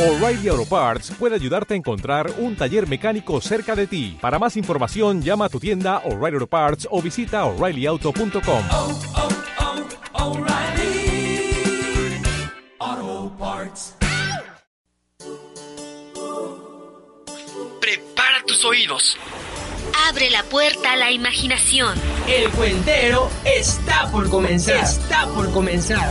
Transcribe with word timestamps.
O'Reilly 0.00 0.48
Auto 0.48 0.64
Parts 0.64 1.12
puede 1.18 1.34
ayudarte 1.34 1.74
a 1.74 1.76
encontrar 1.76 2.32
un 2.38 2.56
taller 2.56 2.88
mecánico 2.88 3.38
cerca 3.42 3.76
de 3.76 3.86
ti. 3.86 4.16
Para 4.18 4.38
más 4.38 4.56
información, 4.56 5.20
llama 5.20 5.44
a 5.44 5.48
tu 5.50 5.60
tienda 5.60 5.98
O'Reilly 6.06 6.36
Auto 6.36 6.46
Parts 6.46 6.88
o 6.90 7.02
visita 7.02 7.44
oreillyauto.com. 7.44 8.64
oh, 8.70 8.98
oh, 12.82 13.36
Parts. 13.38 13.94
Prepara 17.78 18.42
tus 18.46 18.64
oídos. 18.64 19.18
Abre 20.08 20.30
la 20.30 20.42
puerta 20.44 20.92
a 20.92 20.96
la 20.96 21.10
imaginación. 21.10 21.98
El 22.26 22.48
cuentero 22.52 23.28
está 23.44 24.10
por 24.10 24.30
comenzar. 24.30 24.82
Está 24.82 25.26
por 25.26 25.52
comenzar. 25.52 26.10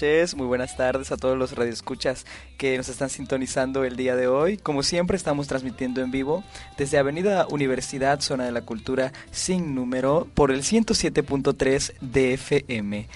Noches, 0.00 0.34
muy 0.34 0.46
buenas 0.46 0.78
tardes 0.78 1.12
a 1.12 1.18
todos 1.18 1.36
los 1.36 1.52
radioescuchas 1.52 2.24
que 2.56 2.74
nos 2.78 2.88
están 2.88 3.10
sintonizando 3.10 3.84
el 3.84 3.96
día 3.96 4.16
de 4.16 4.28
hoy. 4.28 4.56
Como 4.56 4.82
siempre, 4.82 5.14
estamos 5.14 5.46
transmitiendo 5.46 6.00
en 6.00 6.10
vivo 6.10 6.42
desde 6.78 6.96
Avenida 6.96 7.46
Universidad, 7.50 8.20
Zona 8.20 8.46
de 8.46 8.52
la 8.52 8.62
Cultura, 8.62 9.12
sin 9.30 9.74
número, 9.74 10.26
por 10.32 10.52
el 10.52 10.62
107.3 10.62 11.92
DFM. 12.00 13.08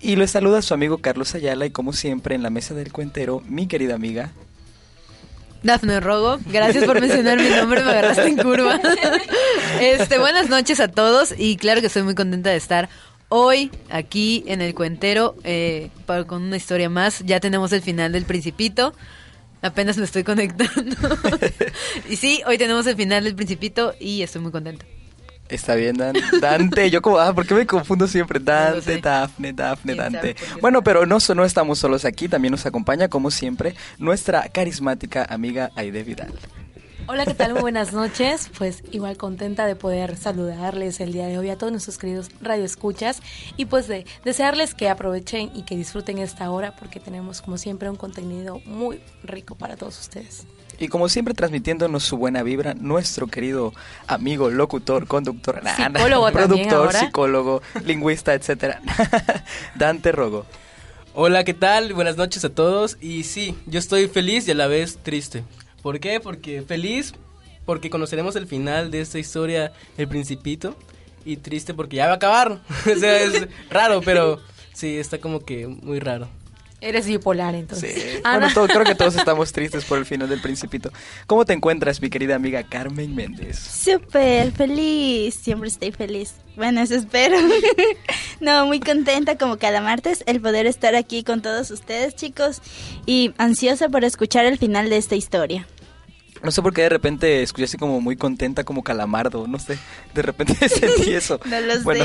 Y 0.00 0.16
les 0.16 0.32
saluda 0.32 0.62
su 0.62 0.74
amigo 0.74 0.98
Carlos 0.98 1.32
Ayala 1.36 1.64
y 1.66 1.70
como 1.70 1.92
siempre 1.92 2.34
en 2.34 2.42
la 2.42 2.50
mesa 2.50 2.74
del 2.74 2.92
cuentero, 2.92 3.40
mi 3.46 3.68
querida 3.68 3.94
amiga. 3.94 4.32
Dafne 5.62 6.00
Rogo, 6.00 6.40
gracias 6.46 6.84
por 6.84 7.00
mencionar 7.00 7.38
mi 7.38 7.50
nombre, 7.50 7.84
me 7.84 7.90
agarraste 7.90 8.26
en 8.26 8.36
curva. 8.38 8.80
Este, 9.80 10.18
buenas 10.18 10.48
noches 10.48 10.80
a 10.80 10.88
todos 10.88 11.34
y 11.36 11.56
claro 11.56 11.80
que 11.80 11.86
estoy 11.86 12.02
muy 12.02 12.14
contenta 12.14 12.50
de 12.50 12.56
estar 12.56 12.88
hoy 13.34 13.70
aquí 13.90 14.44
en 14.46 14.60
el 14.60 14.74
Cuentero 14.74 15.34
eh, 15.42 15.88
para- 16.06 16.24
con 16.24 16.42
una 16.42 16.56
historia 16.56 16.88
más. 16.90 17.20
Ya 17.24 17.40
tenemos 17.40 17.72
el 17.72 17.80
final 17.82 18.12
del 18.12 18.24
Principito. 18.24 18.94
Apenas 19.62 19.96
me 19.96 20.04
estoy 20.04 20.22
conectando. 20.24 20.96
y 22.10 22.16
sí, 22.16 22.42
hoy 22.46 22.58
tenemos 22.58 22.86
el 22.86 22.96
final 22.96 23.24
del 23.24 23.34
Principito 23.34 23.94
y 23.98 24.22
estoy 24.22 24.42
muy 24.42 24.52
contenta. 24.52 24.84
Está 25.48 25.74
bien, 25.74 25.96
Dan- 25.96 26.16
Dante. 26.40 26.90
Yo 26.90 27.00
como, 27.02 27.18
ah, 27.18 27.34
¿por 27.34 27.46
qué 27.46 27.54
me 27.54 27.66
confundo 27.66 28.06
siempre? 28.06 28.40
Dante. 28.40 28.98
Dafne, 29.00 29.52
Dafne, 29.52 29.94
¿Quién 29.94 30.12
sabe 30.12 30.28
Dante. 30.34 30.36
Bueno, 30.60 30.82
pero 30.82 31.04
no, 31.06 31.18
no 31.34 31.44
estamos 31.44 31.78
solos 31.78 32.04
aquí. 32.04 32.28
También 32.28 32.52
nos 32.52 32.64
acompaña, 32.66 33.08
como 33.08 33.30
siempre, 33.30 33.74
nuestra 33.98 34.48
carismática 34.48 35.26
amiga 35.28 35.70
Aide 35.76 36.02
Vidal. 36.04 36.32
Hola, 37.08 37.26
¿qué 37.26 37.34
tal? 37.34 37.52
Muy 37.52 37.62
buenas 37.62 37.92
noches. 37.92 38.50
Pues 38.56 38.82
igual 38.92 39.16
contenta 39.16 39.66
de 39.66 39.74
poder 39.74 40.16
saludarles 40.16 41.00
el 41.00 41.12
día 41.12 41.26
de 41.26 41.36
hoy 41.38 41.50
a 41.50 41.58
todos 41.58 41.72
nuestros 41.72 41.98
queridos 41.98 42.28
radioescuchas 42.40 43.20
y 43.56 43.64
pues 43.66 43.88
de 43.88 44.06
desearles 44.24 44.74
que 44.74 44.88
aprovechen 44.88 45.50
y 45.54 45.62
que 45.62 45.76
disfruten 45.76 46.18
esta 46.18 46.50
hora 46.50 46.76
porque 46.76 47.00
tenemos 47.00 47.42
como 47.42 47.58
siempre 47.58 47.90
un 47.90 47.96
contenido 47.96 48.60
muy 48.64 49.00
rico 49.24 49.56
para 49.56 49.76
todos 49.76 49.98
ustedes. 50.00 50.46
Y 50.78 50.88
como 50.88 51.08
siempre 51.08 51.34
transmitiéndonos 51.34 52.04
su 52.04 52.16
buena 52.16 52.42
vibra, 52.42 52.74
nuestro 52.74 53.26
querido 53.26 53.72
amigo, 54.06 54.50
locutor, 54.50 55.06
conductor, 55.06 55.60
Psicólogo 55.76 56.30
productor, 56.30 56.74
ahora. 56.74 57.00
psicólogo, 57.00 57.62
lingüista, 57.84 58.34
etcétera. 58.34 58.80
Dante 59.74 60.12
Rogo. 60.12 60.46
Hola, 61.14 61.44
¿qué 61.44 61.52
tal? 61.52 61.92
Buenas 61.92 62.16
noches 62.16 62.44
a 62.44 62.48
todos. 62.48 62.96
Y 63.00 63.24
sí, 63.24 63.54
yo 63.66 63.78
estoy 63.78 64.08
feliz 64.08 64.48
y 64.48 64.52
a 64.52 64.54
la 64.54 64.66
vez 64.66 64.98
triste. 65.02 65.44
¿Por 65.82 66.00
qué? 66.00 66.20
Porque 66.20 66.62
feliz 66.62 67.14
porque 67.64 67.90
conoceremos 67.90 68.36
el 68.36 68.46
final 68.46 68.90
de 68.90 69.00
esta 69.00 69.18
historia, 69.18 69.72
El 69.96 70.08
Principito. 70.08 70.76
Y 71.24 71.36
triste 71.36 71.72
porque 71.72 71.96
ya 71.96 72.06
va 72.06 72.12
a 72.12 72.16
acabar. 72.16 72.60
o 72.92 72.98
sea, 72.98 73.22
es 73.22 73.48
raro, 73.70 74.00
pero 74.04 74.40
sí, 74.72 74.98
está 74.98 75.18
como 75.18 75.40
que 75.40 75.68
muy 75.68 76.00
raro. 76.00 76.28
Eres 76.82 77.06
bipolar 77.06 77.54
entonces. 77.54 77.94
Sí. 77.94 78.20
Ana. 78.24 78.38
Bueno, 78.40 78.54
todo- 78.54 78.66
creo 78.66 78.84
que 78.84 78.96
todos 78.96 79.14
estamos 79.16 79.52
tristes 79.52 79.84
por 79.84 79.98
el 79.98 80.04
final 80.04 80.28
del 80.28 80.40
Principito. 80.40 80.90
¿Cómo 81.28 81.44
te 81.44 81.52
encuentras, 81.52 82.02
mi 82.02 82.10
querida 82.10 82.34
amiga 82.34 82.64
Carmen 82.64 83.14
Méndez? 83.14 83.56
Súper 83.58 84.50
feliz, 84.50 85.34
siempre 85.36 85.68
estoy 85.68 85.92
feliz. 85.92 86.34
Bueno, 86.56 86.80
eso 86.80 86.96
espero. 86.96 87.36
no, 88.40 88.66
muy 88.66 88.80
contenta 88.80 89.38
como 89.38 89.58
cada 89.58 89.80
martes 89.80 90.24
el 90.26 90.40
poder 90.40 90.66
estar 90.66 90.94
aquí 90.96 91.22
con 91.22 91.40
todos 91.40 91.70
ustedes, 91.70 92.16
chicos, 92.16 92.60
y 93.06 93.32
ansiosa 93.38 93.88
por 93.88 94.04
escuchar 94.04 94.44
el 94.44 94.58
final 94.58 94.90
de 94.90 94.96
esta 94.96 95.14
historia. 95.14 95.66
No 96.42 96.50
sé 96.50 96.60
por 96.62 96.74
qué 96.74 96.82
de 96.82 96.88
repente 96.88 97.44
escuché 97.44 97.64
así 97.66 97.76
como 97.78 98.00
muy 98.00 98.16
contenta, 98.16 98.64
como 98.64 98.82
calamardo, 98.82 99.46
no 99.46 99.60
sé. 99.60 99.78
De 100.12 100.22
repente 100.22 100.68
sentí 100.68 101.12
eso. 101.14 101.38
No 101.44 101.60
lo 101.60 101.74
sé. 101.74 101.80
Bueno, 101.84 102.04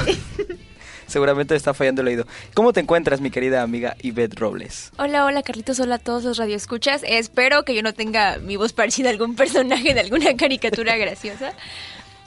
seguramente 1.08 1.56
está 1.56 1.74
fallando 1.74 2.02
el 2.02 2.08
oído. 2.10 2.28
¿Cómo 2.54 2.74
te 2.74 2.80
encuentras, 2.82 3.22
mi 3.22 3.32
querida 3.32 3.62
amiga 3.64 3.96
Ivette 4.02 4.36
Robles? 4.40 4.92
Hola, 4.98 5.26
hola 5.26 5.42
Carlitos, 5.44 5.80
hola 5.80 5.96
a 5.96 6.00
todos 6.00 6.24
los 6.24 6.38
radioescuchas. 6.38 7.02
Espero 7.08 7.64
que 7.64 7.74
yo 7.74 7.82
no 7.82 7.94
tenga 7.94 8.38
mi 8.38 8.56
voz 8.58 8.74
parecida 8.74 9.10
a 9.10 9.12
algún 9.12 9.36
personaje 9.36 9.94
de 9.94 10.00
alguna 10.02 10.36
caricatura 10.38 10.96
graciosa. 10.98 11.54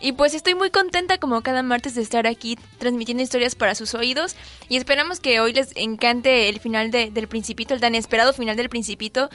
Y 0.03 0.13
pues 0.13 0.33
estoy 0.33 0.55
muy 0.55 0.71
contenta 0.71 1.19
como 1.19 1.43
cada 1.43 1.63
martes 1.63 1.95
de 1.95 2.01
estar 2.01 2.27
aquí 2.27 2.59
transmitiendo 2.79 3.23
historias 3.23 3.55
para 3.55 3.75
sus 3.75 3.93
oídos 3.95 4.35
y 4.71 4.79
esperamos 4.79 5.21
que 5.21 5.41
hoy 5.41 5.53
les 5.53 5.73
encante 5.77 6.49
el 6.49 6.59
final 6.59 6.91
de- 6.91 7.11
del 7.11 7.29
Principito, 7.29 7.75
el 7.75 7.81
tan 7.83 7.95
esperado 7.95 8.33
final 8.33 8.57
del 8.57 8.71
Principito 8.71 9.29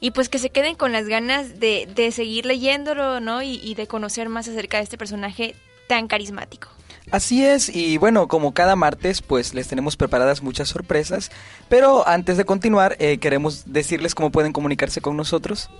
y 0.00 0.10
pues 0.10 0.28
que 0.28 0.40
se 0.40 0.50
queden 0.50 0.74
con 0.74 0.90
las 0.90 1.06
ganas 1.06 1.60
de, 1.60 1.88
de 1.94 2.10
seguir 2.10 2.44
leyéndolo, 2.44 3.20
¿no? 3.20 3.40
Y 3.42 3.74
de 3.76 3.86
conocer 3.86 4.28
más 4.28 4.48
acerca 4.48 4.78
de 4.78 4.82
este 4.82 4.98
personaje 4.98 5.54
tan 5.86 6.08
carismático. 6.08 6.66
Así 7.10 7.44
es, 7.44 7.74
y 7.74 7.98
bueno, 7.98 8.28
como 8.28 8.54
cada 8.54 8.76
martes, 8.76 9.20
pues 9.20 9.52
les 9.52 9.66
tenemos 9.66 9.96
preparadas 9.96 10.42
muchas 10.42 10.68
sorpresas. 10.68 11.32
Pero 11.68 12.06
antes 12.06 12.36
de 12.36 12.44
continuar, 12.44 12.94
eh, 13.00 13.18
queremos 13.18 13.64
decirles 13.66 14.14
cómo 14.14 14.30
pueden 14.30 14.52
comunicarse 14.52 15.00
con 15.00 15.16
nosotros. 15.16 15.70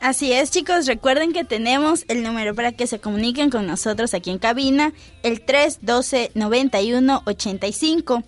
Así 0.00 0.32
es, 0.32 0.50
chicos, 0.50 0.86
recuerden 0.86 1.32
que 1.32 1.44
tenemos 1.44 2.04
el 2.08 2.22
número 2.22 2.54
para 2.54 2.72
que 2.72 2.86
se 2.86 3.00
comuniquen 3.00 3.50
con 3.50 3.66
nosotros 3.66 4.14
aquí 4.14 4.30
en 4.30 4.38
cabina, 4.38 4.92
el 5.24 5.44
312-9185. 5.44 8.22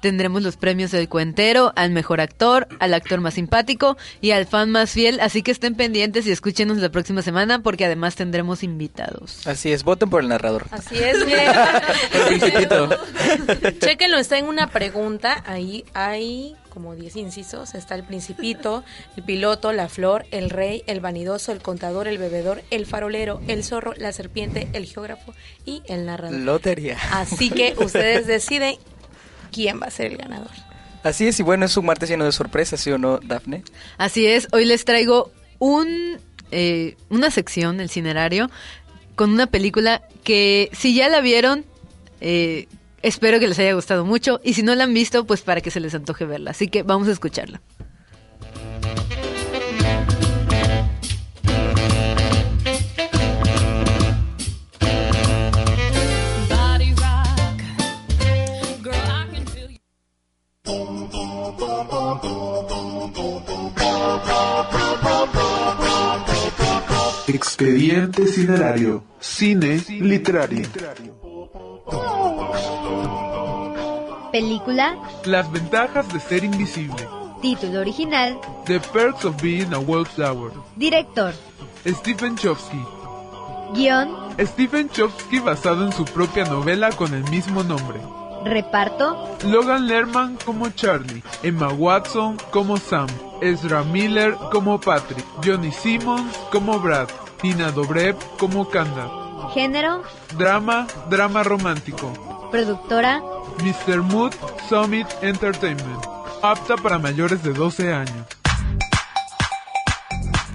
tendremos 0.00 0.42
los 0.42 0.56
premios 0.56 0.90
del 0.90 1.08
cuentero, 1.08 1.72
al 1.76 1.90
mejor 1.90 2.20
actor, 2.20 2.68
al 2.78 2.94
actor 2.94 3.20
más 3.20 3.34
simpático 3.34 3.96
y 4.20 4.30
al 4.30 4.46
fan 4.46 4.70
más 4.70 4.90
fiel, 4.90 5.20
así 5.20 5.42
que 5.42 5.50
estén 5.50 5.74
pendientes 5.74 6.26
y 6.26 6.30
escúchenos 6.30 6.78
la 6.78 6.90
próxima 6.90 7.22
semana 7.22 7.60
porque 7.60 7.84
además 7.84 8.14
tendremos 8.14 8.62
invitados. 8.62 9.46
Así 9.46 9.72
es, 9.72 9.84
voten 9.84 10.10
por 10.10 10.22
el 10.22 10.28
narrador. 10.28 10.66
Así 10.70 10.96
es, 10.96 11.16
Principito. 12.28 12.88
Chequenlo, 13.80 14.18
está 14.18 14.38
en 14.38 14.46
una 14.46 14.68
pregunta. 14.68 15.42
Ahí 15.46 15.84
hay 15.94 16.56
como 16.68 16.94
10 16.94 17.16
incisos. 17.16 17.74
Está 17.74 17.94
el 17.94 18.04
principito, 18.04 18.84
el 19.16 19.24
piloto, 19.24 19.72
la 19.72 19.88
flor, 19.88 20.26
el 20.30 20.50
rey, 20.50 20.84
el 20.86 21.00
vanidoso, 21.00 21.52
el 21.52 21.60
contador, 21.60 22.06
el 22.06 22.18
bebedor, 22.18 22.62
el 22.70 22.86
farolero, 22.86 23.40
el 23.48 23.64
zorro, 23.64 23.94
la 23.96 24.12
serpiente, 24.12 24.68
el 24.72 24.86
geógrafo 24.86 25.34
y 25.64 25.82
el 25.86 26.06
narrador. 26.06 26.38
Lotería. 26.38 26.96
Así 27.10 27.50
que 27.50 27.74
ustedes 27.78 28.26
deciden 28.26 28.76
quién 29.50 29.80
va 29.80 29.86
a 29.86 29.90
ser 29.90 30.12
el 30.12 30.18
ganador. 30.18 30.50
Así 31.02 31.26
es, 31.26 31.38
y 31.40 31.42
bueno, 31.42 31.64
es 31.66 31.76
un 31.76 31.86
martes 31.86 32.08
lleno 32.08 32.24
de 32.24 32.32
sorpresas, 32.32 32.80
¿sí 32.80 32.90
o 32.90 32.98
no, 32.98 33.18
Dafne? 33.18 33.62
Así 33.98 34.26
es, 34.26 34.48
hoy 34.52 34.64
les 34.64 34.84
traigo 34.84 35.30
un, 35.58 36.18
eh, 36.50 36.96
una 37.08 37.30
sección, 37.30 37.80
el 37.80 37.88
cinerario, 37.88 38.50
con 39.14 39.30
una 39.30 39.46
película 39.46 40.02
que 40.24 40.70
si 40.72 40.94
ya 40.94 41.08
la 41.08 41.20
vieron, 41.20 41.64
eh, 42.20 42.66
espero 43.02 43.38
que 43.38 43.48
les 43.48 43.58
haya 43.58 43.72
gustado 43.74 44.04
mucho, 44.04 44.40
y 44.42 44.54
si 44.54 44.62
no 44.62 44.74
la 44.74 44.84
han 44.84 44.94
visto, 44.94 45.24
pues 45.24 45.42
para 45.42 45.60
que 45.60 45.70
se 45.70 45.80
les 45.80 45.94
antoje 45.94 46.24
verla. 46.24 46.50
Así 46.50 46.68
que 46.68 46.82
vamos 46.82 47.08
a 47.08 47.12
escucharla. 47.12 47.60
Expediente 67.28 68.26
Cinerario. 68.26 69.04
Cine 69.20 69.80
literario. 69.88 70.66
Película, 74.32 74.96
Las 75.24 75.50
ventajas 75.50 76.12
de 76.12 76.20
ser 76.20 76.44
invisible. 76.44 77.06
título 77.42 77.80
original, 77.80 78.38
The 78.66 78.80
Perks 78.80 79.24
of 79.24 79.40
Being 79.42 79.72
a 79.72 79.78
Wallflower. 79.78 80.52
director, 80.76 81.32
Stephen 81.86 82.36
Chomsky. 82.36 82.82
guion, 83.74 84.08
Stephen 84.38 84.88
Chomsky 84.90 85.38
basado 85.40 85.84
en 85.86 85.92
su 85.92 86.04
propia 86.04 86.44
novela 86.44 86.90
con 86.92 87.12
el 87.14 87.24
mismo 87.30 87.62
nombre. 87.62 88.00
Reparto, 88.44 89.36
Logan 89.44 89.86
Lerman 89.86 90.36
como 90.44 90.68
Charlie, 90.70 91.22
Emma 91.42 91.68
Watson 91.68 92.36
como 92.50 92.76
Sam, 92.76 93.08
Ezra 93.40 93.82
Miller 93.84 94.34
como 94.52 94.80
Patrick, 94.80 95.24
Johnny 95.44 95.72
Simmons 95.72 96.36
como 96.50 96.78
Brad, 96.78 97.08
Tina 97.40 97.70
Dobrev 97.70 98.16
como 98.38 98.68
Kanda. 98.68 99.08
género, 99.54 100.02
Drama, 100.36 100.86
drama 101.08 101.42
romántico. 101.42 102.12
productora, 102.50 103.20
Mr. 103.62 104.02
Mood 104.02 104.32
Summit 104.68 105.06
Entertainment. 105.22 106.04
Apta 106.42 106.76
para 106.76 106.98
mayores 106.98 107.42
de 107.42 107.52
12 107.52 107.92
años. 107.92 108.26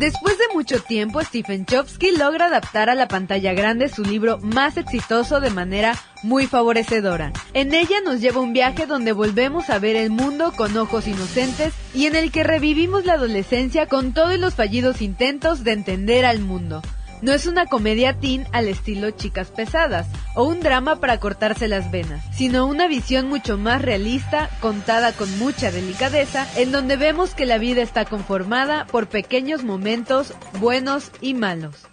Después 0.03 0.37
de 0.37 0.53
mucho 0.53 0.83
tiempo, 0.83 1.21
Stephen 1.21 1.65
Chomsky 1.65 2.11
logra 2.11 2.47
adaptar 2.47 2.89
a 2.89 2.93
la 2.93 3.07
pantalla 3.07 3.53
grande 3.53 3.87
su 3.87 4.03
libro 4.03 4.37
más 4.39 4.75
exitoso 4.75 5.39
de 5.39 5.49
manera 5.49 5.97
muy 6.23 6.45
favorecedora. 6.45 7.31
En 7.53 7.73
ella 7.73 8.01
nos 8.03 8.19
lleva 8.19 8.41
un 8.41 8.51
viaje 8.51 8.85
donde 8.85 9.13
volvemos 9.13 9.69
a 9.69 9.79
ver 9.79 9.95
el 9.95 10.09
mundo 10.09 10.51
con 10.57 10.75
ojos 10.75 11.07
inocentes 11.07 11.73
y 11.93 12.07
en 12.07 12.17
el 12.17 12.33
que 12.33 12.43
revivimos 12.43 13.05
la 13.05 13.13
adolescencia 13.13 13.87
con 13.87 14.13
todos 14.13 14.37
los 14.39 14.55
fallidos 14.55 15.01
intentos 15.01 15.63
de 15.63 15.71
entender 15.71 16.25
al 16.25 16.39
mundo. 16.39 16.81
No 17.23 17.31
es 17.31 17.47
una 17.47 17.67
comedia 17.67 18.19
teen 18.19 18.45
al 18.51 18.67
estilo 18.67 19.09
Chicas 19.11 19.49
Pesadas 19.49 20.07
o 20.35 20.43
un 20.43 20.59
drama 20.59 20.97
para 20.97 21.21
cortarse 21.21 21.69
las 21.69 21.89
venas, 21.89 22.21
sino 22.35 22.65
una 22.65 22.89
visión 22.89 23.29
mucho 23.29 23.57
más 23.57 23.81
realista, 23.81 24.49
contada 24.59 25.13
con 25.13 25.39
mucha 25.39 25.71
delicadeza, 25.71 26.45
en 26.57 26.73
donde 26.73 26.97
vemos 26.97 27.33
que 27.33 27.45
la 27.45 27.59
vida 27.59 27.81
está 27.81 28.03
conformada 28.03 28.85
por 28.87 29.07
pequeños 29.07 29.63
momentos 29.63 30.33
buenos 30.59 31.11
y 31.21 31.33
malos. 31.33 31.87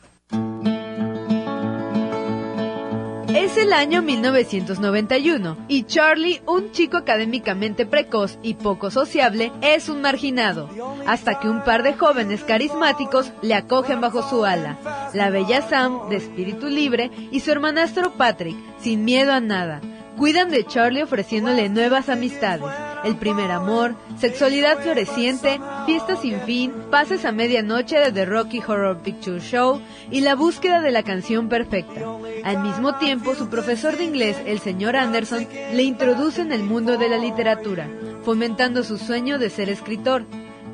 Es 3.35 3.57
el 3.57 3.73
año 3.73 4.03
1991 4.03 5.57
y 5.69 5.85
Charlie, 5.85 6.43
un 6.47 6.73
chico 6.73 6.97
académicamente 6.97 7.87
precoz 7.87 8.39
y 8.43 8.55
poco 8.55 8.91
sociable, 8.91 9.53
es 9.63 9.89
un 9.89 10.01
marginado, 10.01 10.69
hasta 11.07 11.39
que 11.39 11.49
un 11.49 11.63
par 11.63 11.85
de 11.85 11.95
jóvenes 11.95 12.43
carismáticos 12.43 13.33
le 13.43 13.55
acogen 13.55 14.01
bajo 14.01 14.29
su 14.29 14.45
ala, 14.45 14.79
la 15.15 15.31
bella 15.31 15.63
Sam, 15.63 16.09
de 16.09 16.17
espíritu 16.17 16.67
libre, 16.67 17.11
y 17.31 17.41
su 17.41 17.53
hermanastro 17.53 18.13
Patrick, 18.15 18.57
sin 18.81 19.05
miedo 19.05 19.33
a 19.33 19.41
nada. 19.41 19.81
Cuidan 20.21 20.51
de 20.51 20.67
Charlie 20.67 21.03
ofreciéndole 21.03 21.71
nuevas 21.71 22.11
amistades, 22.11 22.71
el 23.05 23.17
primer 23.17 23.51
amor, 23.51 23.95
sexualidad 24.19 24.79
floreciente, 24.81 25.59
fiestas 25.87 26.21
sin 26.21 26.39
fin, 26.43 26.75
pases 26.91 27.25
a 27.25 27.33
medianoche 27.33 27.99
de 27.99 28.13
The 28.13 28.27
Rocky 28.27 28.59
Horror 28.59 28.99
Picture 28.99 29.41
Show 29.41 29.81
y 30.11 30.21
la 30.21 30.35
búsqueda 30.35 30.83
de 30.83 30.91
la 30.91 31.05
canción 31.05 31.49
perfecta. 31.49 32.03
Al 32.45 32.63
mismo 32.63 32.99
tiempo, 32.99 33.35
su 33.35 33.49
profesor 33.49 33.97
de 33.97 34.05
inglés, 34.05 34.37
el 34.45 34.59
señor 34.59 34.95
Anderson, 34.95 35.49
le 35.73 35.85
introduce 35.85 36.43
en 36.43 36.53
el 36.53 36.65
mundo 36.65 36.99
de 36.99 37.09
la 37.09 37.17
literatura, 37.17 37.89
fomentando 38.23 38.83
su 38.83 38.99
sueño 38.99 39.39
de 39.39 39.49
ser 39.49 39.71
escritor. 39.71 40.27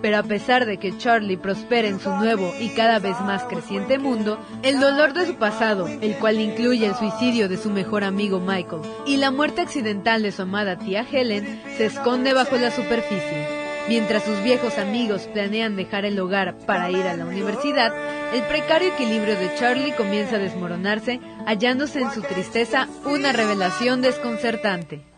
Pero 0.02 0.18
a 0.18 0.22
pesar 0.22 0.66
de 0.66 0.78
que 0.78 0.96
Charlie 0.98 1.36
prospera 1.36 1.88
en 1.88 2.00
su 2.00 2.10
nuevo 2.10 2.52
y 2.60 2.68
cada 2.70 2.98
vez 2.98 3.18
más 3.20 3.44
creciente 3.44 3.98
mundo, 3.98 4.38
el 4.62 4.78
dolor 4.78 5.12
de 5.12 5.26
su 5.26 5.36
pasado, 5.36 5.88
el 5.88 6.16
cual 6.16 6.40
incluye 6.40 6.86
el 6.86 6.94
suicidio 6.94 7.48
de 7.48 7.56
su 7.56 7.70
mejor 7.70 8.04
amigo 8.04 8.40
Michael 8.40 8.82
y 9.06 9.16
la 9.16 9.30
muerte 9.30 9.62
accidental 9.62 10.22
de 10.22 10.32
su 10.32 10.42
amada 10.42 10.78
tía 10.78 11.06
Helen, 11.10 11.62
se 11.76 11.86
esconde 11.86 12.32
bajo 12.32 12.56
la 12.56 12.70
superficie. 12.70 13.66
Mientras 13.88 14.24
sus 14.24 14.42
viejos 14.42 14.78
amigos 14.78 15.28
planean 15.32 15.76
dejar 15.76 16.04
el 16.04 16.18
hogar 16.18 16.58
para 16.66 16.90
ir 16.90 17.06
a 17.06 17.16
la 17.16 17.24
universidad, 17.24 17.92
el 18.34 18.42
precario 18.42 18.88
equilibrio 18.92 19.36
de 19.38 19.54
Charlie 19.56 19.92
comienza 19.92 20.36
a 20.36 20.40
desmoronarse, 20.40 21.20
hallándose 21.46 22.00
en 22.00 22.10
su 22.10 22.22
tristeza 22.22 22.88
una 23.04 23.32
revelación 23.32 24.02
desconcertante. 24.02 25.15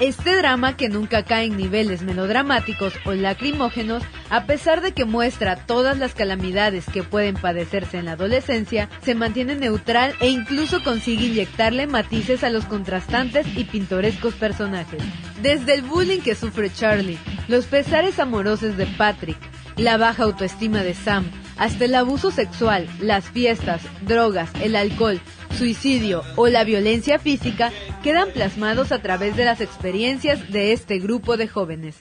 Este 0.00 0.36
drama, 0.36 0.76
que 0.76 0.88
nunca 0.88 1.22
cae 1.22 1.46
en 1.46 1.56
niveles 1.56 2.02
melodramáticos 2.02 2.94
o 3.04 3.12
lacrimógenos, 3.12 4.02
a 4.28 4.44
pesar 4.44 4.80
de 4.80 4.90
que 4.90 5.04
muestra 5.04 5.54
todas 5.54 5.98
las 5.98 6.14
calamidades 6.14 6.84
que 6.92 7.04
pueden 7.04 7.36
padecerse 7.36 7.98
en 7.98 8.06
la 8.06 8.12
adolescencia, 8.12 8.88
se 9.02 9.14
mantiene 9.14 9.54
neutral 9.54 10.14
e 10.20 10.30
incluso 10.30 10.82
consigue 10.82 11.26
inyectarle 11.26 11.86
matices 11.86 12.42
a 12.42 12.50
los 12.50 12.64
contrastantes 12.64 13.46
y 13.56 13.64
pintorescos 13.64 14.34
personajes. 14.34 15.00
Desde 15.40 15.74
el 15.74 15.82
bullying 15.82 16.20
que 16.20 16.34
sufre 16.34 16.72
Charlie, 16.72 17.18
los 17.46 17.66
pesares 17.66 18.18
amorosos 18.18 18.76
de 18.76 18.86
Patrick, 18.86 19.38
la 19.76 19.96
baja 19.96 20.24
autoestima 20.24 20.82
de 20.82 20.94
Sam, 20.94 21.30
hasta 21.56 21.84
el 21.84 21.94
abuso 21.94 22.30
sexual, 22.30 22.88
las 23.00 23.24
fiestas, 23.24 23.82
drogas, 24.02 24.50
el 24.60 24.76
alcohol, 24.76 25.20
suicidio 25.56 26.22
o 26.36 26.48
la 26.48 26.64
violencia 26.64 27.18
física 27.18 27.72
quedan 28.02 28.30
plasmados 28.30 28.92
a 28.92 29.00
través 29.00 29.36
de 29.36 29.44
las 29.44 29.60
experiencias 29.60 30.50
de 30.50 30.72
este 30.72 30.98
grupo 30.98 31.36
de 31.36 31.48
jóvenes. 31.48 31.96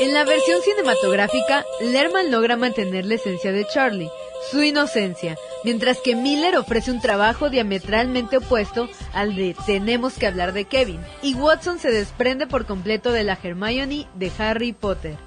En 0.00 0.12
la 0.12 0.24
versión 0.24 0.60
cinematográfica, 0.60 1.64
Lerman 1.80 2.30
logra 2.30 2.56
mantener 2.56 3.06
la 3.06 3.14
esencia 3.14 3.50
de 3.50 3.66
Charlie, 3.66 4.10
su 4.50 4.62
inocencia, 4.62 5.36
mientras 5.64 6.00
que 6.00 6.14
Miller 6.14 6.56
ofrece 6.56 6.92
un 6.92 7.00
trabajo 7.00 7.48
diametralmente 7.48 8.36
opuesto 8.36 8.90
al 9.14 9.34
de 9.34 9.56
Tenemos 9.64 10.14
que 10.14 10.26
hablar 10.26 10.52
de 10.52 10.66
Kevin, 10.66 11.00
y 11.22 11.34
Watson 11.34 11.78
se 11.78 11.90
desprende 11.90 12.46
por 12.46 12.66
completo 12.66 13.10
de 13.10 13.24
la 13.24 13.38
Hermione 13.42 14.06
de 14.14 14.30
Harry 14.38 14.72
Potter. 14.72 15.25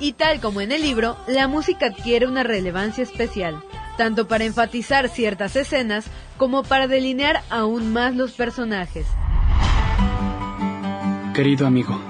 Y 0.00 0.14
tal 0.14 0.40
como 0.40 0.62
en 0.62 0.72
el 0.72 0.80
libro, 0.80 1.16
la 1.28 1.46
música 1.46 1.86
adquiere 1.86 2.26
una 2.26 2.42
relevancia 2.42 3.04
especial, 3.04 3.62
tanto 3.98 4.26
para 4.26 4.44
enfatizar 4.44 5.10
ciertas 5.10 5.56
escenas 5.56 6.06
como 6.38 6.62
para 6.62 6.88
delinear 6.88 7.42
aún 7.50 7.92
más 7.92 8.16
los 8.16 8.32
personajes. 8.32 9.06
Querido 11.34 11.66
amigo, 11.66 12.00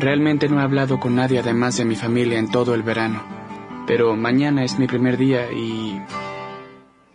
realmente 0.00 0.48
no 0.48 0.60
he 0.60 0.64
hablado 0.64 0.98
con 0.98 1.14
nadie 1.14 1.38
además 1.38 1.76
de 1.76 1.84
mi 1.84 1.94
familia 1.94 2.40
en 2.40 2.50
todo 2.50 2.74
el 2.74 2.82
verano. 2.82 3.22
Pero 3.86 4.16
mañana 4.16 4.64
es 4.64 4.78
mi 4.78 4.88
primer 4.88 5.16
día 5.16 5.50
y 5.52 6.00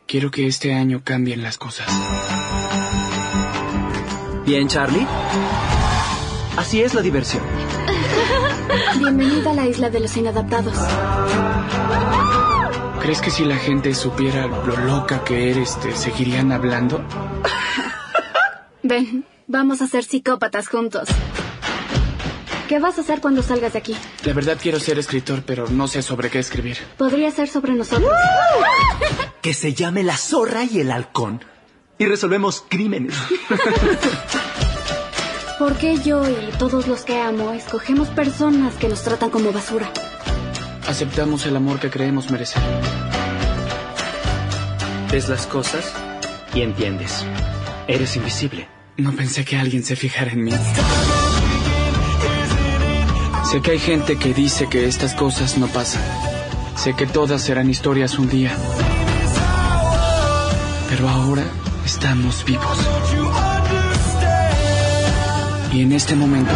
quiero 0.06 0.32
que 0.32 0.48
este 0.48 0.74
año 0.74 1.02
cambien 1.04 1.42
las 1.42 1.58
cosas. 1.58 1.88
Bien, 4.46 4.70
Charlie. 4.70 5.06
Así 6.56 6.82
es 6.82 6.94
la 6.94 7.02
diversión. 7.02 7.44
Bienvenida 8.98 9.52
a 9.52 9.54
la 9.54 9.66
isla 9.66 9.90
de 9.90 10.00
los 10.00 10.16
inadaptados. 10.18 10.76
¿Crees 13.02 13.22
que 13.22 13.32
si 13.32 13.46
la 13.46 13.58
gente 13.58 13.94
supiera 13.94 14.48
lo 14.48 14.76
loca 14.78 15.24
que 15.24 15.52
eres, 15.52 15.80
te 15.80 15.96
seguirían 15.96 16.52
hablando? 16.52 17.04
Ven, 18.84 19.26
vamos 19.48 19.82
a 19.82 19.88
ser 19.88 20.04
psicópatas 20.04 20.68
juntos. 20.68 21.08
¿Qué 22.68 22.80
vas 22.80 22.98
a 22.98 23.02
hacer 23.02 23.22
cuando 23.22 23.42
salgas 23.42 23.74
de 23.74 23.80
aquí? 23.80 23.96
La 24.26 24.34
verdad 24.34 24.58
quiero 24.62 24.80
ser 24.80 25.00
escritor, 25.00 25.44
pero 25.46 25.70
no 25.70 25.88
sé 25.88 26.02
sobre 26.02 26.30
qué 26.30 26.40
escribir. 26.40 26.78
Podría 26.98 27.32
ser 27.32 27.48
sobre 27.48 27.74
nosotros. 27.74 28.12
Que 29.42 29.54
se 29.54 29.74
llame 29.74 30.04
La 30.04 30.18
Zorra 30.18 30.66
y 30.66 30.82
el 30.82 30.92
Halcón. 30.92 31.46
Y 31.98 32.06
resolvemos 32.06 32.66
crímenes. 32.68 33.16
¿Por 35.60 35.76
qué 35.76 35.98
yo 35.98 36.24
y 36.30 36.52
todos 36.60 36.86
los 36.86 37.02
que 37.02 37.20
amo 37.20 37.52
escogemos 37.52 38.10
personas 38.10 38.76
que 38.76 38.88
nos 38.88 39.02
tratan 39.02 39.32
como 39.32 39.52
basura? 39.52 39.92
Aceptamos 40.88 41.48
el 41.48 41.56
amor 41.56 41.80
que 41.80 41.90
creemos 41.90 42.30
merecer. 42.30 42.62
Ves 45.12 45.30
las 45.30 45.48
cosas 45.48 45.92
y 46.54 46.62
entiendes. 46.62 47.26
Eres 47.88 48.16
invisible. 48.16 48.68
No 48.98 49.14
pensé 49.14 49.46
que 49.46 49.58
alguien 49.58 49.84
se 49.84 49.96
fijara 49.96 50.32
en 50.32 50.44
mí. 50.44 50.54
Sé 53.50 53.62
que 53.62 53.72
hay 53.72 53.80
gente 53.80 54.20
que 54.20 54.36
dice 54.36 54.70
que 54.70 54.86
estas 54.86 55.16
cosas 55.16 55.58
no 55.58 55.66
pasan. 55.68 56.04
Sé 56.76 56.94
que 56.96 57.08
todas 57.08 57.42
serán 57.42 57.68
historias 57.68 58.20
un 58.20 58.30
día. 58.30 58.56
Pero 60.90 61.10
ahora 61.10 61.46
estamos 61.84 62.46
vivos. 62.46 63.47
Y 65.78 65.82
en 65.82 65.92
este 65.92 66.16
momento... 66.16 66.52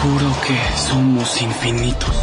Juro 0.00 0.32
que 0.46 0.56
somos 0.76 1.42
infinitos. 1.42 2.16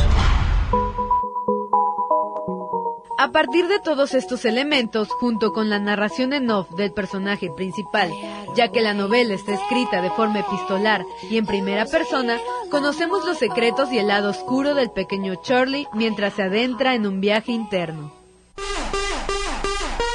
A 3.17 3.31
partir 3.33 3.67
de 3.67 3.81
todos 3.81 4.13
estos 4.13 4.45
elementos, 4.45 5.09
junto 5.09 5.51
con 5.51 5.69
la 5.69 5.79
narración 5.79 6.31
en 6.31 6.49
off 6.51 6.69
del 6.69 6.93
personaje 6.93 7.51
principal, 7.53 8.13
ya 8.55 8.69
que 8.69 8.79
la 8.79 8.93
novela 8.93 9.33
está 9.33 9.55
escrita 9.55 10.01
de 10.01 10.11
forma 10.11 10.39
epistolar 10.39 11.03
y 11.29 11.35
en 11.35 11.45
primera 11.45 11.85
persona, 11.85 12.37
conocemos 12.71 13.25
los 13.25 13.39
secretos 13.39 13.91
y 13.91 13.97
el 13.97 14.07
lado 14.07 14.29
oscuro 14.29 14.73
del 14.73 14.89
pequeño 14.89 15.35
Charlie 15.43 15.89
mientras 15.91 16.35
se 16.35 16.43
adentra 16.43 16.95
en 16.95 17.07
un 17.07 17.19
viaje 17.19 17.51
interno. 17.51 18.22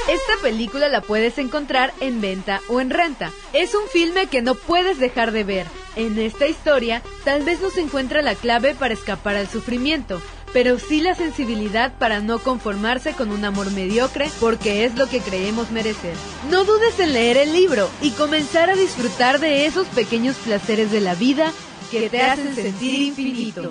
Esta 0.09 0.41
película 0.41 0.89
la 0.89 1.03
puedes 1.03 1.37
encontrar 1.37 1.93
en 2.01 2.23
venta 2.23 2.63
o 2.69 2.81
en 2.81 2.89
renta. 2.89 3.31
Es 3.53 3.75
un 3.75 3.87
filme 3.93 4.27
que 4.27 4.41
no 4.41 4.55
puedes 4.55 4.99
dejar 4.99 5.33
de 5.33 5.45
ver. 5.45 5.67
En 5.97 6.19
esta 6.19 6.47
historia, 6.47 7.03
tal 7.25 7.43
vez 7.45 7.61
no 7.61 7.69
se 7.69 7.83
encuentra 7.83 8.23
la 8.23 8.35
clave 8.35 8.75
para 8.75 8.95
escapar 8.95 9.37
al 9.37 9.49
sufrimiento, 9.49 10.23
pero 10.55 10.79
sí 10.79 11.03
la 11.03 11.15
sensibilidad 11.15 11.93
para 11.99 12.21
no 12.21 12.39
conformarse 12.39 13.13
con 13.13 13.31
un 13.31 13.45
amor 13.45 13.71
mediocre 13.73 14.31
porque 14.41 14.87
es 14.87 14.95
lo 14.95 15.11
que 15.11 15.21
creemos 15.21 15.71
merecer. 15.73 16.15
No 16.51 16.65
dudes 16.65 16.99
en 17.01 17.13
leer 17.13 17.37
el 17.37 17.53
libro 17.53 17.91
y 18.01 18.13
comenzar 18.13 18.71
a 18.71 18.77
disfrutar 18.77 19.41
de 19.41 19.67
esos 19.67 19.89
pequeños 19.89 20.37
placeres 20.37 20.91
de 20.91 21.03
la 21.03 21.17
vida 21.17 21.53
que 21.91 22.09
te 22.09 22.23
hacen 22.23 22.55
sentir 22.55 22.95
infinito. 22.95 23.71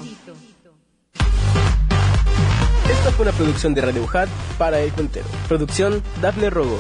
Esta 3.08 3.16
fue 3.16 3.24
una 3.24 3.38
producción 3.38 3.74
de 3.74 3.80
Radio 3.80 4.06
Hat 4.12 4.28
para 4.58 4.82
El 4.82 4.92
Cuentero. 4.92 5.26
Producción 5.48 6.04
Dafne 6.22 6.50
Rogo. 6.50 6.78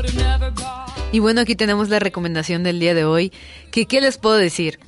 have 0.00 0.14
never 0.14 0.50
bought. 0.50 0.90
Y 1.12 1.18
bueno, 1.18 1.42
aquí 1.42 1.54
tenemos 1.54 1.90
la 1.90 1.98
recomendación 1.98 2.62
del 2.62 2.80
día 2.80 2.94
de 2.94 3.04
hoy. 3.04 3.32
Que, 3.70 3.84
¿Qué 3.84 4.00
les 4.00 4.16
puedo 4.16 4.36
decir? 4.36 4.78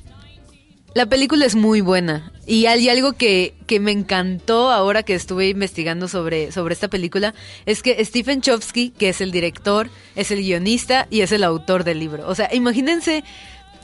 La 0.93 1.05
película 1.05 1.45
es 1.45 1.55
muy 1.55 1.79
buena 1.79 2.33
y 2.45 2.65
hay 2.65 2.89
algo 2.89 3.13
que, 3.13 3.53
que 3.65 3.79
me 3.79 3.91
encantó 3.91 4.71
ahora 4.71 5.03
que 5.03 5.13
estuve 5.13 5.47
investigando 5.47 6.09
sobre, 6.09 6.51
sobre 6.51 6.73
esta 6.73 6.89
película 6.89 7.33
es 7.65 7.81
que 7.81 8.03
Stephen 8.03 8.41
Chomsky, 8.41 8.89
que 8.89 9.07
es 9.07 9.21
el 9.21 9.31
director, 9.31 9.89
es 10.17 10.31
el 10.31 10.39
guionista 10.39 11.07
y 11.09 11.21
es 11.21 11.31
el 11.31 11.45
autor 11.45 11.85
del 11.85 11.99
libro. 11.99 12.27
O 12.27 12.35
sea, 12.35 12.53
imagínense 12.53 13.23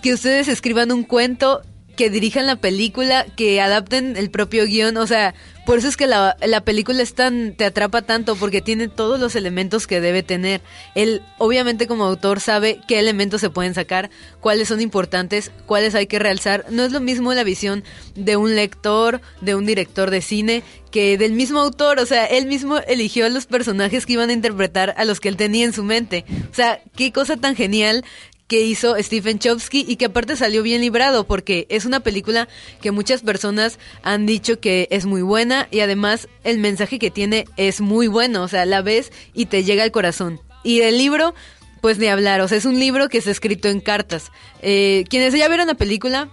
que 0.01 0.13
ustedes 0.13 0.49
escriban 0.49 0.91
un 0.91 1.03
cuento, 1.03 1.61
que 1.97 2.09
dirijan 2.09 2.45
la 2.45 2.55
película, 2.55 3.25
que 3.35 3.59
adapten 3.59 4.15
el 4.15 4.29
propio 4.29 4.65
guion, 4.65 4.95
o 4.97 5.07
sea, 5.07 5.33
por 5.65 5.79
eso 5.79 5.89
es 5.89 5.97
que 5.97 6.07
la, 6.07 6.37
la 6.45 6.61
película 6.61 7.01
es 7.01 7.13
tan, 7.13 7.53
te 7.53 7.65
atrapa 7.65 8.03
tanto, 8.03 8.37
porque 8.37 8.61
tiene 8.61 8.87
todos 8.87 9.19
los 9.19 9.35
elementos 9.35 9.87
que 9.87 9.99
debe 9.99 10.23
tener. 10.23 10.61
Él, 10.95 11.21
obviamente 11.39 11.87
como 11.87 12.05
autor, 12.05 12.39
sabe 12.39 12.79
qué 12.87 12.99
elementos 12.99 13.41
se 13.41 13.49
pueden 13.49 13.73
sacar, 13.73 14.09
cuáles 14.39 14.69
son 14.69 14.79
importantes, 14.79 15.51
cuáles 15.65 15.95
hay 15.95 16.07
que 16.07 16.19
realzar. 16.19 16.65
No 16.69 16.83
es 16.83 16.93
lo 16.93 17.01
mismo 17.01 17.33
la 17.33 17.43
visión 17.43 17.83
de 18.15 18.37
un 18.37 18.55
lector, 18.55 19.19
de 19.41 19.55
un 19.55 19.65
director 19.65 20.09
de 20.09 20.21
cine, 20.21 20.63
que 20.91 21.17
del 21.17 21.33
mismo 21.33 21.59
autor, 21.59 21.99
o 21.99 22.05
sea, 22.05 22.25
él 22.25 22.45
mismo 22.45 22.77
eligió 22.87 23.25
a 23.25 23.29
los 23.29 23.45
personajes 23.47 24.05
que 24.05 24.13
iban 24.13 24.29
a 24.29 24.33
interpretar 24.33 24.93
a 24.97 25.03
los 25.03 25.19
que 25.19 25.29
él 25.29 25.35
tenía 25.35 25.65
en 25.65 25.73
su 25.73 25.83
mente. 25.83 26.23
O 26.49 26.55
sea, 26.55 26.79
qué 26.95 27.11
cosa 27.11 27.35
tan 27.35 27.55
genial 27.55 28.05
que 28.47 28.61
hizo 28.61 28.95
Stephen 29.01 29.39
Chomsky 29.39 29.85
y 29.87 29.97
que 29.97 30.05
aparte 30.05 30.35
salió 30.35 30.63
bien 30.63 30.81
librado 30.81 31.25
porque 31.25 31.67
es 31.69 31.85
una 31.85 31.99
película 31.99 32.47
que 32.81 32.91
muchas 32.91 33.21
personas 33.21 33.77
han 34.03 34.25
dicho 34.25 34.59
que 34.59 34.87
es 34.89 35.05
muy 35.05 35.21
buena 35.21 35.67
y 35.69 35.81
además 35.81 36.27
el 36.43 36.57
mensaje 36.57 36.97
que 36.97 37.11
tiene 37.11 37.45
es 37.57 37.81
muy 37.81 38.07
bueno, 38.07 38.43
o 38.43 38.47
sea, 38.47 38.65
la 38.65 38.81
ves 38.81 39.11
y 39.33 39.47
te 39.47 39.63
llega 39.63 39.83
al 39.83 39.91
corazón. 39.91 40.39
Y 40.63 40.81
el 40.81 40.97
libro, 40.97 41.35
pues 41.81 41.97
ni 41.97 42.07
hablar, 42.07 42.41
o 42.41 42.47
sea, 42.47 42.57
es 42.57 42.65
un 42.65 42.79
libro 42.79 43.09
que 43.09 43.17
está 43.17 43.31
escrito 43.31 43.67
en 43.67 43.81
cartas. 43.81 44.31
Eh, 44.61 45.03
quienes 45.09 45.33
ya 45.33 45.47
vieron 45.47 45.67
la 45.67 45.75
película, 45.75 46.29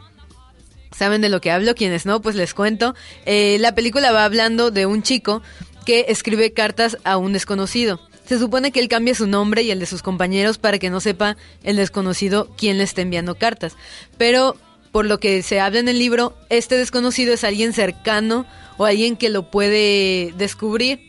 saben 0.97 1.21
de 1.21 1.29
lo 1.29 1.41
que 1.41 1.51
hablo, 1.51 1.75
quienes 1.75 2.07
no, 2.07 2.21
pues 2.23 2.37
les 2.37 2.55
cuento. 2.55 2.95
Eh, 3.27 3.59
la 3.61 3.75
película 3.75 4.13
va 4.13 4.25
hablando 4.25 4.71
de 4.71 4.87
un 4.87 5.03
chico 5.03 5.43
que 5.85 6.07
escribe 6.09 6.53
cartas 6.53 6.97
a 7.05 7.17
un 7.17 7.33
desconocido. 7.33 8.01
Se 8.27 8.39
supone 8.39 8.73
que 8.73 8.81
él 8.81 8.89
cambia 8.89 9.15
su 9.15 9.27
nombre 9.27 9.63
y 9.63 9.71
el 9.71 9.81
de 9.81 9.87
sus 9.87 10.03
compañeros 10.03 10.59
para 10.59 10.79
que 10.79 10.91
no 10.91 11.01
sepa 11.01 11.37
el 11.63 11.77
desconocido 11.77 12.49
quién 12.57 12.79
le 12.79 12.85
está 12.85 13.03
enviando 13.03 13.35
cartas. 13.35 13.77
Pero 14.17 14.57
por 14.93 15.07
lo 15.07 15.19
que 15.19 15.43
se 15.43 15.61
habla 15.61 15.81
en 15.81 15.89
el 15.89 15.99
libro, 15.99 16.35
este 16.51 16.77
desconocido 16.77 17.35
es 17.35 17.43
alguien 17.43 17.73
cercano 17.73 18.47
o 18.77 18.85
alguien 18.85 19.17
que 19.17 19.29
lo 19.29 19.51
puede 19.51 20.33
descubrir. 20.39 21.01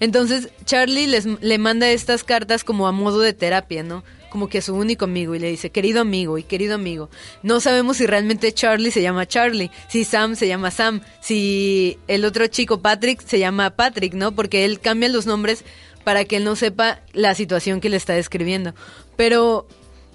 Entonces 0.00 0.48
Charlie 0.64 1.06
les, 1.06 1.26
le 1.26 1.58
manda 1.58 1.90
estas 1.90 2.24
cartas 2.24 2.64
como 2.64 2.86
a 2.88 2.92
modo 2.92 3.20
de 3.20 3.32
terapia, 3.32 3.82
¿no? 3.82 4.02
Como 4.30 4.48
que 4.48 4.58
a 4.58 4.62
su 4.62 4.74
único 4.74 5.04
amigo 5.04 5.34
y 5.34 5.38
le 5.38 5.50
dice, 5.50 5.70
querido 5.70 6.00
amigo 6.00 6.38
y 6.38 6.42
querido 6.42 6.74
amigo. 6.74 7.08
No 7.42 7.60
sabemos 7.60 7.98
si 7.98 8.06
realmente 8.06 8.52
Charlie 8.52 8.90
se 8.90 9.02
llama 9.02 9.26
Charlie, 9.26 9.70
si 9.88 10.04
Sam 10.04 10.34
se 10.34 10.48
llama 10.48 10.70
Sam, 10.70 11.02
si 11.20 11.98
el 12.08 12.24
otro 12.24 12.46
chico 12.48 12.80
Patrick 12.80 13.24
se 13.24 13.38
llama 13.38 13.76
Patrick, 13.76 14.14
¿no? 14.14 14.32
Porque 14.34 14.64
él 14.64 14.80
cambia 14.80 15.08
los 15.08 15.26
nombres 15.26 15.64
para 16.04 16.24
que 16.24 16.36
él 16.36 16.44
no 16.44 16.54
sepa 16.56 17.00
la 17.12 17.34
situación 17.34 17.80
que 17.80 17.88
le 17.88 17.96
está 17.96 18.12
describiendo. 18.12 18.74
Pero, 19.16 19.66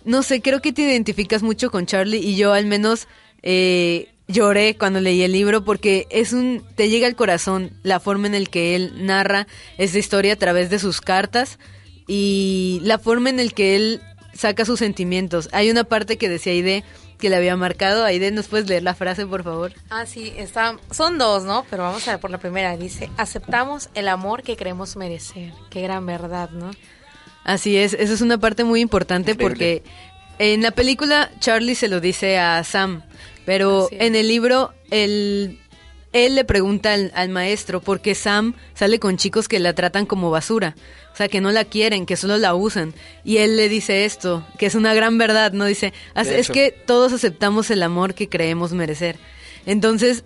no 0.06 0.24
sé, 0.24 0.42
creo 0.42 0.62
que 0.62 0.72
te 0.72 0.84
identificas 0.84 1.44
mucho 1.44 1.72
con 1.72 1.86
Charlie 1.86 2.20
y 2.20 2.36
yo 2.36 2.54
al 2.54 2.66
menos 2.66 3.08
eh, 3.42 4.10
lloré 4.28 4.78
cuando 4.78 5.02
leí 5.02 5.24
el 5.24 5.32
libro 5.32 5.66
porque 5.66 6.08
es 6.12 6.34
un, 6.34 6.64
te 6.76 6.90
llega 6.90 7.08
al 7.08 7.16
corazón 7.16 7.72
la 7.84 8.00
forma 8.00 8.28
en 8.28 8.36
el 8.36 8.50
que 8.50 8.76
él 8.76 9.06
narra 9.06 9.48
esta 9.78 9.98
historia 9.98 10.34
a 10.34 10.38
través 10.38 10.70
de 10.70 10.80
sus 10.80 11.02
cartas 11.02 11.58
y 12.08 12.80
la 12.84 13.00
forma 13.00 13.30
en 13.30 13.40
el 13.40 13.54
que 13.54 13.76
él 13.76 14.02
saca 14.40 14.64
sus 14.64 14.80
sentimientos. 14.80 15.50
Hay 15.52 15.70
una 15.70 15.84
parte 15.84 16.18
que 16.18 16.30
decía 16.30 16.54
Aide 16.54 16.86
que 17.18 17.30
le 17.30 17.36
había 17.36 17.58
marcado. 17.58 18.06
Aide, 18.06 18.32
¿nos 18.32 18.48
puedes 18.48 18.70
leer 18.70 18.84
la 18.84 18.96
frase, 18.96 19.26
por 19.26 19.44
favor? 19.44 19.74
Ah, 19.90 20.06
sí, 20.06 20.32
está, 20.38 20.78
son 20.92 21.18
dos, 21.18 21.44
¿no? 21.44 21.66
Pero 21.70 21.84
vamos 21.84 22.08
a 22.08 22.12
ver 22.12 22.22
por 22.22 22.32
la 22.32 22.38
primera. 22.38 22.78
Dice, 22.78 23.10
aceptamos 23.18 23.90
el 23.96 24.08
amor 24.08 24.44
que 24.44 24.56
creemos 24.56 24.96
merecer. 24.96 25.52
Qué 25.70 25.82
gran 25.82 26.06
verdad, 26.06 26.52
¿no? 26.52 26.72
Así 27.44 27.76
es, 27.76 27.94
eso 27.94 28.14
es 28.14 28.22
una 28.22 28.38
parte 28.38 28.64
muy 28.64 28.80
importante 28.80 29.36
porque 29.36 29.84
en 30.38 30.62
la 30.62 30.72
película 30.72 31.30
Charlie 31.40 31.76
se 31.76 31.90
lo 31.90 32.00
dice 32.00 32.38
a 32.38 32.64
Sam, 32.64 33.04
pero 33.46 33.90
en 33.92 34.16
el 34.16 34.30
libro 34.30 34.74
él, 34.90 35.60
él 36.14 36.36
le 36.36 36.44
pregunta 36.46 36.94
al, 36.94 37.12
al 37.16 37.30
maestro 37.30 37.82
por 37.82 38.02
qué 38.02 38.16
Sam 38.16 38.56
sale 38.74 39.00
con 39.00 39.18
chicos 39.18 39.48
que 39.48 39.60
la 39.60 39.74
tratan 39.74 40.06
como 40.06 40.32
basura, 40.32 40.76
o 41.14 41.16
sea, 41.16 41.28
que 41.28 41.42
no 41.42 41.52
la 41.52 41.66
quieren, 41.66 42.06
que 42.06 42.16
solo 42.16 42.38
la 42.38 42.56
usan. 42.56 42.94
Y 43.24 43.38
él 43.38 43.58
le 43.58 43.70
dice 43.70 44.06
esto, 44.06 44.46
que 44.58 44.66
es 44.66 44.76
una 44.76 44.94
gran 44.94 45.18
verdad, 45.18 45.52
¿no? 45.54 45.66
Dice, 45.66 45.94
"As- 46.16 46.28
De 46.28 46.40
es 46.40 46.50
que 46.50 46.72
todos 46.72 47.14
aceptamos 47.14 47.70
el 47.72 47.84
amor 47.84 48.14
que 48.16 48.28
creemos 48.30 48.72
merecer. 48.74 49.18
Entonces, 49.66 50.24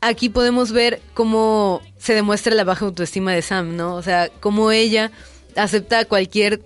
aquí 0.00 0.28
podemos 0.28 0.72
ver 0.72 1.00
cómo 1.14 1.80
se 1.98 2.14
demuestra 2.14 2.54
la 2.54 2.64
baja 2.64 2.84
autoestima 2.84 3.32
de 3.32 3.42
Sam, 3.42 3.76
¿no? 3.76 3.94
O 3.96 4.02
sea, 4.02 4.30
cómo 4.40 4.70
ella 4.70 5.10
acepta 5.56 6.00
a 6.00 6.04
cualquier 6.04 6.60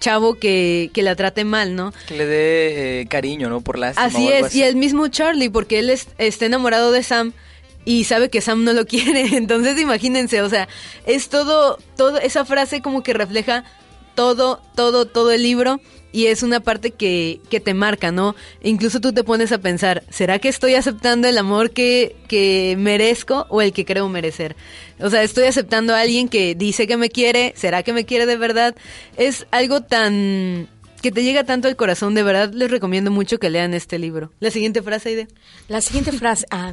chavo 0.00 0.34
que, 0.34 0.90
que 0.92 1.02
la 1.02 1.14
trate 1.14 1.44
mal, 1.44 1.76
¿no? 1.76 1.92
Que 2.08 2.16
le 2.16 2.26
dé 2.26 3.00
eh, 3.02 3.06
cariño, 3.06 3.48
¿no? 3.48 3.60
Por 3.60 3.78
lástima 3.78 4.04
Así 4.06 4.28
es, 4.28 4.54
y 4.54 4.64
el 4.64 4.74
mismo 4.76 5.06
Charlie, 5.08 5.48
porque 5.48 5.78
él 5.78 5.90
es- 5.90 6.08
está 6.18 6.44
enamorado 6.44 6.90
de 6.90 7.04
Sam 7.04 7.32
y 7.84 8.04
sabe 8.04 8.30
que 8.30 8.40
Sam 8.40 8.64
no 8.64 8.72
lo 8.72 8.86
quiere. 8.86 9.36
Entonces 9.36 9.80
imagínense, 9.80 10.42
o 10.42 10.48
sea, 10.48 10.68
es 11.06 11.28
todo, 11.28 11.78
todo, 11.96 12.18
esa 12.18 12.44
frase 12.44 12.82
como 12.82 13.02
que 13.02 13.12
refleja 13.14 13.64
todo, 14.14 14.60
todo, 14.74 15.06
todo 15.06 15.30
el 15.30 15.42
libro 15.42 15.80
y 16.12 16.26
es 16.26 16.42
una 16.42 16.60
parte 16.60 16.90
que, 16.90 17.40
que 17.48 17.58
te 17.58 17.72
marca, 17.72 18.12
¿no? 18.12 18.36
Incluso 18.62 19.00
tú 19.00 19.12
te 19.12 19.24
pones 19.24 19.50
a 19.50 19.58
pensar, 19.58 20.04
¿será 20.10 20.38
que 20.38 20.48
estoy 20.48 20.74
aceptando 20.74 21.26
el 21.26 21.38
amor 21.38 21.70
que, 21.70 22.14
que 22.28 22.76
merezco 22.78 23.46
o 23.48 23.62
el 23.62 23.72
que 23.72 23.86
creo 23.86 24.08
merecer? 24.08 24.54
O 25.00 25.08
sea, 25.08 25.22
estoy 25.22 25.44
aceptando 25.44 25.94
a 25.94 26.00
alguien 26.00 26.28
que 26.28 26.54
dice 26.54 26.86
que 26.86 26.98
me 26.98 27.08
quiere, 27.08 27.54
¿será 27.56 27.82
que 27.82 27.94
me 27.94 28.04
quiere 28.04 28.26
de 28.26 28.36
verdad? 28.36 28.76
Es 29.16 29.46
algo 29.50 29.80
tan 29.80 30.68
que 31.02 31.10
te 31.10 31.24
llega 31.24 31.44
tanto 31.44 31.68
al 31.68 31.76
corazón, 31.76 32.14
de 32.14 32.22
verdad 32.22 32.52
les 32.52 32.70
recomiendo 32.70 33.10
mucho 33.10 33.38
que 33.38 33.50
lean 33.50 33.74
este 33.74 33.98
libro. 33.98 34.32
La 34.40 34.50
siguiente 34.50 34.82
frase, 34.82 35.10
Aide. 35.10 35.28
La 35.68 35.80
siguiente 35.80 36.12
frase, 36.12 36.46
ah, 36.50 36.72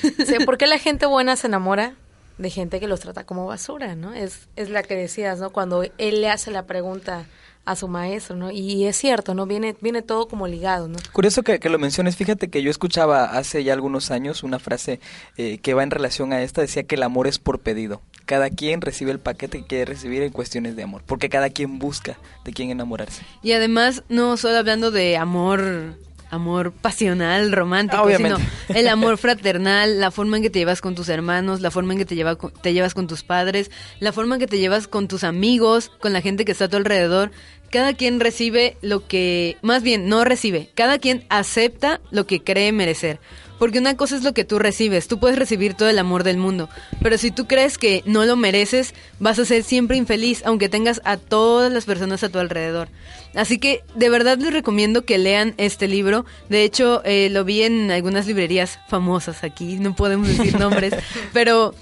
sí, 0.00 0.44
¿por 0.44 0.56
qué 0.56 0.66
la 0.66 0.78
gente 0.78 1.06
buena 1.06 1.36
se 1.36 1.48
enamora 1.48 1.94
de 2.38 2.50
gente 2.50 2.80
que 2.80 2.86
los 2.86 3.00
trata 3.00 3.24
como 3.24 3.46
basura, 3.46 3.96
no? 3.96 4.14
Es, 4.14 4.48
es 4.56 4.70
la 4.70 4.82
que 4.82 4.94
decías, 4.94 5.40
¿no? 5.40 5.50
Cuando 5.50 5.82
él 5.98 6.20
le 6.20 6.30
hace 6.30 6.50
la 6.50 6.66
pregunta 6.66 7.26
a 7.64 7.76
su 7.76 7.88
maestro, 7.88 8.36
¿no? 8.36 8.50
Y 8.50 8.84
es 8.84 8.96
cierto, 8.96 9.34
¿no? 9.34 9.46
Viene, 9.46 9.74
viene 9.80 10.02
todo 10.02 10.28
como 10.28 10.46
ligado, 10.46 10.86
¿no? 10.86 10.98
Curioso 11.12 11.42
que, 11.42 11.58
que 11.58 11.68
lo 11.68 11.78
menciones. 11.78 12.16
Fíjate 12.16 12.48
que 12.48 12.62
yo 12.62 12.70
escuchaba 12.70 13.24
hace 13.24 13.64
ya 13.64 13.72
algunos 13.72 14.10
años 14.10 14.42
una 14.42 14.58
frase 14.58 15.00
eh, 15.36 15.58
que 15.58 15.74
va 15.74 15.82
en 15.82 15.90
relación 15.90 16.32
a 16.32 16.42
esta. 16.42 16.60
Decía 16.60 16.84
que 16.84 16.96
el 16.96 17.02
amor 17.02 17.26
es 17.26 17.38
por 17.38 17.60
pedido. 17.60 18.02
Cada 18.26 18.50
quien 18.50 18.80
recibe 18.80 19.10
el 19.12 19.18
paquete 19.18 19.60
que 19.60 19.66
quiere 19.66 19.84
recibir 19.84 20.22
en 20.22 20.30
cuestiones 20.30 20.76
de 20.76 20.82
amor. 20.82 21.02
Porque 21.06 21.28
cada 21.28 21.50
quien 21.50 21.78
busca 21.78 22.18
de 22.44 22.52
quién 22.52 22.70
enamorarse. 22.70 23.22
Y 23.42 23.52
además, 23.52 24.02
no 24.08 24.36
solo 24.36 24.56
hablando 24.58 24.90
de 24.90 25.16
amor, 25.16 25.94
amor 26.30 26.72
pasional, 26.72 27.52
romántico, 27.52 28.02
Ah, 28.02 28.04
obviamente. 28.06 28.40
sino 28.66 28.78
el 28.78 28.88
amor 28.88 29.18
fraternal, 29.18 30.00
la 30.00 30.10
forma 30.10 30.38
en 30.38 30.42
que 30.42 30.50
te 30.50 30.58
llevas 30.58 30.80
con 30.80 30.94
tus 30.94 31.08
hermanos, 31.08 31.60
la 31.60 31.70
forma 31.70 31.92
en 31.92 31.98
que 31.98 32.06
te, 32.06 32.14
lleva, 32.16 32.36
te 32.36 32.72
llevas 32.72 32.94
con 32.94 33.06
tus 33.06 33.22
padres, 33.22 33.70
la 34.00 34.12
forma 34.12 34.36
en 34.36 34.40
que 34.40 34.46
te 34.46 34.58
llevas 34.58 34.88
con 34.88 35.06
tus 35.06 35.22
amigos, 35.22 35.90
con 36.00 36.12
la 36.12 36.20
gente 36.22 36.44
que 36.44 36.52
está 36.52 36.64
a 36.64 36.68
tu 36.68 36.76
alrededor. 36.76 37.30
Cada 37.74 37.92
quien 37.92 38.20
recibe 38.20 38.76
lo 38.82 39.04
que, 39.08 39.56
más 39.60 39.82
bien, 39.82 40.08
no 40.08 40.22
recibe, 40.22 40.70
cada 40.76 41.00
quien 41.00 41.24
acepta 41.28 42.00
lo 42.12 42.24
que 42.24 42.40
cree 42.40 42.70
merecer. 42.70 43.18
Porque 43.58 43.80
una 43.80 43.96
cosa 43.96 44.14
es 44.14 44.22
lo 44.22 44.32
que 44.32 44.44
tú 44.44 44.60
recibes, 44.60 45.08
tú 45.08 45.18
puedes 45.18 45.36
recibir 45.36 45.74
todo 45.74 45.88
el 45.88 45.98
amor 45.98 46.22
del 46.22 46.36
mundo, 46.36 46.68
pero 47.02 47.18
si 47.18 47.32
tú 47.32 47.48
crees 47.48 47.76
que 47.76 48.04
no 48.06 48.26
lo 48.26 48.36
mereces, 48.36 48.94
vas 49.18 49.40
a 49.40 49.44
ser 49.44 49.64
siempre 49.64 49.96
infeliz, 49.96 50.42
aunque 50.44 50.68
tengas 50.68 51.00
a 51.04 51.16
todas 51.16 51.72
las 51.72 51.84
personas 51.84 52.22
a 52.22 52.28
tu 52.28 52.38
alrededor. 52.38 52.90
Así 53.34 53.58
que 53.58 53.82
de 53.96 54.08
verdad 54.08 54.38
les 54.38 54.52
recomiendo 54.52 55.04
que 55.04 55.18
lean 55.18 55.54
este 55.56 55.88
libro. 55.88 56.26
De 56.48 56.62
hecho, 56.62 57.02
eh, 57.04 57.28
lo 57.28 57.42
vi 57.42 57.62
en 57.62 57.90
algunas 57.90 58.28
librerías 58.28 58.78
famosas 58.86 59.42
aquí, 59.42 59.80
no 59.80 59.96
podemos 59.96 60.28
decir 60.28 60.60
nombres, 60.60 60.94
pero 61.32 61.74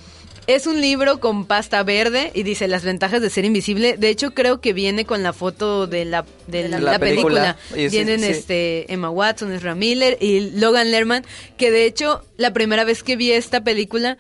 es 0.47 0.67
un 0.67 0.81
libro 0.81 1.21
con 1.21 1.45
pasta 1.47 1.83
verde 1.83 2.31
y 2.35 2.43
dice 2.43 2.69
las 2.69 2.85
ventajas 2.85 3.23
de 3.23 3.31
ser 3.31 3.45
invisible. 3.45 3.97
De 3.97 4.09
hecho, 4.09 4.33
creo 4.33 4.61
que 4.61 4.73
viene 4.73 5.05
con 5.05 5.23
la 5.23 5.33
foto 5.33 5.87
de 5.87 6.05
la, 6.05 6.25
de 6.47 6.69
la, 6.69 6.81
La 6.81 6.93
la 6.93 6.99
película. 6.99 7.57
película. 7.71 7.91
Vienen 7.91 8.21
sí. 8.21 8.27
este 8.27 8.93
Emma 8.93 9.11
Watson, 9.11 9.53
Ezra 9.53 9.75
Miller 9.75 10.19
y 10.21 10.51
Logan 10.51 10.91
Lerman, 10.91 11.25
que 11.57 11.71
de 11.71 11.87
hecho 11.87 12.25
la 12.37 12.53
primera 12.53 12.85
vez 12.85 13.03
que 13.03 13.17
vi 13.17 13.33
esta 13.33 13.63
película 13.63 14.19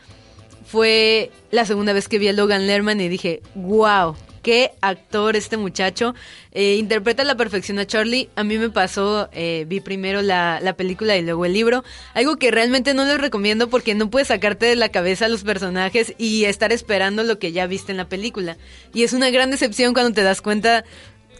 fue 0.64 1.30
la 1.50 1.66
segunda 1.66 1.92
vez 1.92 2.08
que 2.08 2.18
vi 2.18 2.28
a 2.28 2.32
Logan 2.32 2.66
Lerman 2.66 3.00
y 3.00 3.08
dije, 3.08 3.42
wow, 3.54 4.16
qué 4.42 4.72
actor 4.80 5.36
este 5.36 5.56
muchacho. 5.56 6.14
Eh, 6.52 6.76
interpreta 6.76 7.22
a 7.22 7.24
la 7.24 7.36
perfección 7.36 7.78
a 7.78 7.86
Charlie. 7.86 8.28
A 8.36 8.44
mí 8.44 8.58
me 8.58 8.70
pasó, 8.70 9.28
eh, 9.32 9.64
vi 9.68 9.80
primero 9.80 10.20
la, 10.20 10.60
la 10.60 10.74
película 10.74 11.16
y 11.16 11.22
luego 11.22 11.46
el 11.46 11.52
libro. 11.52 11.84
Algo 12.14 12.36
que 12.36 12.50
realmente 12.50 12.92
no 12.94 13.04
les 13.04 13.18
recomiendo 13.18 13.68
porque 13.68 13.94
no 13.94 14.10
puedes 14.10 14.28
sacarte 14.28 14.66
de 14.66 14.76
la 14.76 14.90
cabeza 14.90 15.26
a 15.26 15.28
los 15.28 15.44
personajes 15.44 16.14
y 16.18 16.44
estar 16.44 16.72
esperando 16.72 17.22
lo 17.22 17.38
que 17.38 17.52
ya 17.52 17.66
viste 17.66 17.92
en 17.92 17.98
la 17.98 18.08
película. 18.08 18.56
Y 18.92 19.04
es 19.04 19.12
una 19.12 19.30
gran 19.30 19.50
decepción 19.50 19.94
cuando 19.94 20.12
te 20.12 20.22
das 20.22 20.42
cuenta 20.42 20.84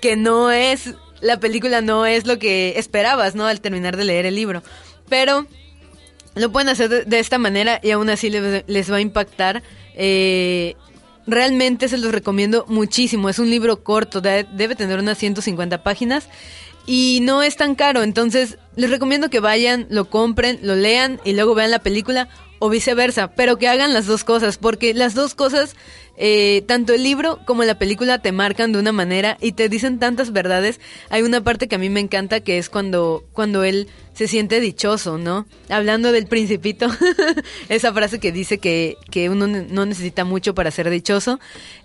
que 0.01 0.17
no 0.17 0.51
es, 0.51 0.95
la 1.21 1.39
película 1.39 1.81
no 1.81 2.07
es 2.07 2.27
lo 2.27 2.39
que 2.39 2.75
esperabas, 2.77 3.35
¿no? 3.35 3.47
Al 3.47 3.61
terminar 3.61 3.97
de 3.97 4.05
leer 4.05 4.27
el 4.27 4.35
libro. 4.35 4.63
Pero 5.09 5.47
lo 6.35 6.51
pueden 6.51 6.69
hacer 6.69 6.89
de, 6.89 7.05
de 7.05 7.19
esta 7.19 7.39
manera 7.39 7.79
y 7.83 7.91
aún 7.91 8.09
así 8.09 8.31
les, 8.31 8.65
les 8.67 8.91
va 8.91 8.97
a 8.97 9.01
impactar. 9.01 9.63
Eh, 9.95 10.75
realmente 11.27 11.89
se 11.89 11.99
los 11.99 12.13
recomiendo 12.13 12.65
muchísimo. 12.69 13.29
Es 13.29 13.39
un 13.39 13.51
libro 13.51 13.83
corto, 13.83 14.21
de- 14.21 14.47
debe 14.53 14.75
tener 14.75 14.99
unas 14.99 15.19
150 15.19 15.83
páginas 15.83 16.29
y 16.87 17.21
no 17.23 17.43
es 17.43 17.57
tan 17.57 17.75
caro. 17.75 18.03
Entonces 18.03 18.59
les 18.77 18.91
recomiendo 18.91 19.31
que 19.31 19.41
vayan, 19.41 19.87
lo 19.91 20.09
compren, 20.11 20.59
lo 20.63 20.75
lean 20.75 21.21
y 21.25 21.33
luego 21.33 21.55
vean 21.55 21.71
la 21.71 21.79
película 21.81 22.29
o 22.59 22.69
viceversa, 22.69 23.35
pero 23.35 23.59
que 23.59 23.67
hagan 23.69 23.93
las 23.93 24.07
dos 24.07 24.23
cosas, 24.25 24.57
porque 24.57 24.95
las 24.95 25.15
dos 25.15 25.35
cosas, 25.35 25.75
eh, 26.25 26.63
tanto 26.69 26.95
el 26.95 27.03
libro 27.03 27.41
como 27.47 27.65
la 27.65 27.81
película 27.81 28.21
te 28.21 28.31
marcan 28.31 28.71
de 28.71 28.79
una 28.79 28.93
manera 28.93 29.37
y 29.41 29.55
te 29.55 29.69
dicen 29.69 29.99
tantas 29.99 30.33
verdades. 30.33 30.79
Hay 31.11 31.23
una 31.23 31.43
parte 31.43 31.67
que 31.67 31.75
a 31.75 31.79
mí 31.79 31.91
me 31.91 31.99
encanta 31.99 32.39
que 32.39 32.59
es 32.59 32.69
cuando, 32.69 33.25
cuando 33.33 33.65
él 33.65 33.89
se 34.15 34.29
siente 34.29 34.61
dichoso, 34.61 35.19
¿no? 35.19 35.47
Hablando 35.69 36.13
del 36.13 36.29
principito, 36.29 36.87
esa 37.69 37.93
frase 37.93 38.21
que 38.21 38.31
dice 38.31 38.59
que, 38.59 38.99
que 39.11 39.31
uno 39.31 39.49
no 39.49 39.85
necesita 39.85 40.25
mucho 40.25 40.55
para 40.55 40.71
ser 40.71 40.91
dichoso. 40.91 41.41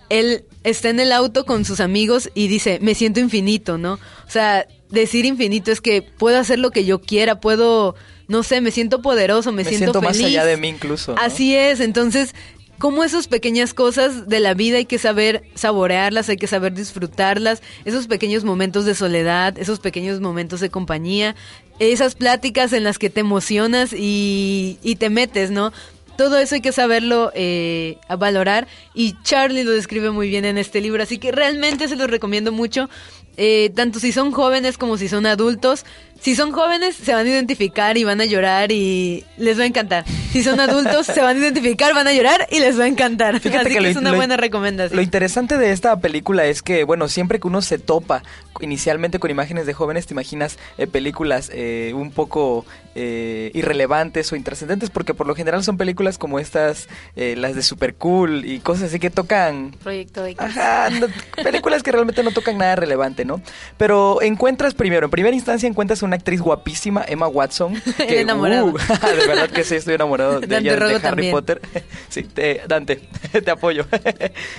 Él 0.08 0.44
está 0.62 0.90
en 0.90 1.00
el 1.00 1.10
auto 1.10 1.44
con 1.44 1.64
sus 1.64 1.80
amigos 1.80 2.30
y 2.32 2.46
dice, 2.46 2.78
me 2.80 2.94
siento 2.94 3.18
infinito, 3.18 3.76
¿no? 3.76 3.94
O 3.94 4.30
sea, 4.30 4.68
decir 4.88 5.24
infinito 5.24 5.72
es 5.72 5.80
que 5.80 6.00
puedo 6.02 6.38
hacer 6.38 6.60
lo 6.60 6.70
que 6.70 6.84
yo 6.84 7.00
quiera, 7.00 7.40
puedo, 7.40 7.96
no 8.28 8.44
sé, 8.44 8.60
me 8.60 8.70
siento 8.70 9.02
poderoso, 9.02 9.50
me, 9.50 9.64
Me 9.64 9.68
siento, 9.68 9.86
siento 9.86 10.00
más 10.00 10.16
feliz. 10.16 10.38
allá 10.38 10.44
de 10.44 10.56
mí 10.56 10.68
incluso, 10.68 11.16
¿no? 11.16 11.20
Así 11.20 11.56
es, 11.56 11.80
entonces, 11.80 12.36
como 12.78 13.02
esas 13.04 13.26
pequeñas 13.26 13.74
cosas 13.74 14.28
de 14.28 14.40
la 14.40 14.54
vida 14.54 14.78
hay 14.78 14.84
que 14.84 14.98
saber 14.98 15.42
saborearlas, 15.54 16.28
hay 16.28 16.36
que 16.36 16.46
saber 16.46 16.74
disfrutarlas, 16.74 17.62
esos 17.84 18.06
pequeños 18.06 18.44
momentos 18.44 18.84
de 18.84 18.94
soledad, 18.94 19.58
esos 19.58 19.80
pequeños 19.80 20.20
momentos 20.20 20.60
de 20.60 20.70
compañía, 20.70 21.34
esas 21.80 22.14
pláticas 22.14 22.72
en 22.72 22.84
las 22.84 22.98
que 22.98 23.10
te 23.10 23.20
emocionas 23.20 23.92
y, 23.92 24.96
te 24.98 25.10
metes, 25.10 25.50
¿no? 25.50 25.72
Todo 26.16 26.38
eso 26.38 26.56
hay 26.56 26.60
que 26.60 26.72
saberlo 26.72 27.30
eh, 27.34 27.98
valorar 28.18 28.66
y 28.92 29.14
Charlie 29.22 29.62
lo 29.62 29.70
describe 29.70 30.10
muy 30.10 30.28
bien 30.28 30.44
en 30.44 30.58
este 30.58 30.80
libro, 30.80 31.02
así 31.02 31.18
que 31.18 31.30
realmente 31.30 31.86
se 31.86 31.94
los 31.94 32.10
recomiendo 32.10 32.50
mucho, 32.50 32.88
eh, 33.36 33.70
tanto 33.76 34.00
si 34.00 34.10
son 34.10 34.32
jóvenes 34.32 34.78
como 34.78 34.96
si 34.96 35.08
son 35.08 35.26
adultos. 35.26 35.84
Si 36.20 36.34
son 36.34 36.52
jóvenes 36.52 36.94
se 36.96 37.14
van 37.14 37.26
a 37.26 37.30
identificar 37.30 37.96
y 37.96 38.04
van 38.04 38.20
a 38.20 38.24
llorar 38.24 38.72
y 38.72 39.24
les 39.36 39.58
va 39.58 39.62
a 39.62 39.66
encantar. 39.66 40.04
Si 40.32 40.42
son 40.42 40.58
adultos 40.60 41.06
se 41.06 41.20
van 41.22 41.36
a 41.36 41.40
identificar, 41.40 41.94
van 41.94 42.06
a 42.08 42.12
llorar 42.12 42.46
y 42.50 42.58
les 42.60 42.78
va 42.78 42.84
a 42.84 42.86
encantar. 42.88 43.40
Fíjate 43.40 43.58
así 43.60 43.68
que 43.68 43.74
que, 43.74 43.80
lo- 43.80 43.88
es 43.88 43.96
una 43.96 44.10
lo- 44.10 44.16
buena 44.16 44.36
recomendación. 44.36 44.96
Lo 44.96 45.02
interesante 45.02 45.56
de 45.56 45.70
esta 45.72 45.98
película 46.00 46.44
es 46.46 46.62
que, 46.62 46.84
bueno, 46.84 47.08
siempre 47.08 47.38
que 47.40 47.46
uno 47.46 47.62
se 47.62 47.78
topa 47.78 48.22
inicialmente 48.60 49.18
con 49.20 49.30
imágenes 49.30 49.66
de 49.66 49.72
jóvenes, 49.74 50.06
te 50.06 50.14
imaginas 50.14 50.58
eh, 50.76 50.86
películas 50.88 51.50
eh, 51.54 51.92
un 51.94 52.10
poco 52.10 52.66
eh, 52.96 53.52
irrelevantes 53.54 54.32
o 54.32 54.36
intrascendentes, 54.36 54.90
porque 54.90 55.14
por 55.14 55.28
lo 55.28 55.34
general 55.36 55.62
son 55.62 55.76
películas 55.76 56.18
como 56.18 56.40
estas, 56.40 56.88
eh, 57.14 57.36
las 57.38 57.54
de 57.54 57.62
Super 57.62 57.94
Cool 57.94 58.44
y 58.44 58.58
cosas 58.58 58.84
así 58.88 58.98
que 58.98 59.10
tocan 59.10 59.76
Proyecto 59.82 60.26
X. 60.26 60.40
Ajá, 60.40 60.90
no- 60.90 61.06
películas 61.44 61.84
que 61.84 61.92
realmente 61.92 62.22
no 62.24 62.32
tocan 62.32 62.58
nada 62.58 62.74
relevante, 62.74 63.24
¿no? 63.24 63.40
Pero 63.76 64.20
encuentras 64.20 64.74
primero, 64.74 65.06
en 65.06 65.10
primera 65.12 65.34
instancia 65.36 65.68
encuentras 65.68 66.02
a 66.02 66.06
una 66.08 66.16
actriz 66.16 66.40
guapísima, 66.40 67.04
Emma 67.06 67.28
Watson. 67.28 67.80
Que, 67.96 68.20
enamorado. 68.20 68.66
uh, 68.66 68.72
de 69.20 69.26
verdad 69.26 69.48
que 69.50 69.62
sí, 69.64 69.76
estoy 69.76 69.94
enamorado 69.94 70.40
de 70.40 70.46
Dante 70.46 70.68
ella, 70.70 70.76
de 70.76 70.84
Harry 70.94 71.00
también. 71.00 71.30
Potter. 71.32 71.60
Sí, 72.08 72.22
te- 72.22 72.62
Dante, 72.66 73.00
te 73.44 73.50
apoyo. 73.50 73.86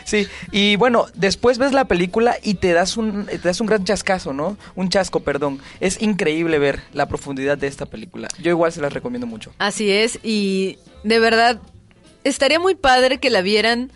Sí, 0.06 0.28
y 0.52 0.76
bueno, 0.76 1.08
después 1.16 1.58
ves 1.58 1.74
la 1.74 1.86
película 1.86 2.38
y 2.44 2.54
te 2.56 2.74
das 2.74 2.96
un, 2.96 3.26
te 3.26 3.38
das 3.40 3.60
un 3.60 3.68
gran 3.68 3.84
chascazo, 3.84 4.34
¿no? 4.34 4.56
Un 4.76 4.90
chasco, 4.90 5.22
perdón. 5.22 5.60
Es 5.80 6.02
increíble 6.02 6.60
ver 6.60 6.82
la 6.94 7.08
profundidad 7.08 7.58
de 7.58 7.68
esta 7.68 7.86
película. 7.88 8.28
Yo 8.40 8.52
igual 8.52 8.72
se 8.72 8.82
las 8.82 8.94
recomiendo 8.94 9.26
mucho. 9.28 9.52
Así 9.58 9.92
es, 9.92 10.20
y 10.24 10.78
de 11.04 11.20
verdad, 11.20 11.60
estaría 12.24 12.60
muy 12.60 12.76
padre 12.76 13.18
que 13.18 13.30
la 13.32 13.42
vieran 13.42 13.92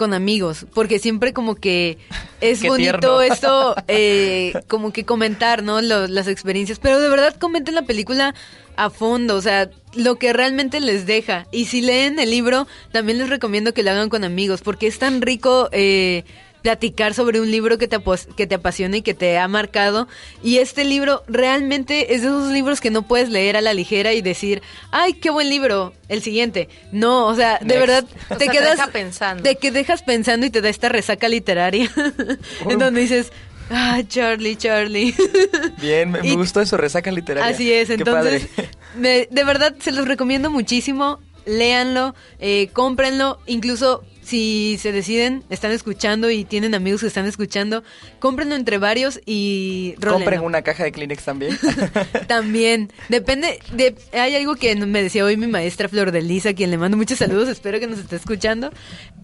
con 0.00 0.14
amigos, 0.14 0.64
porque 0.72 0.98
siempre 0.98 1.34
como 1.34 1.56
que 1.56 1.98
es 2.40 2.60
bonito 2.68 3.20
esto, 3.20 3.74
eh, 3.88 4.54
como 4.66 4.94
que 4.94 5.04
comentar, 5.04 5.62
¿no? 5.62 5.82
Lo- 5.82 6.06
las 6.08 6.26
experiencias, 6.26 6.78
pero 6.78 6.98
de 6.98 7.10
verdad 7.10 7.36
comenten 7.38 7.74
la 7.74 7.82
película 7.82 8.34
a 8.76 8.88
fondo, 8.88 9.36
o 9.36 9.42
sea, 9.42 9.68
lo 9.92 10.16
que 10.16 10.32
realmente 10.32 10.80
les 10.80 11.04
deja. 11.04 11.46
Y 11.52 11.66
si 11.66 11.82
leen 11.82 12.18
el 12.18 12.30
libro, 12.30 12.66
también 12.92 13.18
les 13.18 13.28
recomiendo 13.28 13.74
que 13.74 13.82
lo 13.82 13.90
hagan 13.90 14.08
con 14.08 14.24
amigos, 14.24 14.62
porque 14.62 14.86
es 14.86 14.98
tan 14.98 15.20
rico 15.20 15.68
eh, 15.70 16.24
platicar 16.62 17.14
sobre 17.14 17.40
un 17.40 17.50
libro 17.50 17.78
que 17.78 17.88
te, 17.88 17.98
que 18.36 18.46
te 18.46 18.54
apasiona 18.54 18.98
y 18.98 19.02
que 19.02 19.14
te 19.14 19.38
ha 19.38 19.48
marcado. 19.48 20.08
Y 20.42 20.58
este 20.58 20.84
libro 20.84 21.22
realmente 21.28 22.14
es 22.14 22.22
de 22.22 22.28
esos 22.28 22.50
libros 22.52 22.80
que 22.80 22.90
no 22.90 23.02
puedes 23.02 23.28
leer 23.30 23.56
a 23.56 23.60
la 23.60 23.72
ligera 23.74 24.12
y 24.12 24.22
decir, 24.22 24.62
ay, 24.90 25.14
qué 25.14 25.30
buen 25.30 25.48
libro, 25.48 25.92
el 26.08 26.22
siguiente. 26.22 26.68
No, 26.92 27.26
o 27.26 27.34
sea, 27.34 27.58
de 27.58 27.66
Next. 27.66 27.80
verdad, 27.80 28.04
O 28.30 28.36
te 28.36 28.44
sea, 28.44 28.52
te 28.52 28.58
quedas 28.58 28.76
deja 28.78 28.86
pensando. 28.88 29.42
De 29.42 29.56
que 29.56 29.70
dejas 29.70 30.02
pensando 30.02 30.46
y 30.46 30.50
te 30.50 30.60
da 30.60 30.68
esta 30.68 30.88
resaca 30.88 31.28
literaria. 31.28 31.90
en 32.68 32.78
donde 32.78 33.00
dices, 33.00 33.32
ah, 33.70 34.00
Charlie, 34.08 34.56
Charlie. 34.56 35.14
Bien, 35.80 36.10
me, 36.10 36.20
Y- 36.26 36.34
gustó 36.36 36.60
eso, 36.60 36.76
resaca 36.76 37.10
literaria. 37.10 37.54
Así 37.54 37.72
es, 37.72 37.88
Qué 37.88 37.94
entonces, 37.94 38.48
me- 38.96 39.28
de 39.30 39.44
verdad 39.44 39.74
se 39.80 39.92
los 39.92 40.06
recomiendo 40.06 40.50
muchísimo. 40.50 41.20
Léanlo, 41.46 42.14
eh, 42.38 42.68
cómprenlo, 42.74 43.38
incluso 43.46 44.04
si 44.22 44.78
se 44.78 44.92
deciden, 44.92 45.44
están 45.50 45.72
escuchando 45.72 46.30
y 46.30 46.44
tienen 46.44 46.74
amigos 46.74 47.00
que 47.00 47.06
están 47.06 47.26
escuchando, 47.26 47.82
cómprenlo 48.18 48.54
entre 48.54 48.78
varios 48.78 49.20
y 49.26 49.94
rólenlo. 49.98 50.24
Compren 50.24 50.40
una 50.42 50.62
caja 50.62 50.84
de 50.84 50.92
Kleenex 50.92 51.24
también. 51.24 51.58
También, 52.26 52.92
depende, 53.08 53.58
de, 53.72 53.94
hay 54.12 54.36
algo 54.36 54.54
que 54.54 54.74
me 54.76 55.02
decía 55.02 55.24
hoy 55.24 55.36
mi 55.36 55.46
maestra 55.46 55.88
Flor 55.88 56.12
de 56.12 56.22
Lisa, 56.22 56.54
quien 56.54 56.70
le 56.70 56.78
mando 56.78 56.96
muchos 56.96 57.18
saludos, 57.18 57.48
espero 57.48 57.80
que 57.80 57.86
nos 57.86 57.98
esté 57.98 58.16
escuchando, 58.16 58.70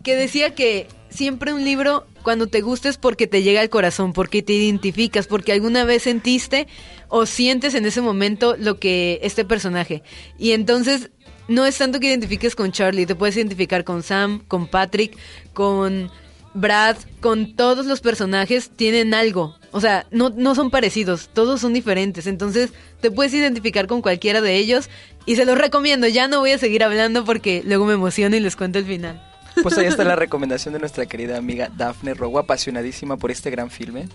que 0.03 0.17
decía 0.17 0.55
que 0.55 0.89
siempre 1.09 1.53
un 1.53 1.65
libro, 1.65 2.07
cuando 2.23 2.47
te 2.47 2.61
gusta 2.61 2.89
es 2.89 2.99
porque 2.99 3.27
te 3.27 3.43
llega 3.43 3.61
al 3.61 3.71
corazón, 3.71 4.13
porque 4.13 4.43
te 4.43 4.53
identificas, 4.53 5.27
porque 5.27 5.53
alguna 5.53 5.85
vez 5.85 6.03
sentiste 6.03 6.67
o 7.09 7.27
sientes 7.27 7.75
en 7.75 7.87
ese 7.87 8.01
momento 8.01 8.57
lo 8.59 8.79
que 8.79 9.21
este 9.23 9.45
personaje. 9.45 10.03
Y 10.39 10.53
entonces, 10.53 11.11
no 11.49 11.65
es 11.65 11.79
tanto 11.79 12.01
que 12.01 12.09
identifiques 12.09 12.55
con 12.55 12.73
Charlie, 12.73 13.07
te 13.07 13.15
puedes 13.15 13.37
identificar 13.37 13.85
con 13.85 14.03
Sam, 14.03 14.43
con 14.49 14.67
Patrick, 14.67 15.17
con 15.53 16.11
Brad, 16.55 16.97
con 17.21 17.55
todos 17.55 17.87
los 17.87 18.01
personajes 18.01 18.71
tienen 18.71 19.15
algo. 19.15 19.57
O 19.73 19.81
sea, 19.81 20.07
no, 20.11 20.31
no 20.31 20.55
son 20.55 20.71
parecidos, 20.71 21.29
todos 21.33 21.61
son 21.61 21.75
diferentes. 21.75 22.27
Entonces, 22.27 22.73
te 23.01 23.11
puedes 23.11 23.35
identificar 23.35 23.87
con 23.87 24.01
cualquiera 24.01 24.41
de 24.41 24.57
ellos 24.57 24.89
y 25.27 25.37
se 25.37 25.45
los 25.45 25.59
recomiendo. 25.59 26.09
Ya 26.09 26.29
no 26.29 26.41
voy 26.41 26.53
a 26.53 26.59
seguir 26.59 26.83
hablando 26.83 27.25
porque 27.25 27.63
luego 27.65 27.85
me 27.85 27.93
emociono 27.93 28.37
y 28.37 28.41
les 28.41 28.57
cuento 28.57 28.79
el 28.79 28.87
final. 28.87 29.23
Pues 29.63 29.77
ahí 29.77 29.87
está 29.87 30.05
la 30.05 30.17
recomendación 30.17 30.73
de 30.73 30.81
nuestra 30.81 31.07
querida 31.07 31.37
amiga 31.37 31.71
Dafne 31.77 32.15
Rogo, 32.15 32.39
apasionadísima 32.39 33.17
por 33.17 33.31
este 33.31 33.51
gran 33.51 33.71
filme. 33.71 34.09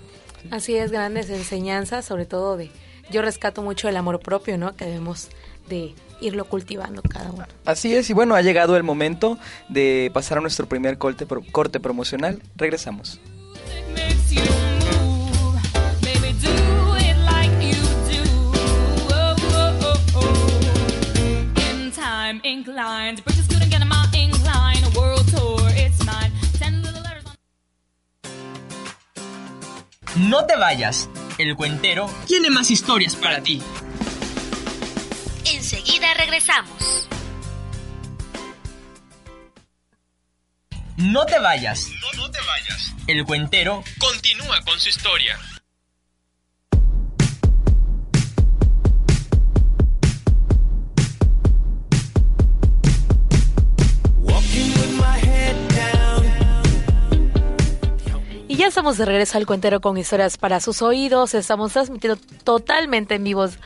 Así 0.50 0.76
es, 0.76 0.91
grandes 0.91 1.30
enseñanzas, 1.30 2.06
sobre 2.06 2.26
todo 2.26 2.58
de... 2.58 2.72
Yo 3.12 3.22
rescato 3.22 3.62
mucho 3.62 3.89
el 3.89 3.98
amor 3.98 4.20
propio, 4.20 4.58
¿no? 4.58 4.76
Que 4.76 4.86
debemos 4.86 5.30
de 5.70 5.94
irlo 6.21 6.45
cultivando 6.45 7.01
cada 7.01 7.31
uno. 7.31 7.45
Así 7.65 7.93
es, 7.93 8.10
y 8.10 8.13
bueno, 8.13 8.36
ha 8.36 8.41
llegado 8.41 8.77
el 8.77 8.84
momento 8.84 9.38
de 9.69 10.12
pasar 10.13 10.38
a 10.38 10.41
nuestro 10.41 10.67
primer 10.67 10.97
corte, 10.97 11.25
corte 11.51 11.79
promocional. 11.79 12.41
Regresamos. 12.55 13.19
No 30.29 30.45
te 30.45 30.55
vayas. 30.55 31.10
El 31.38 31.55
cuentero 31.55 32.10
tiene 32.27 32.49
más 32.49 32.69
historias 32.69 33.15
para 33.15 33.41
ti. 33.41 33.62
Regresamos. 36.21 37.07
No 40.97 41.25
te 41.25 41.39
vayas. 41.39 41.88
No, 41.99 42.21
no 42.21 42.31
te 42.31 42.38
vayas. 42.41 42.93
El 43.07 43.25
cuentero 43.25 43.84
continúa 43.97 44.62
con 44.62 44.79
su 44.79 44.89
historia. 44.89 45.39
Estamos 58.71 58.97
de 58.97 59.03
regreso 59.03 59.38
al 59.38 59.45
cuentero 59.45 59.81
con 59.81 59.97
historias 59.97 60.38
para 60.38 60.62
sus 60.62 60.81
oídos. 60.81 61.34
Estamos 61.34 61.73
transmitiendo 61.73 62.17
totalmente 62.45 63.15
en 63.15 63.23
vivos 63.25 63.57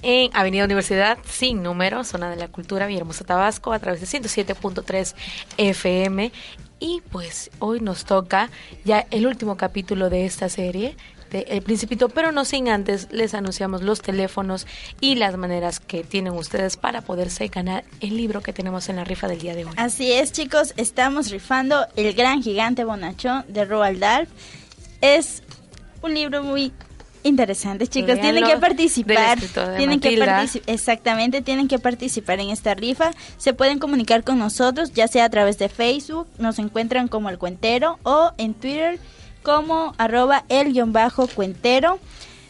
en 0.00 0.34
Avenida 0.34 0.64
Universidad, 0.64 1.18
sin 1.28 1.62
número, 1.62 2.02
zona 2.02 2.30
de 2.30 2.36
la 2.36 2.48
cultura, 2.48 2.86
Villahermosa, 2.86 3.26
Tabasco, 3.26 3.74
a 3.74 3.78
través 3.78 4.00
de 4.00 4.06
107.3 4.06 5.14
FM. 5.58 6.32
Y 6.80 7.02
pues 7.12 7.50
hoy 7.58 7.80
nos 7.80 8.06
toca 8.06 8.48
ya 8.86 9.06
el 9.10 9.26
último 9.26 9.58
capítulo 9.58 10.08
de 10.08 10.24
esta 10.24 10.48
serie 10.48 10.96
de 11.30 11.40
El 11.48 11.62
Principito, 11.62 12.08
pero 12.08 12.32
no 12.32 12.44
sin 12.44 12.68
antes 12.68 13.08
les 13.10 13.34
anunciamos 13.34 13.82
los 13.82 14.00
teléfonos 14.02 14.66
y 15.00 15.14
las 15.16 15.36
maneras 15.36 15.80
que 15.80 16.04
tienen 16.04 16.32
ustedes 16.32 16.76
para 16.76 17.02
poderse 17.02 17.48
ganar 17.48 17.84
el 18.00 18.16
libro 18.16 18.42
que 18.42 18.52
tenemos 18.52 18.88
en 18.88 18.96
la 18.96 19.04
rifa 19.04 19.28
del 19.28 19.38
día 19.40 19.54
de 19.54 19.64
hoy. 19.64 19.72
Así 19.76 20.12
es, 20.12 20.32
chicos, 20.32 20.74
estamos 20.76 21.30
rifando 21.30 21.86
El 21.96 22.12
Gran 22.14 22.42
Gigante 22.42 22.84
Bonachón 22.84 23.44
de 23.48 23.64
Roald 23.64 23.98
Dahl. 24.00 24.28
Es 25.00 25.42
un 26.02 26.14
libro 26.14 26.42
muy 26.42 26.72
interesante, 27.24 27.86
chicos. 27.86 28.20
Tienen 28.20 28.44
que 28.44 28.56
participar. 28.56 29.38
Tienen 29.76 30.00
que 30.00 30.10
Matilda. 30.16 30.42
partici- 30.44 30.62
exactamente, 30.66 31.42
tienen 31.42 31.68
que 31.68 31.78
participar 31.78 32.40
en 32.40 32.50
esta 32.50 32.74
rifa. 32.74 33.10
Se 33.36 33.52
pueden 33.52 33.78
comunicar 33.78 34.24
con 34.24 34.38
nosotros, 34.38 34.92
ya 34.94 35.08
sea 35.08 35.24
a 35.24 35.28
través 35.28 35.58
de 35.58 35.68
Facebook, 35.68 36.26
nos 36.38 36.58
encuentran 36.58 37.08
como 37.08 37.28
El 37.28 37.38
Cuentero 37.38 37.98
o 38.02 38.32
en 38.38 38.54
Twitter 38.54 38.98
como 39.42 39.94
arroba 39.98 40.44
el 40.48 40.72
guion 40.72 40.92
bajo 40.92 41.26
cuentero. 41.26 41.98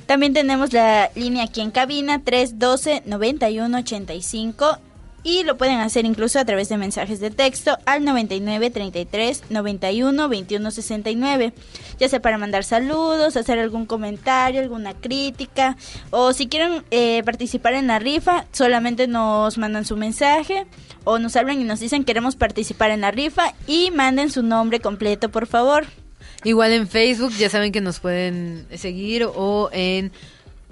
También 0.07 0.33
tenemos 0.33 0.73
la 0.73 1.11
línea 1.15 1.45
aquí 1.45 1.61
en 1.61 1.71
cabina 1.71 2.25
312-9185 2.25 4.79
y 5.23 5.45
lo 5.45 5.57
pueden 5.57 5.81
hacer 5.81 6.07
incluso 6.07 6.39
a 6.39 6.45
través 6.45 6.69
de 6.69 6.79
mensajes 6.79 7.21
de 7.21 7.31
texto 7.31 7.77
al 7.87 8.05
99 8.05 8.71
33 8.71 9.45
91 9.51 10.29
21 10.29 10.71
69, 10.71 11.53
ya 11.99 12.09
sea 12.09 12.23
para 12.23 12.39
mandar 12.39 12.65
saludos, 12.65 13.37
hacer 13.37 13.59
algún 13.59 13.85
comentario, 13.85 14.61
alguna 14.61 14.95
crítica 14.95 15.77
o 16.11 16.33
si 16.33 16.47
quieren 16.47 16.85
eh, 16.91 17.23
participar 17.25 17.75
en 17.75 17.89
la 17.89 17.99
rifa, 17.99 18.47
solamente 18.53 19.07
nos 19.07 19.59
mandan 19.59 19.85
su 19.85 19.97
mensaje 19.97 20.67
o 21.05 21.19
nos 21.19 21.37
hablan 21.37 21.61
y 21.61 21.65
nos 21.65 21.81
dicen 21.81 22.05
queremos 22.05 22.37
participar 22.37 22.91
en 22.91 23.03
la 23.03 23.11
rifa 23.11 23.55
y 23.67 23.91
manden 23.91 24.31
su 24.31 24.43
nombre 24.43 24.81
completo, 24.81 25.31
por 25.31 25.47
favor. 25.47 25.87
Igual 26.45 26.73
en 26.73 26.89
Facebook, 26.89 27.33
ya 27.33 27.51
saben 27.51 27.73
que 27.73 27.81
nos 27.81 28.01
pueden 28.01 28.67
seguir 28.77 29.25
o 29.25 29.71
en 29.73 30.13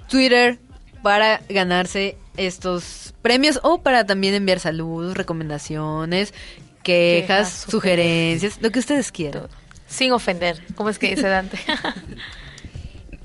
Twitter 0.09 0.59
para 1.03 1.41
ganarse 1.49 2.17
estos 2.37 3.13
premios 3.21 3.59
o 3.63 3.81
para 3.81 4.05
también 4.05 4.33
enviar 4.33 4.59
saludos, 4.59 5.17
recomendaciones, 5.17 6.33
quejas, 6.83 7.27
Quejas, 7.27 7.65
sugerencias, 7.69 8.59
lo 8.61 8.71
que 8.71 8.79
ustedes 8.79 9.11
quieran. 9.11 9.47
Sin 9.87 10.11
ofender, 10.11 10.61
¿cómo 10.75 10.89
es 10.89 10.99
que 10.99 11.15
dice 11.15 11.27
Dante? 11.27 11.57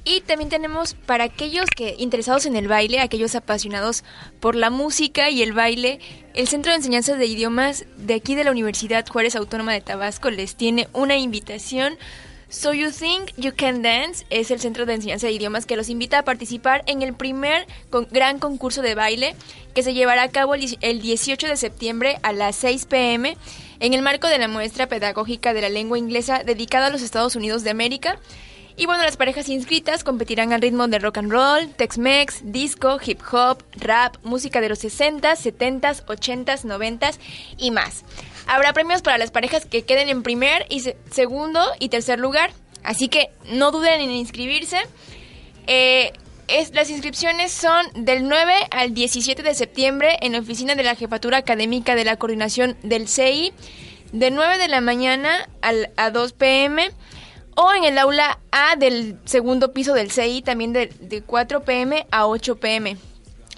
Y 0.04 0.20
también 0.22 0.50
tenemos 0.50 0.94
para 0.94 1.24
aquellos 1.24 1.66
que 1.70 1.94
interesados 1.98 2.44
en 2.46 2.56
el 2.56 2.66
baile, 2.66 2.98
aquellos 2.98 3.36
apasionados 3.36 4.02
por 4.40 4.56
la 4.56 4.68
música 4.68 5.30
y 5.30 5.42
el 5.42 5.52
baile, 5.52 6.00
el 6.34 6.48
Centro 6.48 6.72
de 6.72 6.76
Enseñanza 6.78 7.14
de 7.14 7.26
Idiomas 7.26 7.84
de 7.98 8.14
aquí 8.14 8.34
de 8.34 8.42
la 8.42 8.50
Universidad 8.50 9.06
Juárez 9.06 9.36
Autónoma 9.36 9.72
de 9.72 9.80
Tabasco 9.80 10.30
les 10.30 10.56
tiene 10.56 10.88
una 10.92 11.16
invitación. 11.16 11.96
So 12.48 12.74
You 12.74 12.90
Think 12.90 13.30
You 13.36 13.52
Can 13.56 13.80
Dance 13.82 14.26
es 14.28 14.50
el 14.50 14.60
Centro 14.60 14.86
de 14.86 14.94
Enseñanza 14.94 15.28
de 15.28 15.32
Idiomas 15.34 15.66
que 15.66 15.76
los 15.76 15.88
invita 15.88 16.18
a 16.18 16.24
participar 16.24 16.82
en 16.86 17.00
el 17.02 17.14
primer 17.14 17.66
con- 17.88 18.08
gran 18.10 18.40
concurso 18.40 18.82
de 18.82 18.94
baile 18.96 19.36
que 19.72 19.82
se 19.84 19.94
llevará 19.94 20.24
a 20.24 20.28
cabo 20.30 20.54
el 20.56 20.62
dieci- 20.62 20.78
el 20.80 21.00
18 21.00 21.46
de 21.46 21.56
septiembre 21.56 22.18
a 22.22 22.32
las 22.32 22.56
6 22.56 22.86
pm 22.86 23.36
en 23.80 23.94
el 23.94 24.02
marco 24.02 24.26
de 24.26 24.38
la 24.38 24.48
muestra 24.48 24.86
pedagógica 24.88 25.54
de 25.54 25.62
la 25.62 25.68
lengua 25.70 25.96
inglesa 25.96 26.42
dedicada 26.44 26.88
a 26.88 26.90
los 26.90 27.02
Estados 27.02 27.36
Unidos 27.36 27.62
de 27.62 27.70
América. 27.70 28.18
Y 28.82 28.86
bueno, 28.86 29.04
las 29.04 29.16
parejas 29.16 29.48
inscritas 29.48 30.02
competirán 30.02 30.52
al 30.52 30.60
ritmo 30.60 30.88
de 30.88 30.98
rock 30.98 31.18
and 31.18 31.30
roll, 31.30 31.68
Tex-Mex, 31.76 32.40
disco, 32.50 32.98
hip 33.06 33.20
hop, 33.30 33.62
rap, 33.76 34.16
música 34.24 34.60
de 34.60 34.68
los 34.68 34.82
60s, 34.82 35.20
70s, 35.36 36.04
80s, 36.06 36.64
90s 36.64 37.14
y 37.58 37.70
más. 37.70 38.02
Habrá 38.48 38.72
premios 38.72 39.00
para 39.00 39.18
las 39.18 39.30
parejas 39.30 39.66
que 39.66 39.82
queden 39.84 40.08
en 40.08 40.24
primer 40.24 40.66
y 40.68 40.80
se- 40.80 40.96
segundo 41.12 41.60
y 41.78 41.90
tercer 41.90 42.18
lugar, 42.18 42.50
así 42.82 43.06
que 43.06 43.30
no 43.52 43.70
duden 43.70 44.00
en 44.00 44.10
inscribirse. 44.10 44.78
Eh, 45.68 46.10
las 46.72 46.90
inscripciones 46.90 47.52
son 47.52 47.86
del 47.94 48.26
9 48.26 48.52
al 48.72 48.94
17 48.94 49.44
de 49.44 49.54
septiembre 49.54 50.16
en 50.22 50.32
la 50.32 50.40
oficina 50.40 50.74
de 50.74 50.82
la 50.82 50.96
Jefatura 50.96 51.36
Académica 51.38 51.94
de 51.94 52.02
la 52.04 52.16
Coordinación 52.16 52.76
del 52.82 53.06
CI, 53.06 53.52
de 54.10 54.32
9 54.32 54.58
de 54.58 54.66
la 54.66 54.80
mañana 54.80 55.48
a 55.96 56.10
2 56.10 56.32
pm, 56.32 56.90
o 57.54 57.72
en 57.74 57.84
el 57.84 57.98
aula 57.98 58.38
A 58.50 58.76
del 58.76 59.18
segundo 59.24 59.72
piso 59.72 59.94
del 59.94 60.10
CI, 60.10 60.42
también 60.42 60.72
de, 60.72 60.86
de 61.00 61.22
4 61.22 61.62
pm 61.62 62.06
a 62.10 62.26
8 62.26 62.56
pm. 62.56 62.96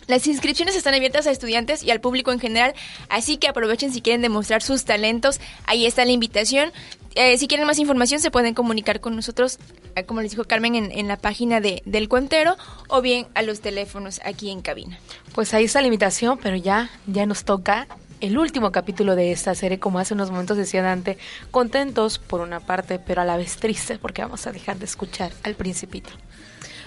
Las 0.06 0.26
inscripciones 0.26 0.76
están 0.76 0.94
abiertas 0.94 1.26
a 1.26 1.30
estudiantes 1.30 1.82
y 1.82 1.90
al 1.90 2.00
público 2.00 2.30
en 2.30 2.38
general, 2.38 2.74
así 3.08 3.38
que 3.38 3.48
aprovechen 3.48 3.92
si 3.92 4.02
quieren 4.02 4.20
demostrar 4.20 4.62
sus 4.62 4.84
talentos. 4.84 5.40
Ahí 5.66 5.86
está 5.86 6.04
la 6.04 6.12
invitación. 6.12 6.72
Eh, 7.14 7.38
si 7.38 7.46
quieren 7.46 7.66
más 7.66 7.78
información 7.78 8.20
se 8.20 8.30
pueden 8.30 8.54
comunicar 8.54 9.00
con 9.00 9.16
nosotros, 9.16 9.58
eh, 9.94 10.04
como 10.04 10.20
les 10.20 10.32
dijo 10.32 10.44
Carmen, 10.44 10.74
en, 10.74 10.90
en 10.92 11.08
la 11.08 11.16
página 11.16 11.60
de, 11.60 11.80
del 11.86 12.08
Cuentero 12.08 12.56
o 12.88 13.00
bien 13.00 13.28
a 13.34 13.42
los 13.42 13.60
teléfonos 13.60 14.20
aquí 14.24 14.50
en 14.50 14.60
cabina. 14.60 14.98
Pues 15.32 15.54
ahí 15.54 15.64
está 15.64 15.80
la 15.80 15.86
invitación, 15.86 16.38
pero 16.42 16.56
ya, 16.56 16.90
ya 17.06 17.24
nos 17.24 17.44
toca 17.44 17.86
el 18.20 18.38
último 18.38 18.72
capítulo 18.72 19.16
de 19.16 19.32
esta 19.32 19.54
serie, 19.54 19.78
como 19.78 19.98
hace 19.98 20.14
unos 20.14 20.30
momentos 20.30 20.56
decía 20.56 20.82
Dante, 20.82 21.18
contentos 21.50 22.18
por 22.18 22.40
una 22.40 22.60
parte, 22.60 22.98
pero 22.98 23.22
a 23.22 23.24
la 23.24 23.36
vez 23.36 23.56
tristes 23.56 23.98
porque 23.98 24.22
vamos 24.22 24.46
a 24.46 24.52
dejar 24.52 24.78
de 24.78 24.84
escuchar 24.84 25.32
al 25.42 25.54
principito. 25.54 26.10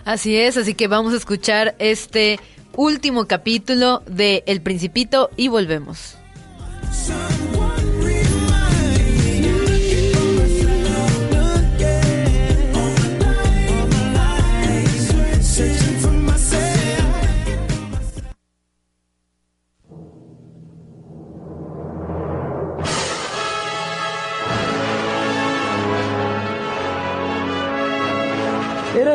Así 0.06 0.38
es, 0.38 0.58
así 0.58 0.74
que 0.74 0.88
vamos 0.88 1.13
a 1.13 1.18
escuchar 1.18 1.76
este 1.80 2.40
último 2.76 3.28
capítulo 3.28 4.04
de 4.08 4.44
El 4.48 4.62
Principito 4.62 5.30
y 5.36 5.50
volvemos. 5.50 6.16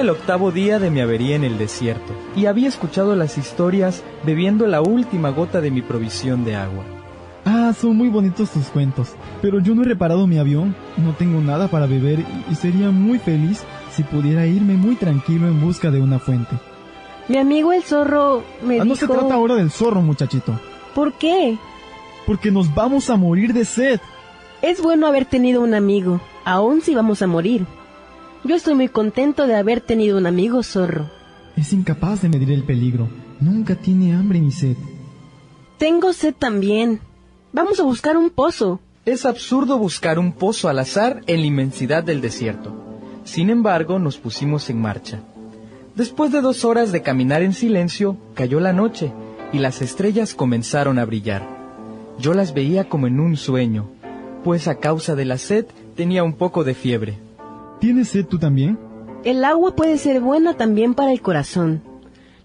El 0.03 0.11
octavo 0.11 0.51
día 0.53 0.79
de 0.79 0.91
mi 0.91 1.01
avería 1.01 1.35
en 1.37 1.45
el 1.45 1.57
desierto 1.59 2.13
y 2.37 2.47
había 2.47 2.69
escuchado 2.69 3.17
las 3.17 3.39
historias 3.39 4.03
bebiendo 4.25 4.67
la 4.67 4.81
última 4.83 5.31
gota 5.31 5.61
de 5.61 5.71
mi 5.71 5.81
provisión 5.83 6.45
de 6.45 6.55
agua. 6.57 6.85
Ah, 7.45 7.73
son 7.79 7.97
muy 7.97 8.09
bonitos 8.09 8.51
tus 8.51 8.67
cuentos, 8.67 9.15
pero 9.41 9.59
yo 9.61 9.75
no 9.75 9.83
he 9.83 9.87
reparado 9.87 10.27
mi 10.27 10.39
avión, 10.39 10.77
no 10.97 11.13
tengo 11.15 11.41
nada 11.41 11.69
para 11.69 11.87
beber 11.87 12.21
y- 12.51 12.55
sería 12.55 12.91
muy 12.91 13.19
feliz 13.19 13.65
si 13.97 14.03
pudiera 14.05 14.47
irme 14.47 14.75
muy 14.75 14.95
tranquilo 14.97 15.49
en 15.49 15.61
busca 15.61 15.91
de 15.91 16.01
una 16.01 16.19
fuente. 16.19 16.55
Mi 17.29 17.39
amigo 17.39 17.73
el 17.73 17.83
zorro 17.83 18.43
me 18.65 18.77
Ah, 18.81 18.85
no 18.85 18.95
dijo... 18.95 19.07
se 19.07 19.13
trata 19.13 19.35
ahora 19.35 19.55
del 19.57 19.71
zorro, 19.71 20.03
muchachito, 20.03 20.59
¿Por 20.95 21.13
qué? 21.15 21.57
porque 22.27 22.51
nos 22.53 22.73
vamos 22.75 23.11
a 23.11 23.17
morir 23.17 23.53
de 23.53 23.65
sed. 23.65 24.01
Es 24.63 24.81
bueno 24.81 25.07
haber 25.09 25.25
tenido 25.25 25.63
un 25.63 25.75
amigo, 25.75 26.21
aun 26.45 26.81
si 26.83 26.95
vamos 26.95 27.23
a 27.23 27.27
morir. 27.27 27.67
Yo 28.45 28.57
estoy 28.57 28.75
muy 28.75 28.89
contento 28.89 29.47
de 29.47 29.55
haber 29.55 29.81
tenido 29.81 30.19
un 30.19 30.27
amigo 30.27 30.63
zorro. 30.63 31.09
Es 31.57 31.73
incapaz 31.73 32.23
de 32.23 32.29
medir 32.29 32.51
el 32.51 32.65
peligro, 32.65 33.09
nunca 33.41 33.77
tiene 33.77 34.15
hambre 34.15 34.41
ni 34.41 34.51
sed. 34.51 34.77
Tengo 35.79 36.13
sed 36.13 36.35
también. 36.37 37.01
Vamos 37.53 37.79
a 37.79 37.85
buscar 37.85 38.17
un 38.17 38.31
pozo. 38.31 38.81
Es 39.05 39.27
absurdo 39.27 39.79
buscar 39.79 40.19
un 40.19 40.33
pozo 40.33 40.69
al 40.69 40.79
azar 40.81 41.23
en 41.27 41.41
la 41.41 41.47
inmensidad 41.47 42.03
del 42.03 42.21
desierto. 42.21 42.73
Sin 43.25 43.51
embargo, 43.51 43.99
nos 43.99 44.17
pusimos 44.17 44.71
en 44.71 44.81
marcha. 44.81 45.21
Después 45.95 46.33
de 46.33 46.41
dos 46.41 46.65
horas 46.65 46.91
de 46.91 47.03
caminar 47.03 47.43
en 47.43 47.53
silencio, 47.53 48.17
cayó 48.35 48.59
la 48.59 48.73
noche 48.73 49.13
y 49.53 49.59
las 49.59 49.83
estrellas 49.83 50.35
comenzaron 50.35 50.99
a 50.99 51.05
brillar. 51.05 51.47
Yo 52.19 52.35
las 52.35 52.55
veía 52.55 52.89
como 52.89 53.07
en 53.07 53.21
un 53.21 53.37
sueño, 53.37 53.91
pues 54.43 54.67
a 54.67 54.79
causa 54.79 55.15
de 55.15 55.27
la 55.27 55.39
sed 55.39 55.67
tenía 55.95 56.25
un 56.25 56.33
poco 56.33 56.65
de 56.65 56.75
fiebre. 56.75 57.19
¿Tienes 57.83 58.11
sed 58.11 58.27
tú 58.27 58.39
también? 58.39 58.79
El 59.25 59.45
agua 59.45 59.75
puede 59.75 59.99
ser 59.99 60.21
buena 60.21 60.55
también 60.55 60.95
para 60.95 61.11
el 61.11 61.21
corazón. 61.21 61.83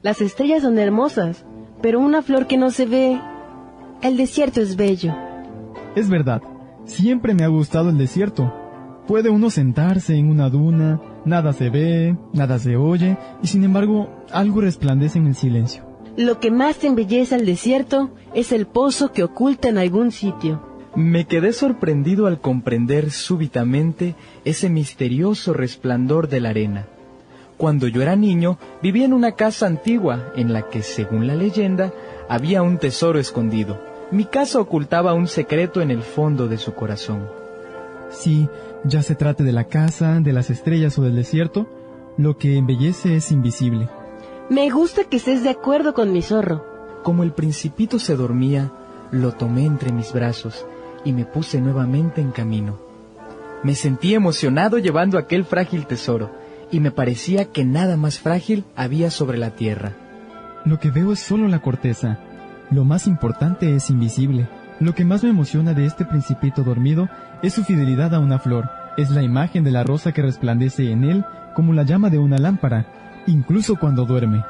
Las 0.02 0.19
estrellas 0.19 0.63
son 0.63 0.80
hermosas, 0.80 1.45
pero 1.80 2.00
una 2.00 2.23
flor 2.23 2.47
que 2.47 2.58
no 2.58 2.71
se 2.71 2.88
ve... 2.88 3.21
El 4.02 4.17
desierto 4.17 4.62
es 4.62 4.76
bello. 4.76 5.15
Es 5.95 6.10
verdad, 6.10 6.41
siempre 6.86 7.36
me 7.36 7.43
ha 7.43 7.50
gustado 7.50 7.91
el 7.91 8.00
desierto. 8.00 8.52
Puede 9.06 9.30
uno 9.30 9.52
sentarse 9.52 10.15
en 10.15 10.28
una 10.32 10.50
duna, 10.50 11.00
nada 11.23 11.54
se 11.54 11.69
ve, 11.69 12.17
nada 12.34 12.58
se 12.58 12.76
oye, 12.76 13.15
y 13.43 13.45
sin 13.45 13.63
embargo 13.63 14.10
algo 14.32 14.62
resplandece 14.62 15.19
en 15.19 15.28
el 15.28 15.36
silencio. 15.36 15.86
Lo 16.15 16.39
que 16.39 16.50
más 16.50 16.84
embellece 16.84 17.36
al 17.36 17.45
desierto 17.45 18.10
es 18.34 18.52
el 18.52 18.65
pozo 18.65 19.12
que 19.12 19.23
oculta 19.23 19.69
en 19.69 19.78
algún 19.78 20.10
sitio. 20.10 20.66
Me 20.97 21.27
quedé 21.27 21.53
sorprendido 21.53 22.25
al 22.25 22.41
comprender 22.41 23.12
súbitamente 23.12 24.15
ese 24.45 24.67
misterioso 24.67 25.53
resplandor 25.53 26.27
de 26.27 26.39
la 26.39 26.49
arena. 26.49 26.88
Cuando 27.55 27.88
yo 27.88 28.01
era 28.01 28.15
niño, 28.15 28.57
vivía 28.81 29.05
en 29.05 29.13
una 29.13 29.33
casa 29.33 29.67
antigua 29.67 30.31
en 30.36 30.53
la 30.53 30.69
que, 30.69 30.81
según 30.81 31.27
la 31.27 31.36
leyenda, 31.36 31.93
había 32.27 32.63
un 32.63 32.79
tesoro 32.79 33.19
escondido. 33.19 33.79
Mi 34.10 34.25
casa 34.25 34.60
ocultaba 34.60 35.13
un 35.13 35.27
secreto 35.27 35.81
en 35.81 35.91
el 35.91 36.01
fondo 36.01 36.47
de 36.47 36.57
su 36.57 36.73
corazón. 36.73 37.27
Sí, 38.10 38.49
ya 38.83 39.03
se 39.03 39.13
trate 39.13 39.43
de 39.43 39.53
la 39.53 39.65
casa, 39.65 40.19
de 40.19 40.33
las 40.33 40.49
estrellas 40.49 40.97
o 40.97 41.03
del 41.03 41.15
desierto, 41.15 41.67
lo 42.17 42.39
que 42.39 42.57
embellece 42.57 43.17
es 43.17 43.31
invisible. 43.31 43.88
Me 44.49 44.71
gusta 44.71 45.03
que 45.03 45.17
estés 45.17 45.43
de 45.43 45.51
acuerdo 45.51 45.93
con 45.93 46.12
mi 46.12 46.23
zorro. 46.23 46.65
Como 47.03 47.21
el 47.21 47.33
principito 47.33 47.99
se 47.99 48.15
dormía, 48.15 48.71
lo 49.12 49.33
tomé 49.33 49.65
entre 49.65 49.91
mis 49.91 50.12
brazos 50.12 50.65
y 51.05 51.13
me 51.13 51.25
puse 51.25 51.62
nuevamente 51.62 52.21
en 52.21 52.31
camino. 52.31 52.79
Me 53.63 53.75
sentí 53.75 54.13
emocionado 54.13 54.77
llevando 54.77 55.17
aquel 55.17 55.45
frágil 55.45 55.88
tesoro, 55.88 56.31
y 56.71 56.79
me 56.79 56.91
parecía 56.91 57.45
que 57.45 57.65
nada 57.65 57.97
más 57.97 58.19
frágil 58.19 58.65
había 58.75 59.10
sobre 59.10 59.38
la 59.38 59.51
tierra. 59.51 59.93
Lo 60.65 60.79
que 60.79 60.91
veo 60.91 61.13
es 61.13 61.19
solo 61.19 61.47
la 61.47 61.60
corteza. 61.60 62.19
Lo 62.71 62.83
más 62.83 63.07
importante 63.07 63.75
es 63.75 63.89
invisible. 63.89 64.47
Lo 64.79 64.93
que 64.93 65.05
más 65.05 65.23
me 65.23 65.29
emociona 65.29 65.73
de 65.73 65.86
este 65.86 66.05
principito 66.05 66.63
dormido 66.63 67.10
es 67.41 67.53
su 67.53 67.63
fidelidad 67.63 68.13
a 68.13 68.19
una 68.19 68.39
flor. 68.39 68.69
Es 68.97 69.10
la 69.10 69.23
imagen 69.23 69.63
de 69.63 69.71
la 69.71 69.83
rosa 69.83 70.12
que 70.12 70.21
resplandece 70.21 70.91
en 70.91 71.03
él 71.03 71.25
como 71.55 71.73
la 71.73 71.83
llama 71.83 72.10
de 72.10 72.19
una 72.19 72.38
lámpara, 72.38 72.86
incluso 73.25 73.77
cuando 73.77 74.05
duerme. 74.05 74.43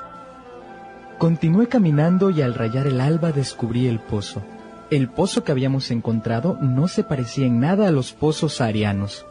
Continué 1.17 1.67
caminando 1.67 2.29
y 2.29 2.41
al 2.41 2.53
rayar 2.53 2.87
el 2.87 2.99
alba 2.99 3.31
descubrí 3.31 3.87
el 3.87 3.99
pozo. 3.99 4.43
El 4.89 5.09
pozo 5.09 5.43
que 5.43 5.51
habíamos 5.51 5.91
encontrado 5.91 6.57
no 6.61 6.87
se 6.87 7.03
parecía 7.03 7.45
en 7.45 7.59
nada 7.59 7.87
a 7.87 7.91
los 7.91 8.13
pozos 8.13 8.61
arianos. 8.61 9.25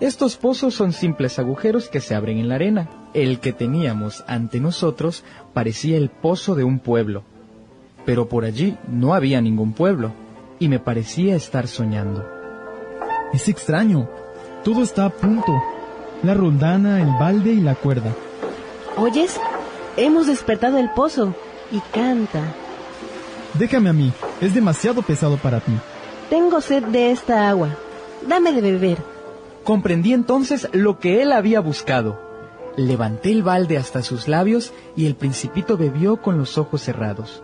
Estos 0.00 0.36
pozos 0.36 0.74
son 0.74 0.92
simples 0.92 1.38
agujeros 1.38 1.88
que 1.88 2.00
se 2.00 2.14
abren 2.14 2.38
en 2.38 2.48
la 2.48 2.56
arena. 2.56 2.88
El 3.14 3.40
que 3.40 3.52
teníamos 3.52 4.24
ante 4.26 4.60
nosotros 4.60 5.24
parecía 5.54 5.96
el 5.96 6.10
pozo 6.10 6.54
de 6.54 6.64
un 6.64 6.78
pueblo. 6.78 7.22
Pero 8.04 8.28
por 8.28 8.44
allí 8.44 8.76
no 8.88 9.14
había 9.14 9.40
ningún 9.40 9.72
pueblo, 9.72 10.12
y 10.58 10.68
me 10.68 10.78
parecía 10.78 11.36
estar 11.36 11.68
soñando. 11.68 12.28
Es 13.32 13.48
extraño. 13.48 14.08
Todo 14.64 14.82
está 14.82 15.06
a 15.06 15.10
punto. 15.10 15.52
La 16.22 16.34
roldana, 16.34 17.00
el 17.00 17.08
balde 17.18 17.52
y 17.52 17.60
la 17.60 17.74
cuerda. 17.74 18.14
¿Oyes? 18.96 19.40
Hemos 19.96 20.26
despertado 20.26 20.78
el 20.78 20.90
pozo 20.90 21.34
y 21.70 21.80
canta. 21.92 22.42
Déjame 23.54 23.90
a 23.90 23.92
mí. 23.92 24.12
Es 24.40 24.54
demasiado 24.54 25.02
pesado 25.02 25.36
para 25.36 25.60
ti. 25.60 25.72
Tengo 26.30 26.60
sed 26.60 26.84
de 26.84 27.10
esta 27.10 27.48
agua. 27.48 27.70
Dame 28.26 28.52
de 28.52 28.60
beber. 28.60 28.98
Comprendí 29.64 30.12
entonces 30.12 30.68
lo 30.72 30.98
que 30.98 31.22
él 31.22 31.32
había 31.32 31.60
buscado. 31.60 32.20
Levanté 32.76 33.30
el 33.30 33.42
balde 33.42 33.76
hasta 33.76 34.02
sus 34.02 34.28
labios 34.28 34.72
y 34.96 35.06
el 35.06 35.14
principito 35.14 35.76
bebió 35.76 36.16
con 36.16 36.38
los 36.38 36.56
ojos 36.56 36.82
cerrados. 36.82 37.42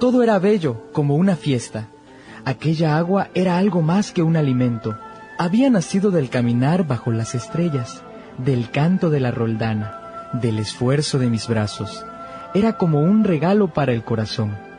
Todo 0.00 0.22
era 0.22 0.38
bello, 0.38 0.76
como 0.92 1.14
una 1.14 1.36
fiesta. 1.36 1.88
Aquella 2.44 2.96
agua 2.96 3.28
era 3.34 3.58
algo 3.58 3.82
más 3.82 4.12
que 4.12 4.22
un 4.22 4.36
alimento. 4.36 4.98
Había 5.38 5.70
nacido 5.70 6.10
del 6.10 6.30
caminar 6.30 6.86
bajo 6.86 7.12
las 7.12 7.34
estrellas, 7.34 8.02
del 8.38 8.70
canto 8.70 9.10
de 9.10 9.20
la 9.20 9.30
roldana, 9.30 10.30
del 10.32 10.58
esfuerzo 10.58 11.18
de 11.18 11.28
mis 11.28 11.46
brazos. 11.46 12.04
Era 12.54 12.78
como 12.78 13.00
un 13.00 13.24
regalo 13.24 13.68
para 13.68 13.92
el 13.92 14.02
corazón. 14.02 14.71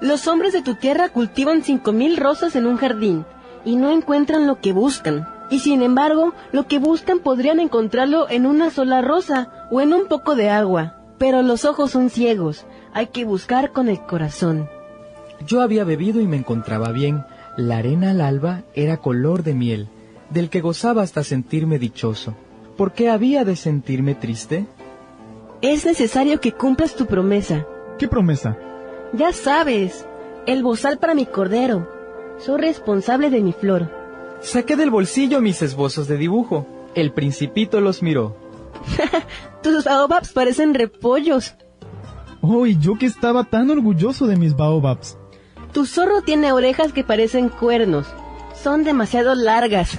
Los 0.00 0.28
hombres 0.28 0.52
de 0.52 0.62
tu 0.62 0.74
tierra 0.74 1.08
cultivan 1.08 1.62
cinco 1.62 1.92
mil 1.92 2.16
rosas 2.16 2.54
en 2.54 2.66
un 2.66 2.76
jardín 2.76 3.24
y 3.64 3.76
no 3.76 3.90
encuentran 3.90 4.46
lo 4.46 4.60
que 4.60 4.72
buscan. 4.72 5.26
Y 5.50 5.60
sin 5.60 5.82
embargo, 5.82 6.34
lo 6.52 6.66
que 6.66 6.78
buscan 6.78 7.20
podrían 7.20 7.60
encontrarlo 7.60 8.28
en 8.28 8.46
una 8.46 8.70
sola 8.70 9.00
rosa 9.00 9.68
o 9.70 9.80
en 9.80 9.94
un 9.94 10.06
poco 10.06 10.34
de 10.34 10.50
agua. 10.50 10.96
Pero 11.18 11.42
los 11.42 11.64
ojos 11.64 11.92
son 11.92 12.10
ciegos. 12.10 12.66
Hay 12.92 13.06
que 13.06 13.24
buscar 13.24 13.72
con 13.72 13.88
el 13.88 14.00
corazón. 14.00 14.68
Yo 15.46 15.62
había 15.62 15.84
bebido 15.84 16.20
y 16.20 16.26
me 16.26 16.36
encontraba 16.36 16.92
bien. 16.92 17.24
La 17.56 17.78
arena 17.78 18.10
al 18.10 18.20
alba 18.20 18.62
era 18.74 18.98
color 18.98 19.42
de 19.44 19.54
miel, 19.54 19.88
del 20.30 20.50
que 20.50 20.60
gozaba 20.60 21.02
hasta 21.02 21.24
sentirme 21.24 21.78
dichoso. 21.78 22.34
¿Por 22.76 22.92
qué 22.92 23.08
había 23.08 23.44
de 23.44 23.56
sentirme 23.56 24.14
triste? 24.14 24.66
Es 25.62 25.86
necesario 25.86 26.40
que 26.40 26.52
cumplas 26.52 26.94
tu 26.96 27.06
promesa. 27.06 27.66
¿Qué 27.98 28.08
promesa? 28.08 28.58
Ya 29.12 29.32
sabes, 29.32 30.06
el 30.46 30.62
bozal 30.62 30.98
para 30.98 31.14
mi 31.14 31.26
cordero. 31.26 31.88
Soy 32.38 32.60
responsable 32.60 33.30
de 33.30 33.40
mi 33.40 33.52
flor. 33.52 33.90
Saqué 34.40 34.76
del 34.76 34.90
bolsillo 34.90 35.40
mis 35.40 35.62
esbozos 35.62 36.08
de 36.08 36.16
dibujo. 36.18 36.66
El 36.94 37.12
principito 37.12 37.80
los 37.80 38.02
miró. 38.02 38.36
Tus 39.62 39.84
baobabs 39.84 40.32
parecen 40.32 40.74
repollos. 40.74 41.54
Oh, 42.42 42.66
y 42.66 42.78
yo 42.78 42.96
que 42.98 43.06
estaba 43.06 43.44
tan 43.44 43.70
orgulloso 43.70 44.26
de 44.26 44.36
mis 44.36 44.54
baobabs. 44.54 45.16
Tu 45.72 45.86
zorro 45.86 46.22
tiene 46.22 46.52
orejas 46.52 46.92
que 46.92 47.04
parecen 47.04 47.48
cuernos. 47.48 48.06
Son 48.54 48.84
demasiado 48.84 49.34
largas. 49.34 49.98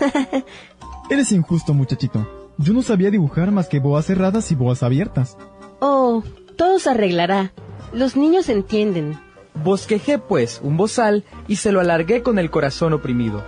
Eres 1.10 1.32
injusto, 1.32 1.74
muchachito. 1.74 2.28
Yo 2.58 2.74
no 2.74 2.82
sabía 2.82 3.12
dibujar 3.12 3.52
más 3.52 3.68
que 3.68 3.80
boas 3.80 4.06
cerradas 4.06 4.52
y 4.52 4.56
boas 4.56 4.84
abiertas. 4.84 5.38
oh, 5.80 6.24
todo 6.56 6.80
se 6.80 6.90
arreglará. 6.90 7.52
Los 7.94 8.18
niños 8.18 8.50
entienden. 8.50 9.18
Bosquejé, 9.64 10.20
pues, 10.20 10.60
un 10.64 10.78
bozal 10.78 11.24
y 11.48 11.56
se 11.56 11.72
lo 11.72 11.80
alargué 11.80 12.22
con 12.22 12.38
el 12.38 12.52
corazón 12.52 12.94
oprimido. 12.94 13.44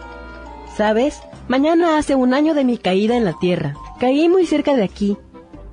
¿Sabes? 0.76 1.20
Mañana 1.48 1.98
hace 1.98 2.16
un 2.16 2.34
año 2.34 2.54
de 2.54 2.64
mi 2.64 2.78
caída 2.78 3.18
en 3.18 3.26
la 3.26 3.38
tierra. 3.38 3.76
Caí 4.00 4.30
muy 4.30 4.46
cerca 4.46 4.76
de 4.76 4.84
aquí. 4.84 5.18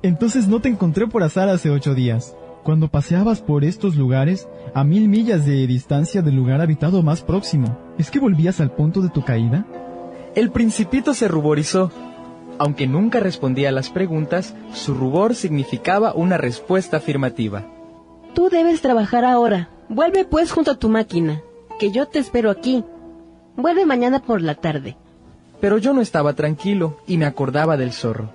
Entonces 0.01 0.47
no 0.47 0.59
te 0.59 0.69
encontré 0.69 1.07
por 1.07 1.23
azar 1.23 1.49
hace 1.49 1.69
ocho 1.69 1.95
días. 1.95 2.35
Cuando 2.63 2.89
paseabas 2.89 3.41
por 3.41 3.63
estos 3.63 3.95
lugares, 3.95 4.49
a 4.73 4.83
mil 4.83 5.07
millas 5.07 5.45
de 5.45 5.65
distancia 5.65 6.21
del 6.21 6.35
lugar 6.35 6.59
habitado 6.59 7.01
más 7.01 7.21
próximo, 7.21 7.77
¿es 7.97 8.11
que 8.11 8.19
volvías 8.19 8.59
al 8.59 8.71
punto 8.71 9.01
de 9.01 9.09
tu 9.09 9.23
caída? 9.23 9.65
El 10.35 10.51
principito 10.51 11.13
se 11.13 11.29
ruborizó. 11.29 11.91
Aunque 12.59 12.85
nunca 12.85 13.21
respondía 13.21 13.69
a 13.69 13.71
las 13.71 13.89
preguntas, 13.89 14.53
su 14.73 14.93
rubor 14.93 15.35
significaba 15.35 16.13
una 16.13 16.37
respuesta 16.37 16.97
afirmativa. 16.97 17.65
Tú 18.37 18.49
debes 18.49 18.81
trabajar 18.81 19.25
ahora. 19.25 19.67
Vuelve 19.89 20.23
pues 20.23 20.51
junto 20.51 20.69
a 20.69 20.77
tu 20.77 20.89
máquina, 20.89 21.41
que 21.79 21.89
yo 21.89 22.05
te 22.05 22.19
espero 22.19 22.51
aquí. 22.51 22.83
Vuelve 23.55 23.83
mañana 23.83 24.21
por 24.21 24.43
la 24.43 24.53
tarde. 24.53 24.95
Pero 25.59 25.79
yo 25.79 25.91
no 25.91 26.01
estaba 26.01 26.33
tranquilo 26.33 26.99
y 27.07 27.17
me 27.17 27.25
acordaba 27.25 27.77
del 27.77 27.93
zorro. 27.93 28.29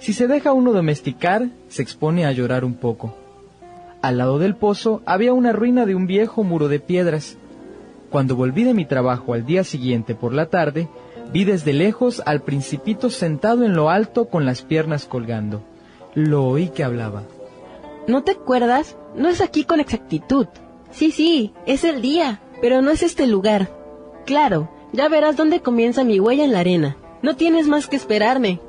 Si 0.00 0.12
se 0.12 0.28
deja 0.28 0.52
uno 0.52 0.74
domesticar, 0.74 1.48
se 1.70 1.80
expone 1.80 2.26
a 2.26 2.32
llorar 2.32 2.62
un 2.62 2.74
poco. 2.74 3.14
Al 4.02 4.18
lado 4.18 4.38
del 4.38 4.54
pozo 4.54 5.00
había 5.06 5.32
una 5.32 5.52
ruina 5.52 5.86
de 5.86 5.94
un 5.94 6.06
viejo 6.06 6.44
muro 6.44 6.68
de 6.68 6.80
piedras. 6.80 7.38
Cuando 8.10 8.36
volví 8.36 8.64
de 8.64 8.74
mi 8.74 8.84
trabajo 8.84 9.32
al 9.32 9.46
día 9.46 9.64
siguiente 9.64 10.14
por 10.14 10.34
la 10.34 10.50
tarde, 10.50 10.90
vi 11.32 11.44
desde 11.44 11.72
lejos 11.72 12.22
al 12.26 12.42
principito 12.42 13.08
sentado 13.08 13.64
en 13.64 13.72
lo 13.72 13.88
alto 13.88 14.26
con 14.26 14.44
las 14.44 14.60
piernas 14.60 15.06
colgando. 15.06 15.62
Lo 16.14 16.44
oí 16.44 16.68
que 16.68 16.84
hablaba. 16.84 17.22
¿No 18.08 18.24
te 18.24 18.32
acuerdas? 18.32 18.96
No 19.14 19.28
es 19.28 19.42
aquí 19.42 19.64
con 19.64 19.80
exactitud. 19.80 20.46
Sí, 20.90 21.10
sí, 21.10 21.52
es 21.66 21.84
el 21.84 22.00
día, 22.00 22.40
pero 22.62 22.80
no 22.80 22.90
es 22.90 23.02
este 23.02 23.26
lugar. 23.26 23.70
Claro, 24.24 24.70
ya 24.94 25.10
verás 25.10 25.36
dónde 25.36 25.60
comienza 25.60 26.04
mi 26.04 26.18
huella 26.18 26.44
en 26.44 26.52
la 26.52 26.60
arena. 26.60 26.96
No 27.20 27.36
tienes 27.36 27.68
más 27.68 27.86
que 27.86 27.96
esperarme, 27.96 28.60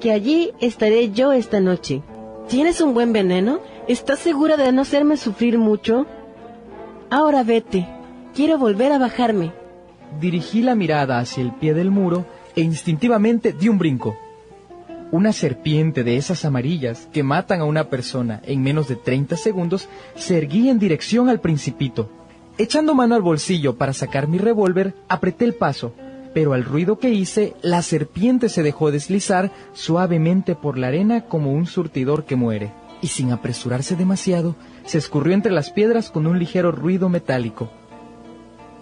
que 0.00 0.10
allí 0.10 0.50
estaré 0.60 1.12
yo 1.12 1.32
esta 1.32 1.60
noche. 1.60 2.02
¿Tienes 2.48 2.80
un 2.80 2.92
buen 2.92 3.12
veneno? 3.12 3.60
¿Estás 3.86 4.18
segura 4.18 4.56
de 4.56 4.72
no 4.72 4.82
hacerme 4.82 5.16
sufrir 5.16 5.58
mucho? 5.58 6.06
Ahora 7.08 7.44
vete. 7.44 7.86
Quiero 8.34 8.58
volver 8.58 8.90
a 8.90 8.98
bajarme. 8.98 9.52
Dirigí 10.18 10.60
la 10.62 10.74
mirada 10.74 11.20
hacia 11.20 11.44
el 11.44 11.52
pie 11.52 11.72
del 11.72 11.92
muro 11.92 12.26
e 12.56 12.62
instintivamente 12.62 13.52
di 13.52 13.68
un 13.68 13.78
brinco. 13.78 14.16
Una 15.10 15.32
serpiente 15.32 16.04
de 16.04 16.18
esas 16.18 16.44
amarillas 16.44 17.08
que 17.12 17.22
matan 17.22 17.62
a 17.62 17.64
una 17.64 17.88
persona 17.88 18.42
en 18.44 18.62
menos 18.62 18.88
de 18.88 18.96
30 18.96 19.36
segundos 19.36 19.88
se 20.16 20.36
erguía 20.36 20.70
en 20.70 20.78
dirección 20.78 21.30
al 21.30 21.40
principito. 21.40 22.10
Echando 22.58 22.94
mano 22.94 23.14
al 23.14 23.22
bolsillo 23.22 23.78
para 23.78 23.94
sacar 23.94 24.28
mi 24.28 24.36
revólver, 24.36 24.94
apreté 25.08 25.46
el 25.46 25.54
paso, 25.54 25.94
pero 26.34 26.52
al 26.52 26.62
ruido 26.62 26.98
que 26.98 27.08
hice, 27.08 27.54
la 27.62 27.80
serpiente 27.80 28.50
se 28.50 28.62
dejó 28.62 28.90
deslizar 28.90 29.50
suavemente 29.72 30.54
por 30.54 30.76
la 30.76 30.88
arena 30.88 31.22
como 31.22 31.52
un 31.52 31.66
surtidor 31.66 32.24
que 32.24 32.36
muere, 32.36 32.70
y 33.00 33.06
sin 33.06 33.32
apresurarse 33.32 33.96
demasiado, 33.96 34.56
se 34.84 34.98
escurrió 34.98 35.32
entre 35.32 35.52
las 35.52 35.70
piedras 35.70 36.10
con 36.10 36.26
un 36.26 36.38
ligero 36.38 36.70
ruido 36.70 37.08
metálico. 37.08 37.70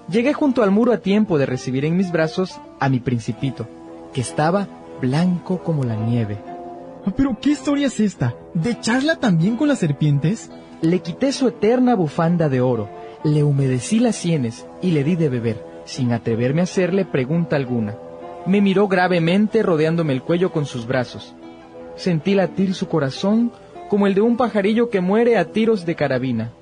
Llegué 0.08 0.32
junto 0.32 0.64
al 0.64 0.72
muro 0.72 0.92
a 0.92 0.98
tiempo 0.98 1.38
de 1.38 1.46
recibir 1.46 1.84
en 1.84 1.96
mis 1.96 2.10
brazos 2.10 2.60
a 2.80 2.88
mi 2.88 2.98
principito, 2.98 3.68
que 4.12 4.22
estaba 4.22 4.66
blanco 5.00 5.62
como 5.62 5.84
la 5.84 5.96
nieve. 5.96 6.38
Ah, 7.04 7.12
Pero, 7.16 7.36
¿qué 7.40 7.50
historia 7.50 7.86
es 7.86 8.00
esta? 8.00 8.34
¿De 8.54 8.78
charla 8.80 9.16
también 9.16 9.56
con 9.56 9.68
las 9.68 9.78
serpientes? 9.78 10.50
Le 10.82 11.00
quité 11.00 11.32
su 11.32 11.48
eterna 11.48 11.94
bufanda 11.94 12.48
de 12.48 12.60
oro, 12.60 12.88
le 13.24 13.42
humedecí 13.42 13.98
las 13.98 14.16
sienes 14.16 14.66
y 14.82 14.90
le 14.90 15.04
di 15.04 15.16
de 15.16 15.28
beber, 15.28 15.64
sin 15.84 16.12
atreverme 16.12 16.60
a 16.60 16.64
hacerle 16.64 17.04
pregunta 17.04 17.56
alguna. 17.56 17.96
Me 18.46 18.60
miró 18.60 18.86
gravemente 18.88 19.62
rodeándome 19.62 20.12
el 20.12 20.22
cuello 20.22 20.52
con 20.52 20.66
sus 20.66 20.86
brazos. 20.86 21.34
Sentí 21.96 22.34
latir 22.34 22.74
su 22.74 22.88
corazón 22.88 23.52
como 23.88 24.06
el 24.06 24.14
de 24.14 24.20
un 24.20 24.36
pajarillo 24.36 24.90
que 24.90 25.00
muere 25.00 25.38
a 25.38 25.50
tiros 25.52 25.86
de 25.86 25.94
carabina. 25.94 26.52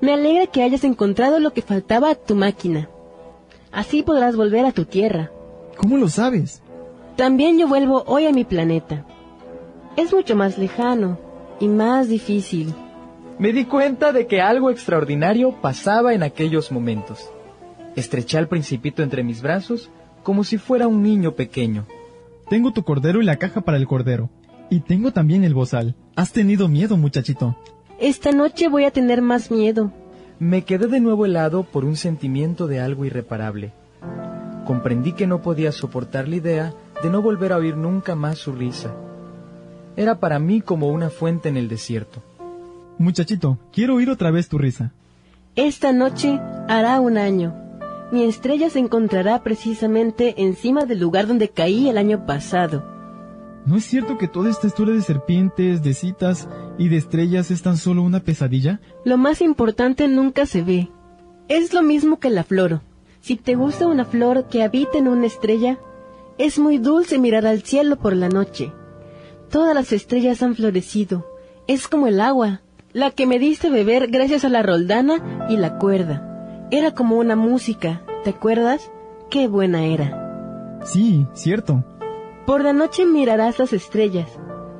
Me 0.00 0.12
alegra 0.12 0.46
que 0.46 0.62
hayas 0.62 0.84
encontrado 0.84 1.40
lo 1.40 1.52
que 1.52 1.62
faltaba 1.62 2.10
a 2.10 2.14
tu 2.14 2.34
máquina. 2.34 2.88
Así 3.72 4.02
podrás 4.02 4.36
volver 4.36 4.64
a 4.64 4.72
tu 4.72 4.84
tierra. 4.84 5.30
¿Cómo 5.76 5.96
lo 5.96 6.08
sabes? 6.08 6.62
También 7.16 7.58
yo 7.58 7.66
vuelvo 7.66 8.04
hoy 8.06 8.26
a 8.26 8.32
mi 8.32 8.44
planeta. 8.44 9.06
Es 9.96 10.12
mucho 10.12 10.36
más 10.36 10.58
lejano 10.58 11.18
y 11.58 11.66
más 11.66 12.08
difícil. 12.08 12.74
Me 13.38 13.54
di 13.54 13.64
cuenta 13.64 14.12
de 14.12 14.26
que 14.26 14.42
algo 14.42 14.70
extraordinario 14.70 15.52
pasaba 15.62 16.12
en 16.12 16.22
aquellos 16.22 16.70
momentos. 16.70 17.30
Estreché 17.96 18.36
al 18.36 18.48
principito 18.48 19.02
entre 19.02 19.22
mis 19.22 19.40
brazos 19.40 19.90
como 20.22 20.44
si 20.44 20.58
fuera 20.58 20.88
un 20.88 21.02
niño 21.02 21.32
pequeño. 21.32 21.86
Tengo 22.50 22.72
tu 22.72 22.82
cordero 22.82 23.22
y 23.22 23.24
la 23.24 23.36
caja 23.36 23.62
para 23.62 23.78
el 23.78 23.86
cordero. 23.86 24.28
Y 24.68 24.80
tengo 24.80 25.12
también 25.12 25.42
el 25.42 25.54
bozal. 25.54 25.94
¿Has 26.16 26.32
tenido 26.32 26.68
miedo, 26.68 26.98
muchachito? 26.98 27.56
Esta 27.98 28.32
noche 28.32 28.68
voy 28.68 28.84
a 28.84 28.90
tener 28.90 29.22
más 29.22 29.50
miedo. 29.50 29.90
Me 30.38 30.64
quedé 30.64 30.86
de 30.86 31.00
nuevo 31.00 31.24
helado 31.24 31.62
por 31.62 31.86
un 31.86 31.96
sentimiento 31.96 32.66
de 32.66 32.80
algo 32.80 33.06
irreparable. 33.06 33.72
Comprendí 34.66 35.12
que 35.12 35.26
no 35.26 35.40
podía 35.40 35.72
soportar 35.72 36.28
la 36.28 36.36
idea 36.36 36.74
de 37.02 37.10
no 37.10 37.22
volver 37.22 37.52
a 37.52 37.56
oír 37.56 37.76
nunca 37.76 38.14
más 38.14 38.38
su 38.38 38.52
risa. 38.52 38.94
Era 39.96 40.18
para 40.18 40.38
mí 40.38 40.60
como 40.60 40.88
una 40.88 41.10
fuente 41.10 41.48
en 41.48 41.56
el 41.56 41.68
desierto. 41.68 42.22
Muchachito, 42.98 43.58
quiero 43.72 43.94
oír 43.94 44.10
otra 44.10 44.30
vez 44.30 44.48
tu 44.48 44.58
risa. 44.58 44.92
Esta 45.54 45.92
noche 45.92 46.38
hará 46.68 47.00
un 47.00 47.18
año. 47.18 47.54
Mi 48.12 48.24
estrella 48.24 48.70
se 48.70 48.78
encontrará 48.78 49.42
precisamente 49.42 50.34
encima 50.38 50.84
del 50.84 51.00
lugar 51.00 51.26
donde 51.26 51.48
caí 51.48 51.88
el 51.88 51.98
año 51.98 52.26
pasado. 52.26 52.84
¿No 53.64 53.76
es 53.76 53.84
cierto 53.84 54.16
que 54.16 54.28
toda 54.28 54.48
esta 54.48 54.68
historia 54.68 54.94
de 54.94 55.02
serpientes, 55.02 55.82
de 55.82 55.92
citas 55.92 56.48
y 56.78 56.88
de 56.88 56.98
estrellas 56.98 57.50
es 57.50 57.62
tan 57.62 57.76
solo 57.76 58.02
una 58.02 58.20
pesadilla? 58.20 58.80
Lo 59.04 59.16
más 59.16 59.40
importante 59.40 60.06
nunca 60.06 60.46
se 60.46 60.62
ve. 60.62 60.88
Es 61.48 61.74
lo 61.74 61.82
mismo 61.82 62.20
que 62.20 62.30
la 62.30 62.44
flor. 62.44 62.80
Si 63.20 63.34
te 63.34 63.56
gusta 63.56 63.88
una 63.88 64.04
flor 64.04 64.46
que 64.48 64.62
habita 64.62 64.98
en 64.98 65.08
una 65.08 65.26
estrella, 65.26 65.78
es 66.38 66.58
muy 66.58 66.78
dulce 66.78 67.18
mirar 67.18 67.46
al 67.46 67.62
cielo 67.62 67.96
por 67.96 68.14
la 68.14 68.28
noche. 68.28 68.72
Todas 69.50 69.74
las 69.74 69.92
estrellas 69.92 70.42
han 70.42 70.54
florecido. 70.54 71.26
Es 71.66 71.88
como 71.88 72.06
el 72.06 72.20
agua, 72.20 72.60
la 72.92 73.10
que 73.10 73.26
me 73.26 73.38
diste 73.38 73.70
beber 73.70 74.08
gracias 74.08 74.44
a 74.44 74.48
la 74.48 74.62
roldana 74.62 75.46
y 75.48 75.56
la 75.56 75.78
cuerda. 75.78 76.68
Era 76.70 76.92
como 76.94 77.16
una 77.16 77.36
música, 77.36 78.02
¿te 78.24 78.30
acuerdas? 78.30 78.90
Qué 79.30 79.48
buena 79.48 79.86
era. 79.86 80.80
Sí, 80.84 81.26
cierto. 81.32 81.84
Por 82.46 82.62
la 82.62 82.72
noche 82.72 83.06
mirarás 83.06 83.58
las 83.58 83.72
estrellas. 83.72 84.28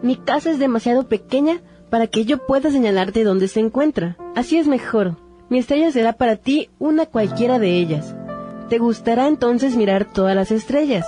Mi 0.03 0.17
casa 0.17 0.51
es 0.51 0.59
demasiado 0.59 1.09
pequeña 1.09 1.61
para 1.91 2.07
que 2.07 2.25
yo 2.25 2.47
pueda 2.47 2.71
señalarte 2.71 3.25
dónde 3.25 3.49
se 3.49 3.61
encuentra. 3.61 4.17
Así 4.35 4.59
es 4.59 4.67
mejor. 4.67 5.17
Mi 5.49 5.59
estrella 5.59 5.91
será 5.91 6.13
para 6.13 6.37
ti 6.37 6.71
una 6.79 7.07
cualquiera 7.07 7.59
de 7.59 7.79
ellas. 7.79 8.15
Te 8.69 8.79
gustará 8.79 9.29
entonces 9.29 9.77
mirar 9.77 10.05
todas 10.13 10.35
las 10.35 10.51
estrellas. 10.51 11.07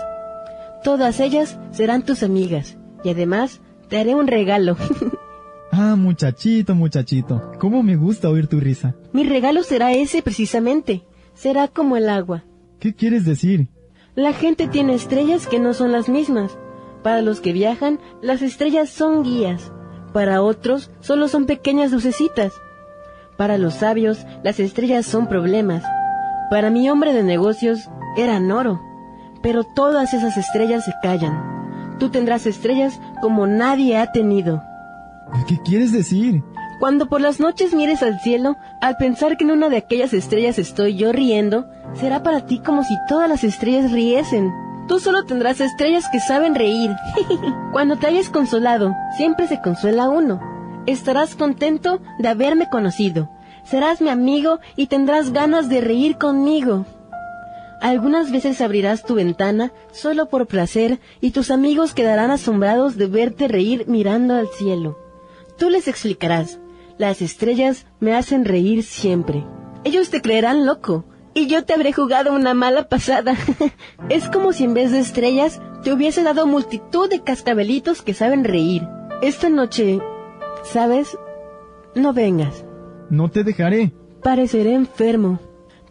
Todas 0.88 1.20
ellas 1.20 1.58
serán 1.70 2.02
tus 2.02 2.22
amigas. 2.22 2.78
Y 3.04 3.10
además 3.10 3.60
te 3.90 3.98
haré 3.98 4.14
un 4.14 4.26
regalo. 4.26 4.74
Ah, 5.70 5.96
muchachito, 5.96 6.74
muchachito. 6.74 7.52
¿Cómo 7.60 7.82
me 7.82 7.94
gusta 7.94 8.30
oír 8.30 8.46
tu 8.46 8.58
risa? 8.58 8.94
Mi 9.12 9.22
regalo 9.22 9.62
será 9.62 9.92
ese 9.92 10.22
precisamente. 10.22 11.04
Será 11.34 11.68
como 11.68 11.98
el 11.98 12.08
agua. 12.08 12.42
¿Qué 12.80 12.94
quieres 12.94 13.26
decir? 13.26 13.68
La 14.14 14.32
gente 14.32 14.66
tiene 14.66 14.94
estrellas 14.94 15.46
que 15.46 15.60
no 15.60 15.74
son 15.74 15.92
las 15.92 16.08
mismas. 16.08 16.56
Para 17.02 17.20
los 17.20 17.42
que 17.42 17.52
viajan, 17.52 18.00
las 18.22 18.40
estrellas 18.40 18.88
son 18.88 19.22
guías. 19.22 19.70
Para 20.14 20.40
otros, 20.40 20.90
solo 21.00 21.28
son 21.28 21.44
pequeñas 21.44 21.92
lucecitas. 21.92 22.54
Para 23.36 23.58
los 23.58 23.74
sabios, 23.74 24.24
las 24.42 24.58
estrellas 24.58 25.04
son 25.04 25.28
problemas. 25.28 25.84
Para 26.50 26.70
mi 26.70 26.88
hombre 26.88 27.12
de 27.12 27.24
negocios, 27.24 27.90
eran 28.16 28.50
oro. 28.50 28.80
Pero 29.42 29.64
todas 29.64 30.14
esas 30.14 30.36
estrellas 30.36 30.84
se 30.84 30.92
callan. 31.02 31.96
Tú 31.98 32.10
tendrás 32.10 32.46
estrellas 32.46 33.00
como 33.20 33.46
nadie 33.46 33.96
ha 33.96 34.12
tenido. 34.12 34.62
¿Qué 35.46 35.58
quieres 35.62 35.92
decir? 35.92 36.42
Cuando 36.78 37.06
por 37.08 37.20
las 37.20 37.40
noches 37.40 37.74
mires 37.74 38.02
al 38.02 38.20
cielo, 38.20 38.56
al 38.80 38.96
pensar 38.96 39.36
que 39.36 39.44
en 39.44 39.50
una 39.50 39.68
de 39.68 39.78
aquellas 39.78 40.12
estrellas 40.12 40.58
estoy 40.58 40.96
yo 40.96 41.12
riendo, 41.12 41.66
será 41.94 42.22
para 42.22 42.46
ti 42.46 42.60
como 42.60 42.84
si 42.84 42.94
todas 43.08 43.28
las 43.28 43.42
estrellas 43.42 43.90
riesen. 43.90 44.52
Tú 44.86 45.00
solo 45.00 45.24
tendrás 45.24 45.60
estrellas 45.60 46.04
que 46.10 46.20
saben 46.20 46.54
reír. 46.54 46.94
Cuando 47.72 47.96
te 47.96 48.06
hayas 48.06 48.30
consolado, 48.30 48.94
siempre 49.16 49.48
se 49.48 49.60
consuela 49.60 50.08
uno. 50.08 50.40
Estarás 50.86 51.34
contento 51.34 52.00
de 52.18 52.28
haberme 52.28 52.70
conocido. 52.70 53.28
Serás 53.64 54.00
mi 54.00 54.08
amigo 54.08 54.60
y 54.76 54.86
tendrás 54.86 55.32
ganas 55.32 55.68
de 55.68 55.80
reír 55.80 56.16
conmigo. 56.16 56.86
Algunas 57.80 58.32
veces 58.32 58.60
abrirás 58.60 59.04
tu 59.04 59.14
ventana 59.14 59.72
solo 59.92 60.28
por 60.28 60.46
placer 60.46 60.98
y 61.20 61.30
tus 61.30 61.50
amigos 61.50 61.94
quedarán 61.94 62.30
asombrados 62.30 62.96
de 62.96 63.06
verte 63.06 63.46
reír 63.46 63.84
mirando 63.86 64.34
al 64.34 64.48
cielo. 64.48 64.98
Tú 65.56 65.70
les 65.70 65.86
explicarás, 65.86 66.58
las 66.98 67.22
estrellas 67.22 67.86
me 68.00 68.14
hacen 68.14 68.44
reír 68.44 68.82
siempre. 68.82 69.44
Ellos 69.84 70.10
te 70.10 70.20
creerán 70.20 70.66
loco 70.66 71.04
y 71.34 71.46
yo 71.46 71.64
te 71.64 71.72
habré 71.72 71.92
jugado 71.92 72.34
una 72.34 72.52
mala 72.52 72.88
pasada. 72.88 73.36
es 74.08 74.28
como 74.28 74.52
si 74.52 74.64
en 74.64 74.74
vez 74.74 74.90
de 74.90 74.98
estrellas 74.98 75.60
te 75.84 75.92
hubiese 75.92 76.24
dado 76.24 76.46
multitud 76.48 77.08
de 77.08 77.22
cascabelitos 77.22 78.02
que 78.02 78.14
saben 78.14 78.42
reír. 78.42 78.82
Esta 79.22 79.48
noche, 79.48 80.00
¿sabes? 80.64 81.16
No 81.94 82.12
vengas. 82.12 82.64
No 83.08 83.30
te 83.30 83.44
dejaré. 83.44 83.92
Pareceré 84.22 84.74
enfermo. 84.74 85.38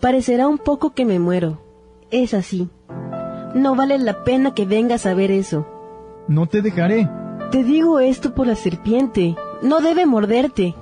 Parecerá 0.02 0.50
un 0.50 0.58
poco 0.58 0.94
que 0.94 1.06
me 1.06 1.18
muero. 1.18 1.67
Es 2.12 2.34
así. 2.34 2.70
No 3.54 3.76
vale 3.76 3.98
la 3.98 4.24
pena 4.24 4.54
que 4.54 4.66
vengas 4.66 5.06
a 5.06 5.14
ver 5.14 5.32
eso. 5.32 5.66
No 6.28 6.48
te 6.48 6.62
dejaré. 6.62 7.10
Te 7.52 7.64
digo 7.64 8.00
esto 8.00 8.34
por 8.34 8.48
la 8.48 8.56
serpiente. 8.56 9.36
No 9.62 9.80
debe 9.80 10.06
morderte. 10.06 10.76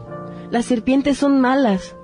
Las 0.51 0.65
serpientes 0.65 1.17
son 1.17 1.39
malas. 1.39 1.95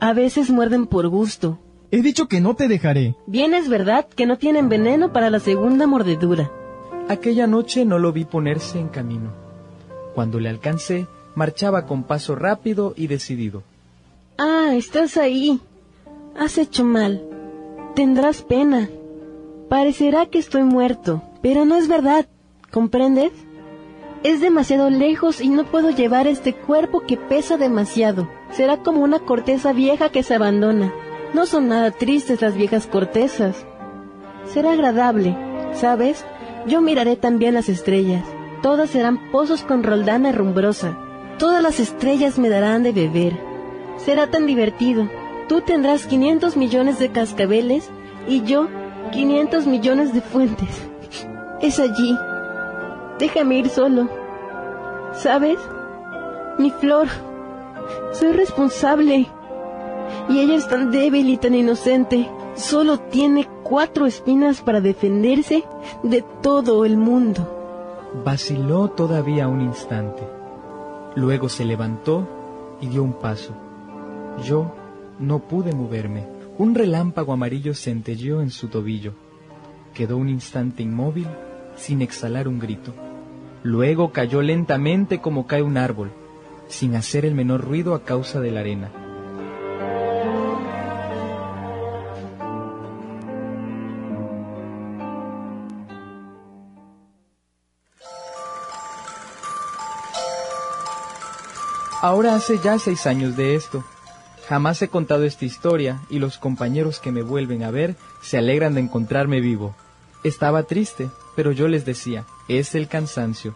A 0.00 0.12
veces 0.12 0.50
muerden 0.50 0.86
por 0.86 1.08
gusto. 1.08 1.58
He 1.90 2.02
dicho 2.02 2.28
que 2.28 2.40
no 2.40 2.54
te 2.54 2.68
dejaré. 2.68 3.14
Bien 3.26 3.54
es 3.54 3.68
verdad 3.68 4.06
que 4.08 4.26
no 4.26 4.36
tienen 4.38 4.68
veneno 4.68 5.12
para 5.12 5.30
la 5.30 5.40
segunda 5.40 5.86
mordedura. 5.86 6.50
Aquella 7.08 7.46
noche 7.46 7.84
no 7.84 7.98
lo 7.98 8.12
vi 8.12 8.24
ponerse 8.24 8.78
en 8.78 8.88
camino. 8.88 9.30
Cuando 10.14 10.38
le 10.38 10.50
alcancé, 10.50 11.06
marchaba 11.34 11.86
con 11.86 12.02
paso 12.04 12.34
rápido 12.34 12.92
y 12.96 13.06
decidido. 13.06 13.62
Ah, 14.36 14.72
estás 14.74 15.16
ahí. 15.16 15.60
Has 16.36 16.58
hecho 16.58 16.84
mal. 16.84 17.27
Tendrás 17.98 18.42
pena. 18.42 18.88
Parecerá 19.68 20.26
que 20.26 20.38
estoy 20.38 20.62
muerto, 20.62 21.20
pero 21.42 21.64
no 21.64 21.74
es 21.74 21.88
verdad. 21.88 22.26
¿Comprendes? 22.70 23.32
Es 24.22 24.40
demasiado 24.40 24.88
lejos 24.88 25.40
y 25.40 25.48
no 25.48 25.64
puedo 25.64 25.90
llevar 25.90 26.28
este 26.28 26.54
cuerpo 26.54 27.00
que 27.00 27.16
pesa 27.16 27.56
demasiado. 27.56 28.30
Será 28.52 28.76
como 28.84 29.02
una 29.02 29.18
corteza 29.18 29.72
vieja 29.72 30.10
que 30.10 30.22
se 30.22 30.36
abandona. 30.36 30.94
No 31.34 31.44
son 31.44 31.66
nada 31.66 31.90
tristes 31.90 32.40
las 32.40 32.54
viejas 32.54 32.86
cortezas. 32.86 33.66
Será 34.44 34.74
agradable, 34.74 35.36
¿sabes? 35.72 36.24
Yo 36.68 36.80
miraré 36.80 37.16
también 37.16 37.54
las 37.54 37.68
estrellas. 37.68 38.24
Todas 38.62 38.90
serán 38.90 39.32
pozos 39.32 39.64
con 39.64 39.82
roldana 39.82 40.30
rumbrosa. 40.30 40.96
Todas 41.36 41.64
las 41.64 41.80
estrellas 41.80 42.38
me 42.38 42.48
darán 42.48 42.84
de 42.84 42.92
beber. 42.92 43.36
Será 43.96 44.30
tan 44.30 44.46
divertido. 44.46 45.08
Tú 45.48 45.62
tendrás 45.62 46.06
500 46.06 46.56
millones 46.56 46.98
de 46.98 47.10
cascabeles 47.10 47.90
y 48.26 48.42
yo 48.42 48.68
500 49.12 49.66
millones 49.66 50.12
de 50.12 50.20
fuentes. 50.20 50.88
Es 51.62 51.80
allí. 51.80 52.16
Déjame 53.18 53.58
ir 53.58 53.68
solo. 53.70 54.08
¿Sabes? 55.14 55.58
Mi 56.58 56.70
flor. 56.70 57.08
Soy 58.12 58.32
responsable. 58.32 59.26
Y 60.28 60.38
ella 60.38 60.54
es 60.54 60.68
tan 60.68 60.90
débil 60.90 61.30
y 61.30 61.38
tan 61.38 61.54
inocente. 61.54 62.28
Solo 62.54 62.98
tiene 62.98 63.48
cuatro 63.62 64.06
espinas 64.06 64.60
para 64.60 64.80
defenderse 64.80 65.64
de 66.02 66.22
todo 66.42 66.84
el 66.84 66.96
mundo. 66.96 67.48
Vaciló 68.24 68.90
todavía 68.90 69.48
un 69.48 69.62
instante. 69.62 70.22
Luego 71.14 71.48
se 71.48 71.64
levantó 71.64 72.26
y 72.80 72.88
dio 72.88 73.02
un 73.02 73.14
paso. 73.14 73.52
Yo 74.44 74.72
no 75.18 75.40
pude 75.40 75.72
moverme. 75.72 76.26
Un 76.58 76.74
relámpago 76.74 77.32
amarillo 77.32 77.74
centelleó 77.74 78.40
en 78.40 78.50
su 78.50 78.68
tobillo. 78.68 79.14
Quedó 79.94 80.16
un 80.16 80.28
instante 80.28 80.82
inmóvil, 80.82 81.26
sin 81.76 82.02
exhalar 82.02 82.48
un 82.48 82.58
grito. 82.58 82.94
Luego 83.62 84.12
cayó 84.12 84.42
lentamente 84.42 85.20
como 85.20 85.46
cae 85.46 85.62
un 85.62 85.76
árbol, 85.76 86.10
sin 86.68 86.94
hacer 86.94 87.24
el 87.24 87.34
menor 87.34 87.64
ruido 87.64 87.94
a 87.94 88.04
causa 88.04 88.40
de 88.40 88.50
la 88.50 88.60
arena. 88.60 88.90
Ahora 102.00 102.36
hace 102.36 102.58
ya 102.58 102.78
seis 102.78 103.06
años 103.06 103.36
de 103.36 103.56
esto. 103.56 103.84
Jamás 104.48 104.80
he 104.80 104.88
contado 104.88 105.24
esta 105.24 105.44
historia 105.44 106.00
y 106.08 106.20
los 106.20 106.38
compañeros 106.38 107.00
que 107.00 107.12
me 107.12 107.20
vuelven 107.20 107.62
a 107.62 107.70
ver 107.70 107.96
se 108.22 108.38
alegran 108.38 108.72
de 108.72 108.80
encontrarme 108.80 109.40
vivo. 109.40 109.74
Estaba 110.24 110.62
triste, 110.62 111.10
pero 111.36 111.52
yo 111.52 111.68
les 111.68 111.84
decía, 111.84 112.24
es 112.48 112.74
el 112.74 112.88
cansancio. 112.88 113.54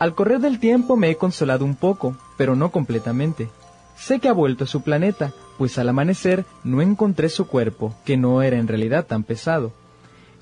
Al 0.00 0.16
correr 0.16 0.40
del 0.40 0.58
tiempo 0.58 0.96
me 0.96 1.10
he 1.10 1.16
consolado 1.16 1.64
un 1.64 1.76
poco, 1.76 2.16
pero 2.36 2.56
no 2.56 2.72
completamente. 2.72 3.50
Sé 3.96 4.18
que 4.18 4.28
ha 4.28 4.32
vuelto 4.32 4.64
a 4.64 4.66
su 4.66 4.82
planeta, 4.82 5.32
pues 5.58 5.78
al 5.78 5.88
amanecer 5.88 6.44
no 6.64 6.82
encontré 6.82 7.28
su 7.28 7.46
cuerpo, 7.46 7.94
que 8.04 8.16
no 8.16 8.42
era 8.42 8.56
en 8.56 8.66
realidad 8.66 9.06
tan 9.06 9.22
pesado. 9.22 9.72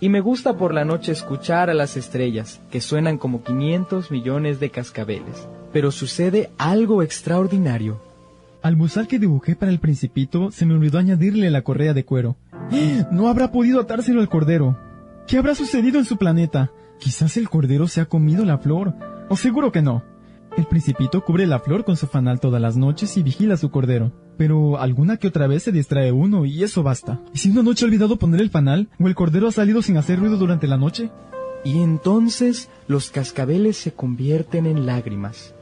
Y 0.00 0.08
me 0.08 0.20
gusta 0.20 0.56
por 0.56 0.72
la 0.72 0.86
noche 0.86 1.12
escuchar 1.12 1.68
a 1.68 1.74
las 1.74 1.98
estrellas, 1.98 2.58
que 2.70 2.80
suenan 2.80 3.18
como 3.18 3.42
500 3.42 4.10
millones 4.10 4.60
de 4.60 4.70
cascabeles. 4.70 5.46
Pero 5.74 5.90
sucede 5.90 6.48
algo 6.56 7.02
extraordinario. 7.02 8.07
Al 8.60 8.74
bozal 8.74 9.06
que 9.06 9.20
dibujé 9.20 9.54
para 9.54 9.70
el 9.70 9.78
principito 9.78 10.50
se 10.50 10.66
me 10.66 10.74
olvidó 10.74 10.98
añadirle 10.98 11.50
la 11.50 11.62
correa 11.62 11.94
de 11.94 12.04
cuero. 12.04 12.36
No 13.12 13.28
habrá 13.28 13.52
podido 13.52 13.80
atárselo 13.80 14.20
al 14.20 14.28
cordero. 14.28 14.76
¿Qué 15.26 15.38
habrá 15.38 15.54
sucedido 15.54 15.98
en 15.98 16.04
su 16.04 16.16
planeta? 16.16 16.70
Quizás 16.98 17.36
el 17.36 17.48
cordero 17.48 17.86
se 17.86 18.00
ha 18.00 18.06
comido 18.06 18.44
la 18.44 18.58
flor. 18.58 18.94
O 19.28 19.36
seguro 19.36 19.70
que 19.70 19.82
no. 19.82 20.02
El 20.56 20.66
principito 20.66 21.24
cubre 21.24 21.46
la 21.46 21.60
flor 21.60 21.84
con 21.84 21.96
su 21.96 22.08
fanal 22.08 22.40
todas 22.40 22.60
las 22.60 22.76
noches 22.76 23.16
y 23.16 23.22
vigila 23.22 23.54
a 23.54 23.58
su 23.58 23.70
cordero. 23.70 24.12
Pero 24.36 24.80
alguna 24.80 25.16
que 25.16 25.28
otra 25.28 25.46
vez 25.46 25.62
se 25.62 25.72
distrae 25.72 26.10
uno 26.10 26.46
y 26.46 26.64
eso 26.64 26.82
basta. 26.82 27.20
¿Y 27.32 27.38
si 27.38 27.50
una 27.50 27.62
noche 27.62 27.84
ha 27.84 27.88
olvidado 27.88 28.18
poner 28.18 28.40
el 28.40 28.50
fanal 28.50 28.88
o 28.98 29.06
el 29.06 29.14
cordero 29.14 29.48
ha 29.48 29.52
salido 29.52 29.82
sin 29.82 29.96
hacer 29.96 30.18
ruido 30.18 30.36
durante 30.36 30.66
la 30.66 30.76
noche? 30.76 31.10
Y 31.64 31.80
entonces 31.80 32.70
los 32.88 33.10
cascabeles 33.10 33.76
se 33.76 33.92
convierten 33.92 34.66
en 34.66 34.86
lágrimas. 34.86 35.54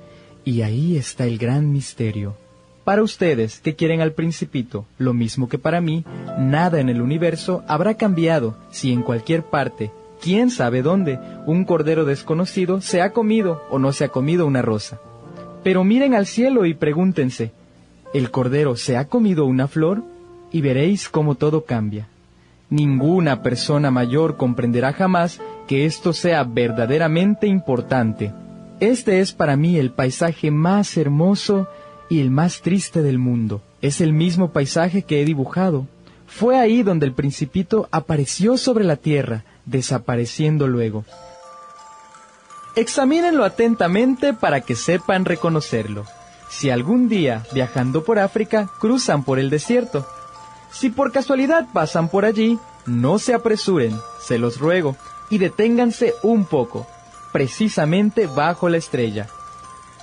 Y 0.45 0.63
ahí 0.63 0.97
está 0.97 1.27
el 1.27 1.37
gran 1.37 1.73
misterio. 1.73 2.37
Para 2.87 3.03
ustedes 3.03 3.59
que 3.59 3.75
quieren 3.75 4.01
al 4.01 4.13
principito, 4.13 4.87
lo 4.97 5.13
mismo 5.13 5.49
que 5.49 5.59
para 5.59 5.81
mí, 5.81 6.05
nada 6.39 6.79
en 6.79 6.89
el 6.89 7.03
universo 7.03 7.65
habrá 7.67 7.95
cambiado 7.95 8.57
si 8.71 8.93
en 8.93 9.03
cualquier 9.03 9.43
parte, 9.43 9.91
quién 10.23 10.51
sabe 10.51 10.83
dónde, 10.83 11.19
un 11.47 11.65
cordero 11.65 12.05
desconocido 12.05 12.81
se 12.81 13.03
ha 13.03 13.11
comido 13.11 13.61
o 13.71 13.81
no 13.81 13.93
se 13.93 14.05
ha 14.05 14.09
comido 14.11 14.47
una 14.47 14.63
rosa. 14.63 15.01
Pero 15.65 15.83
miren 15.83 16.15
al 16.15 16.27
cielo 16.27 16.65
y 16.65 16.75
pregúntense, 16.75 17.51
¿el 18.15 18.31
cordero 18.31 18.77
se 18.77 18.97
ha 18.97 19.07
comido 19.07 19.47
una 19.47 19.67
flor? 19.67 20.05
Y 20.53 20.61
veréis 20.61 21.09
cómo 21.09 21.35
todo 21.35 21.65
cambia. 21.65 22.07
Ninguna 22.71 23.43
persona 23.43 23.91
mayor 23.91 24.37
comprenderá 24.37 24.93
jamás 24.93 25.41
que 25.67 25.87
esto 25.87 26.13
sea 26.13 26.45
verdaderamente 26.45 27.49
importante. 27.49 28.33
Este 28.79 29.19
es 29.19 29.33
para 29.33 29.57
mí 29.57 29.77
el 29.77 29.91
paisaje 29.91 30.53
más 30.53 30.97
hermoso 30.97 31.67
y 32.09 32.21
el 32.21 32.31
más 32.31 32.61
triste 32.61 33.03
del 33.03 33.19
mundo. 33.19 33.63
Es 33.83 34.01
el 34.01 34.13
mismo 34.13 34.51
paisaje 34.53 35.03
que 35.03 35.21
he 35.21 35.25
dibujado. 35.25 35.87
Fue 36.27 36.59
ahí 36.59 36.83
donde 36.83 37.07
el 37.07 37.13
principito 37.13 37.89
apareció 37.91 38.57
sobre 38.57 38.85
la 38.85 38.97
tierra, 38.97 39.45
desapareciendo 39.65 40.67
luego. 40.67 41.05
Examínenlo 42.75 43.45
atentamente 43.45 44.35
para 44.35 44.61
que 44.61 44.75
sepan 44.75 45.25
reconocerlo. 45.25 46.05
Si 46.51 46.71
algún 46.71 47.09
día, 47.09 47.45
viajando 47.53 48.05
por 48.05 48.19
África, 48.19 48.69
cruzan 48.79 49.25
por 49.25 49.39
el 49.39 49.51
desierto, 49.51 50.07
si 50.71 50.91
por 50.91 51.11
casualidad 51.11 51.67
pasan 51.73 52.09
por 52.09 52.25
allí, 52.25 52.59
no 52.85 53.19
se 53.19 53.35
apresuren, 53.35 53.97
se 54.21 54.39
los 54.39 54.59
ruego, 54.59 54.97
y 55.31 55.39
deténganse 55.39 56.15
un 56.23 56.45
poco, 56.45 56.87
precisamente 57.33 58.27
bajo 58.27 58.69
la 58.69 58.77
estrella. 58.77 59.29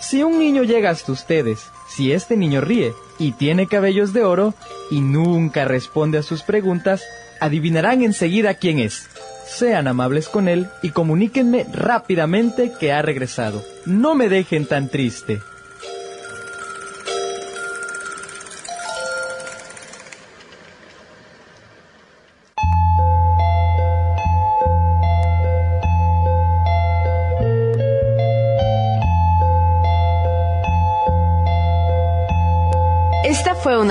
Si 0.01 0.24
un 0.24 0.39
niño 0.39 0.64
llega 0.64 0.89
hasta 0.89 1.12
ustedes, 1.12 1.72
si 1.96 2.12
este 2.12 2.38
niño 2.38 2.62
ríe 2.62 2.94
y 3.20 3.34
tiene 3.34 3.68
cabellos 3.68 4.14
de 4.14 4.24
oro 4.24 4.54
y 4.89 5.02
nunca 5.02 5.66
responde 5.66 6.18
a 6.18 6.24
sus 6.24 6.41
preguntas, 6.41 7.04
adivinarán 7.39 8.02
enseguida 8.02 8.56
quién 8.56 8.80
es. 8.80 9.10
Sean 9.46 9.88
amables 9.88 10.30
con 10.30 10.48
él 10.48 10.68
y 10.82 10.89
comuníquenme 10.89 11.66
rápidamente 11.72 12.72
que 12.80 12.91
ha 12.91 13.02
regresado. 13.02 13.64
No 13.86 14.16
me 14.16 14.30
dejen 14.30 14.66
tan 14.66 14.89
triste. 14.89 15.41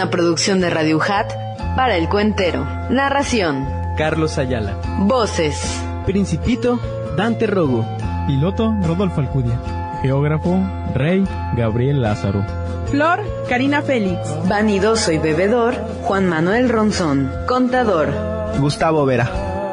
Una 0.02 0.10
producción 0.10 0.60
de 0.60 0.68
Radio 0.68 1.00
Hat 1.00 1.32
para 1.76 1.96
El 1.96 2.08
Cuentero. 2.08 2.66
Narración. 2.90 3.64
Carlos 3.96 4.36
Ayala. 4.36 4.76
Voces. 4.98 5.80
Principito, 6.04 6.80
Dante 7.16 7.46
Rogo. 7.46 7.86
Piloto, 8.26 8.74
Rodolfo 8.82 9.20
Alcudia. 9.20 9.60
Geógrafo, 10.02 10.58
Rey, 10.92 11.24
Gabriel 11.56 12.02
Lázaro. 12.02 12.44
Flor, 12.90 13.20
Karina 13.48 13.80
Félix. 13.82 14.18
Vanidoso 14.48 15.12
y 15.12 15.18
bebedor, 15.18 15.76
Juan 16.02 16.26
Manuel 16.28 16.68
Ronzón. 16.68 17.30
Contador. 17.46 18.12
Gustavo 18.58 19.06
Vera. 19.06 19.30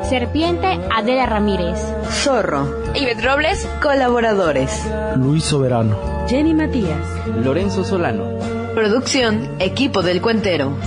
Serpiente, 0.08 0.80
Adela 0.96 1.26
Ramírez. 1.26 1.80
Zorro. 2.08 2.68
Ivette 2.94 3.26
Robles. 3.26 3.68
Colaboradores. 3.82 4.88
Luis 5.16 5.44
Soberano. 5.44 5.98
Jenny 6.28 6.54
Matías. 6.54 7.02
Lorenzo 7.44 7.84
Solano. 7.84 8.39
Producción, 8.74 9.50
equipo 9.60 10.02
del 10.02 10.22
Cuentero. 10.22 10.78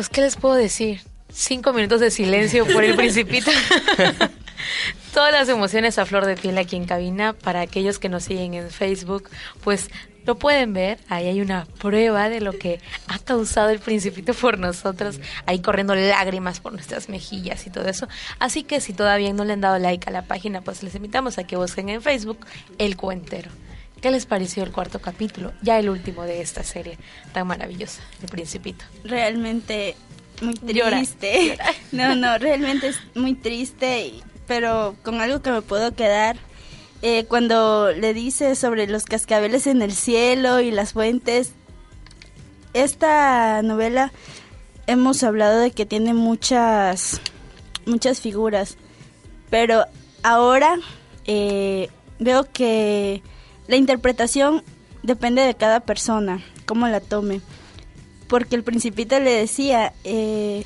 Pues, 0.00 0.08
¿qué 0.08 0.22
les 0.22 0.36
puedo 0.36 0.54
decir? 0.54 1.00
Cinco 1.30 1.74
minutos 1.74 2.00
de 2.00 2.10
silencio 2.10 2.66
por 2.66 2.84
el 2.84 2.96
principito. 2.96 3.50
Todas 5.20 5.32
las 5.34 5.50
emociones 5.50 5.98
a 5.98 6.06
flor 6.06 6.24
de 6.24 6.34
piel 6.34 6.56
aquí 6.56 6.76
en 6.76 6.86
cabina. 6.86 7.34
Para 7.34 7.60
aquellos 7.60 7.98
que 7.98 8.08
nos 8.08 8.24
siguen 8.24 8.54
en 8.54 8.70
Facebook, 8.70 9.28
pues 9.62 9.90
lo 10.24 10.38
pueden 10.38 10.72
ver. 10.72 10.98
Ahí 11.10 11.26
hay 11.28 11.42
una 11.42 11.66
prueba 11.78 12.30
de 12.30 12.40
lo 12.40 12.54
que 12.54 12.80
ha 13.06 13.18
causado 13.18 13.68
el 13.68 13.80
principito 13.80 14.32
por 14.32 14.58
nosotros. 14.58 15.20
Ahí 15.44 15.60
corriendo 15.60 15.94
lágrimas 15.94 16.60
por 16.60 16.72
nuestras 16.72 17.10
mejillas 17.10 17.66
y 17.66 17.70
todo 17.70 17.86
eso. 17.86 18.08
Así 18.38 18.62
que 18.62 18.80
si 18.80 18.94
todavía 18.94 19.30
no 19.34 19.44
le 19.44 19.52
han 19.52 19.60
dado 19.60 19.78
like 19.78 20.08
a 20.08 20.10
la 20.10 20.22
página, 20.22 20.62
pues 20.62 20.82
les 20.82 20.94
invitamos 20.94 21.36
a 21.36 21.44
que 21.44 21.56
busquen 21.56 21.90
en 21.90 22.00
Facebook 22.00 22.46
El 22.78 22.96
Cuentero. 22.96 23.50
¿Qué 24.00 24.10
les 24.10 24.24
pareció 24.24 24.62
el 24.64 24.72
cuarto 24.72 25.02
capítulo? 25.02 25.52
Ya 25.60 25.78
el 25.78 25.90
último 25.90 26.22
de 26.24 26.40
esta 26.40 26.64
serie 26.64 26.96
tan 27.34 27.46
maravillosa, 27.46 28.00
El 28.22 28.30
Principito. 28.30 28.86
Realmente 29.04 29.96
muy 30.40 30.54
Llora, 30.72 30.96
triste. 30.96 31.58
No, 31.92 32.14
no, 32.14 32.38
realmente 32.38 32.88
es 32.88 32.96
muy 33.14 33.34
triste, 33.34 34.06
y- 34.06 34.22
pero 34.50 34.96
con 35.04 35.20
algo 35.20 35.42
que 35.42 35.52
me 35.52 35.62
puedo 35.62 35.94
quedar. 35.94 36.36
eh, 37.02 37.24
cuando 37.26 37.92
le 37.92 38.12
dice 38.12 38.56
sobre 38.56 38.88
los 38.88 39.04
cascabeles 39.04 39.68
en 39.68 39.80
el 39.80 39.92
cielo 39.92 40.58
y 40.58 40.72
las 40.72 40.92
fuentes, 40.92 41.52
esta 42.74 43.62
novela 43.62 44.12
hemos 44.88 45.22
hablado 45.22 45.60
de 45.60 45.70
que 45.70 45.86
tiene 45.86 46.14
muchas, 46.14 47.20
muchas 47.86 48.20
figuras, 48.20 48.76
pero 49.50 49.84
ahora 50.24 50.74
eh, 51.26 51.88
veo 52.18 52.42
que 52.52 53.22
la 53.68 53.76
interpretación 53.76 54.64
depende 55.04 55.42
de 55.42 55.54
cada 55.54 55.78
persona, 55.78 56.42
cómo 56.66 56.88
la 56.88 56.98
tome 56.98 57.40
porque 58.30 58.54
el 58.54 58.62
principito 58.62 59.18
le 59.18 59.32
decía, 59.32 59.92
eh, 60.04 60.64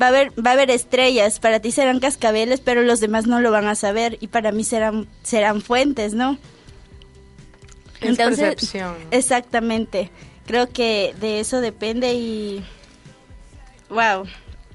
va, 0.00 0.06
a 0.06 0.08
haber, 0.10 0.30
va 0.32 0.50
a 0.50 0.52
haber 0.54 0.70
estrellas, 0.70 1.38
para 1.40 1.60
ti 1.60 1.70
serán 1.70 2.00
cascabeles, 2.00 2.60
pero 2.60 2.82
los 2.82 3.00
demás 3.00 3.26
no 3.26 3.40
lo 3.40 3.50
van 3.50 3.66
a 3.66 3.74
saber 3.74 4.18
y 4.20 4.28
para 4.28 4.52
mí 4.52 4.64
serán, 4.64 5.08
serán 5.22 5.62
fuentes, 5.62 6.14
¿no? 6.14 6.38
Es 8.00 8.16
percepción. 8.16 8.96
Exactamente, 9.10 10.10
creo 10.46 10.70
que 10.70 11.14
de 11.20 11.40
eso 11.40 11.60
depende 11.60 12.14
y... 12.14 12.64
¡Wow! 13.88 14.26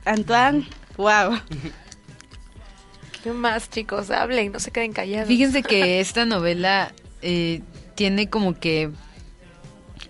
Antoine, 0.06 0.68
wow. 0.98 1.40
¿Qué 3.24 3.32
más, 3.34 3.70
chicos? 3.70 4.12
Hablen, 4.12 4.52
no 4.52 4.60
se 4.60 4.72
queden 4.72 4.94
callados. 4.94 5.28
Fíjense 5.28 5.62
que 5.62 6.00
esta 6.00 6.26
novela 6.26 6.94
eh, 7.22 7.62
tiene 7.96 8.30
como 8.30 8.58
que 8.58 8.92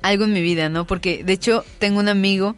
algo 0.01 0.25
en 0.25 0.33
mi 0.33 0.41
vida, 0.41 0.69
¿no? 0.69 0.85
Porque 0.85 1.23
de 1.23 1.33
hecho 1.33 1.65
tengo 1.79 1.99
un 1.99 2.07
amigo 2.07 2.55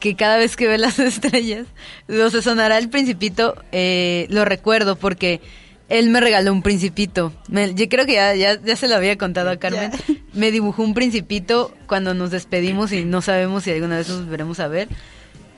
que 0.00 0.16
cada 0.16 0.36
vez 0.38 0.56
que 0.56 0.66
ve 0.66 0.78
las 0.78 0.98
estrellas, 0.98 1.66
o 2.08 2.30
sea, 2.30 2.42
sonará 2.42 2.78
el 2.78 2.88
principito, 2.88 3.54
eh, 3.70 4.26
lo 4.30 4.44
recuerdo 4.44 4.96
porque 4.96 5.40
él 5.88 6.08
me 6.10 6.20
regaló 6.20 6.52
un 6.52 6.62
principito. 6.62 7.32
Me- 7.48 7.74
yo 7.74 7.88
creo 7.88 8.06
que 8.06 8.14
ya, 8.14 8.34
ya, 8.34 8.60
ya 8.62 8.76
se 8.76 8.88
lo 8.88 8.94
había 8.94 9.18
contado 9.18 9.50
a 9.50 9.56
Carmen. 9.56 9.90
Me 10.32 10.50
dibujó 10.52 10.82
un 10.82 10.94
principito 10.94 11.74
cuando 11.86 12.14
nos 12.14 12.30
despedimos 12.30 12.92
y 12.92 13.04
no 13.04 13.22
sabemos 13.22 13.64
si 13.64 13.70
alguna 13.72 13.96
vez 13.96 14.08
nos 14.08 14.20
volveremos 14.24 14.60
a 14.60 14.68
ver. 14.68 14.88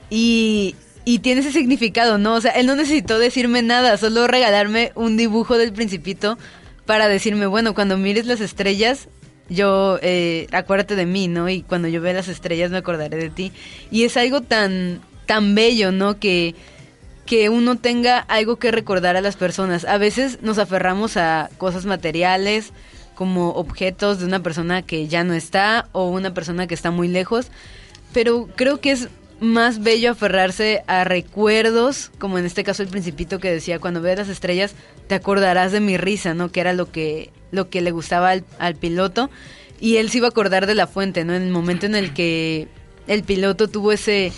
Y, 0.09 0.75
y 1.05 1.19
tiene 1.19 1.41
ese 1.41 1.51
significado, 1.51 2.17
¿no? 2.17 2.33
O 2.35 2.41
sea, 2.41 2.51
él 2.51 2.65
no 2.65 2.75
necesitó 2.75 3.19
decirme 3.19 3.61
nada, 3.61 3.97
solo 3.97 4.27
regalarme 4.27 4.91
un 4.95 5.17
dibujo 5.17 5.57
del 5.57 5.71
principito 5.73 6.37
para 6.85 7.07
decirme, 7.07 7.45
bueno, 7.45 7.73
cuando 7.73 7.97
mires 7.97 8.25
las 8.25 8.41
estrellas, 8.41 9.07
yo, 9.49 9.99
eh, 10.01 10.47
acuérdate 10.51 10.95
de 10.95 11.05
mí, 11.05 11.27
¿no? 11.27 11.49
Y 11.49 11.61
cuando 11.61 11.87
yo 11.87 12.01
vea 12.01 12.13
las 12.13 12.27
estrellas 12.27 12.71
me 12.71 12.77
acordaré 12.77 13.17
de 13.17 13.29
ti. 13.29 13.51
Y 13.91 14.03
es 14.03 14.17
algo 14.17 14.41
tan, 14.41 15.01
tan 15.25 15.55
bello, 15.55 15.91
¿no? 15.91 16.19
Que, 16.19 16.55
que 17.25 17.49
uno 17.49 17.77
tenga 17.77 18.19
algo 18.19 18.57
que 18.57 18.71
recordar 18.71 19.15
a 19.15 19.21
las 19.21 19.35
personas. 19.35 19.85
A 19.85 19.97
veces 19.97 20.39
nos 20.41 20.57
aferramos 20.57 21.17
a 21.17 21.49
cosas 21.57 21.85
materiales, 21.85 22.73
como 23.15 23.49
objetos 23.51 24.19
de 24.19 24.25
una 24.25 24.41
persona 24.41 24.81
que 24.81 25.07
ya 25.07 25.23
no 25.23 25.33
está 25.33 25.87
o 25.91 26.09
una 26.09 26.33
persona 26.33 26.67
que 26.67 26.73
está 26.73 26.91
muy 26.91 27.07
lejos, 27.07 27.47
pero 28.13 28.47
creo 28.55 28.79
que 28.79 28.91
es 28.91 29.09
más 29.43 29.83
bello 29.83 30.11
aferrarse 30.11 30.83
a 30.87 31.03
recuerdos, 31.03 32.11
como 32.17 32.37
en 32.37 32.45
este 32.45 32.63
caso 32.63 32.81
el 32.81 32.89
principito 32.89 33.39
que 33.39 33.51
decía, 33.51 33.79
cuando 33.79 34.01
veas 34.01 34.19
las 34.19 34.29
estrellas 34.29 34.73
te 35.07 35.15
acordarás 35.15 35.71
de 35.71 35.79
mi 35.79 35.97
risa, 35.97 36.33
¿no? 36.33 36.51
Que 36.51 36.61
era 36.61 36.73
lo 36.73 36.91
que, 36.91 37.29
lo 37.51 37.69
que 37.69 37.81
le 37.81 37.91
gustaba 37.91 38.31
al, 38.31 38.45
al 38.59 38.75
piloto. 38.75 39.29
Y 39.79 39.97
él 39.97 40.09
se 40.09 40.19
iba 40.19 40.27
a 40.27 40.29
acordar 40.29 40.65
de 40.65 40.75
la 40.75 40.87
fuente, 40.87 41.25
¿no? 41.25 41.35
En 41.35 41.43
el 41.43 41.51
momento 41.51 41.85
en 41.85 41.95
el 41.95 42.13
que 42.13 42.67
el 43.07 43.23
piloto 43.23 43.67
tuvo 43.67 43.91
ese, 43.91 44.31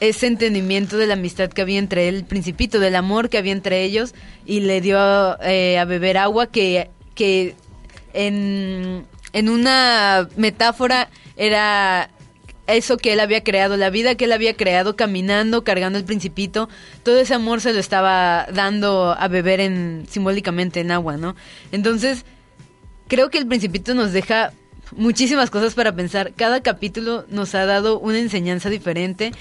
ese 0.00 0.26
entendimiento 0.26 0.96
de 0.96 1.06
la 1.06 1.14
amistad 1.14 1.50
que 1.50 1.62
había 1.62 1.78
entre 1.78 2.08
él, 2.08 2.16
el 2.16 2.24
principito, 2.24 2.78
del 2.78 2.94
amor 2.96 3.28
que 3.28 3.38
había 3.38 3.52
entre 3.52 3.82
ellos, 3.82 4.14
y 4.46 4.60
le 4.60 4.80
dio 4.80 4.98
eh, 5.42 5.78
a 5.78 5.84
beber 5.84 6.16
agua 6.16 6.46
que, 6.46 6.90
que 7.14 7.54
en, 8.12 9.04
en 9.32 9.48
una 9.48 10.28
metáfora 10.36 11.08
era 11.36 12.10
eso 12.66 12.96
que 12.96 13.12
él 13.12 13.20
había 13.20 13.42
creado, 13.42 13.76
la 13.76 13.90
vida 13.90 14.14
que 14.14 14.24
él 14.24 14.32
había 14.32 14.56
creado 14.56 14.96
caminando, 14.96 15.64
cargando 15.64 15.98
el 15.98 16.04
principito, 16.04 16.68
todo 17.02 17.18
ese 17.18 17.34
amor 17.34 17.60
se 17.60 17.72
lo 17.72 17.80
estaba 17.80 18.46
dando 18.52 19.16
a 19.18 19.28
beber 19.28 19.60
en 19.60 20.06
simbólicamente 20.08 20.80
en 20.80 20.90
agua, 20.90 21.16
¿no? 21.16 21.34
Entonces, 21.72 22.24
creo 23.08 23.30
que 23.30 23.38
el 23.38 23.46
principito 23.46 23.94
nos 23.94 24.12
deja 24.12 24.52
muchísimas 24.96 25.50
cosas 25.50 25.74
para 25.74 25.94
pensar. 25.94 26.32
Cada 26.34 26.62
capítulo 26.62 27.24
nos 27.28 27.54
ha 27.54 27.66
dado 27.66 27.98
una 27.98 28.18
enseñanza 28.18 28.70
diferente 28.70 29.32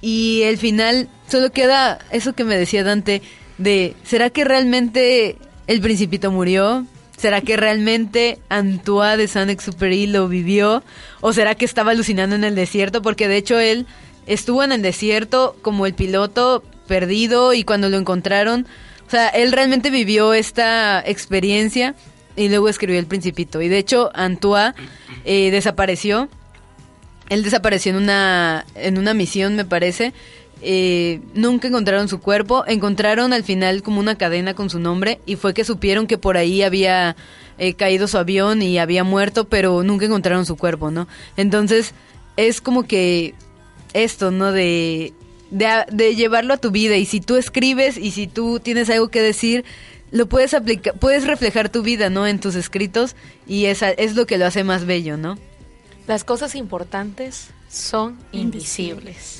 y 0.00 0.42
el 0.42 0.56
final 0.56 1.08
solo 1.28 1.50
queda 1.50 1.98
eso 2.10 2.32
que 2.32 2.44
me 2.44 2.56
decía 2.56 2.84
Dante 2.84 3.22
de 3.58 3.94
¿será 4.04 4.30
que 4.30 4.44
realmente 4.44 5.36
el 5.66 5.80
principito 5.80 6.30
murió? 6.30 6.86
¿Será 7.20 7.42
que 7.42 7.58
realmente 7.58 8.38
Antoine 8.48 9.18
de 9.18 9.28
Saint-Exupéry 9.28 10.06
lo 10.06 10.26
vivió? 10.26 10.82
¿O 11.20 11.34
será 11.34 11.54
que 11.54 11.66
estaba 11.66 11.90
alucinando 11.90 12.34
en 12.34 12.44
el 12.44 12.54
desierto? 12.54 13.02
Porque 13.02 13.28
de 13.28 13.36
hecho 13.36 13.58
él 13.58 13.86
estuvo 14.26 14.64
en 14.64 14.72
el 14.72 14.80
desierto 14.80 15.54
como 15.60 15.84
el 15.84 15.92
piloto 15.92 16.62
perdido 16.86 17.52
y 17.52 17.62
cuando 17.62 17.90
lo 17.90 17.98
encontraron, 17.98 18.66
o 19.06 19.10
sea, 19.10 19.28
él 19.28 19.52
realmente 19.52 19.90
vivió 19.90 20.32
esta 20.32 21.02
experiencia 21.04 21.94
y 22.36 22.48
luego 22.48 22.70
escribió 22.70 22.98
El 22.98 23.06
Principito. 23.06 23.60
Y 23.60 23.68
de 23.68 23.76
hecho 23.76 24.10
Antoine 24.14 24.72
eh, 25.26 25.50
desapareció. 25.50 26.30
Él 27.28 27.42
desapareció 27.42 27.90
en 27.90 27.98
una, 27.98 28.64
en 28.76 28.96
una 28.96 29.12
misión, 29.12 29.56
me 29.56 29.66
parece. 29.66 30.14
Eh, 30.62 31.20
nunca 31.34 31.68
encontraron 31.68 32.08
su 32.08 32.20
cuerpo. 32.20 32.64
Encontraron 32.66 33.32
al 33.32 33.44
final 33.44 33.82
como 33.82 34.00
una 34.00 34.16
cadena 34.16 34.54
con 34.54 34.70
su 34.70 34.78
nombre 34.78 35.20
y 35.26 35.36
fue 35.36 35.54
que 35.54 35.64
supieron 35.64 36.06
que 36.06 36.18
por 36.18 36.36
ahí 36.36 36.62
había 36.62 37.16
eh, 37.58 37.74
caído 37.74 38.08
su 38.08 38.18
avión 38.18 38.62
y 38.62 38.78
había 38.78 39.04
muerto, 39.04 39.48
pero 39.48 39.82
nunca 39.82 40.06
encontraron 40.06 40.46
su 40.46 40.56
cuerpo, 40.56 40.90
¿no? 40.90 41.08
Entonces 41.36 41.94
es 42.36 42.60
como 42.60 42.84
que 42.84 43.34
esto, 43.92 44.30
¿no? 44.30 44.52
De, 44.52 45.12
de, 45.50 45.84
de 45.90 46.14
llevarlo 46.14 46.54
a 46.54 46.58
tu 46.58 46.70
vida 46.70 46.96
y 46.96 47.04
si 47.04 47.20
tú 47.20 47.36
escribes 47.36 47.96
y 47.96 48.10
si 48.12 48.26
tú 48.26 48.60
tienes 48.60 48.88
algo 48.90 49.08
que 49.08 49.22
decir, 49.22 49.64
lo 50.10 50.26
puedes 50.28 50.54
aplicar, 50.54 50.94
puedes 50.98 51.26
reflejar 51.26 51.68
tu 51.68 51.82
vida, 51.82 52.10
¿no? 52.10 52.26
En 52.26 52.40
tus 52.40 52.54
escritos 52.54 53.16
y 53.46 53.66
esa 53.66 53.90
es 53.90 54.14
lo 54.16 54.26
que 54.26 54.38
lo 54.38 54.46
hace 54.46 54.64
más 54.64 54.84
bello, 54.84 55.16
¿no? 55.16 55.38
Las 56.06 56.24
cosas 56.24 56.54
importantes 56.54 57.48
son 57.70 58.18
invisibles. 58.32 59.39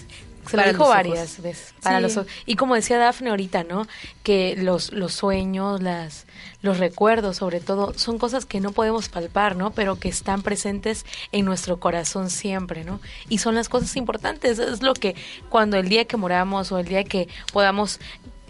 Se 0.51 0.57
lo 0.57 0.65
dijo 0.65 0.89
varias 0.89 1.33
ojos. 1.35 1.43
veces. 1.43 1.75
Para 1.83 1.97
Sí. 1.99 2.03
los 2.03 2.17
ojos. 2.17 2.33
Y 2.47 2.57
como 2.57 2.75
decía 2.75 2.99
Dafne 2.99 3.31
ahorita, 3.31 3.65
¿no? 3.65 3.87
Que 4.23 4.57
los, 4.57 4.93
los 4.93 5.13
sueños, 5.15 5.83
las, 5.83 6.27
los 6.63 6.79
recuerdos, 6.79 7.37
sobre 7.39 7.61
todo, 7.61 7.95
son 7.97 8.19
cosas 8.19 8.47
que 8.47 8.61
no 8.61 8.73
podemos 8.73 9.09
palpar, 9.09 9.57
¿no? 9.57 9.71
Pero 9.73 9.99
que 9.99 10.09
están 10.09 10.43
presentes 10.43 11.05
en 11.33 11.45
nuestro 11.45 11.79
corazón 11.81 12.31
siempre, 12.31 12.85
¿no? 12.85 13.01
Y 13.29 13.39
son 13.39 13.55
las 13.55 13.69
cosas 13.69 13.97
importantes. 13.97 14.59
Es 14.59 14.83
lo 14.83 14.95
que 14.95 15.15
cuando 15.49 15.77
el 15.77 15.89
día 15.89 16.05
que 16.05 16.17
moramos 16.17 16.73
o 16.73 16.79
el 16.79 16.87
día 16.87 17.05
que 17.05 17.29
podamos 17.53 18.01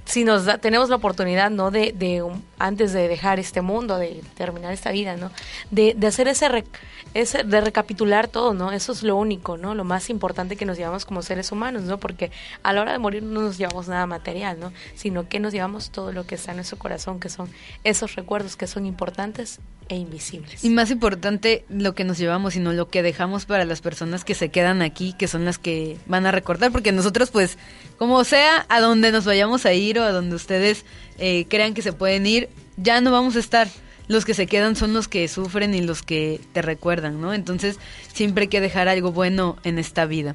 si 0.04 0.24
nos 0.24 0.44
da- 0.44 0.58
tenemos 0.58 0.88
la 0.88 0.96
oportunidad, 0.96 1.50
¿no? 1.50 1.70
De, 1.70 1.92
de 1.92 2.24
antes 2.58 2.92
de 2.92 3.06
dejar 3.08 3.38
este 3.38 3.60
mundo, 3.60 3.96
de 3.98 4.22
terminar 4.36 4.72
esta 4.72 4.90
vida, 4.90 5.16
¿no? 5.16 5.30
De, 5.70 5.94
de 5.96 6.06
hacer 6.06 6.26
ese, 6.28 6.48
rec- 6.48 6.66
ese, 7.14 7.44
de 7.44 7.60
recapitular 7.60 8.26
todo, 8.28 8.52
¿no? 8.54 8.72
Eso 8.72 8.92
es 8.92 9.02
lo 9.02 9.16
único, 9.16 9.56
¿no? 9.56 9.74
Lo 9.74 9.84
más 9.84 10.10
importante 10.10 10.56
que 10.56 10.64
nos 10.66 10.76
llevamos 10.78 11.04
como 11.04 11.22
seres 11.22 11.52
humanos, 11.52 11.82
¿no? 11.82 11.98
Porque 11.98 12.30
a 12.62 12.72
la 12.72 12.80
hora 12.82 12.92
de 12.92 12.98
morir 12.98 13.22
no 13.22 13.40
nos 13.40 13.56
llevamos 13.58 13.88
nada 13.88 14.06
material, 14.06 14.58
¿no? 14.58 14.72
Sino 14.94 15.28
que 15.28 15.38
nos 15.40 15.52
llevamos 15.52 15.90
todo 15.90 16.12
lo 16.12 16.26
que 16.26 16.34
está 16.34 16.50
en 16.52 16.56
nuestro 16.56 16.78
corazón, 16.78 17.20
que 17.20 17.28
son 17.28 17.48
esos 17.84 18.16
recuerdos 18.16 18.56
que 18.56 18.66
son 18.66 18.86
importantes 18.86 19.60
e 19.90 19.96
invisibles. 19.96 20.64
Y 20.64 20.70
más 20.70 20.90
importante 20.90 21.64
lo 21.68 21.94
que 21.94 22.04
nos 22.04 22.16
llevamos, 22.16 22.54
sino 22.54 22.72
lo 22.72 22.88
que 22.88 23.02
dejamos 23.02 23.44
para 23.44 23.64
las 23.64 23.80
personas 23.80 24.24
que 24.24 24.36
se 24.36 24.48
quedan 24.48 24.82
aquí, 24.82 25.14
que 25.18 25.26
son 25.26 25.44
las 25.44 25.58
que 25.58 25.98
van 26.06 26.26
a 26.26 26.30
recordar, 26.30 26.70
porque 26.70 26.92
nosotros 26.92 27.30
pues, 27.30 27.58
como 27.98 28.22
sea, 28.22 28.64
a 28.68 28.80
donde 28.80 29.10
nos 29.10 29.24
vayamos 29.24 29.66
a 29.66 29.74
ir 29.74 29.98
o 29.98 30.04
a 30.04 30.12
donde 30.12 30.36
ustedes 30.36 30.84
eh, 31.18 31.44
crean 31.48 31.74
que 31.74 31.82
se 31.82 31.92
pueden 31.92 32.24
ir, 32.24 32.48
ya 32.76 33.00
no 33.00 33.10
vamos 33.10 33.34
a 33.34 33.40
estar. 33.40 33.68
Los 34.06 34.24
que 34.24 34.34
se 34.34 34.46
quedan 34.46 34.76
son 34.76 34.92
los 34.92 35.08
que 35.08 35.26
sufren 35.28 35.74
y 35.74 35.82
los 35.82 36.02
que 36.02 36.40
te 36.52 36.62
recuerdan, 36.62 37.20
¿no? 37.20 37.34
Entonces 37.34 37.78
siempre 38.12 38.42
hay 38.42 38.48
que 38.48 38.60
dejar 38.60 38.88
algo 38.88 39.12
bueno 39.12 39.56
en 39.64 39.78
esta 39.78 40.06
vida. 40.06 40.34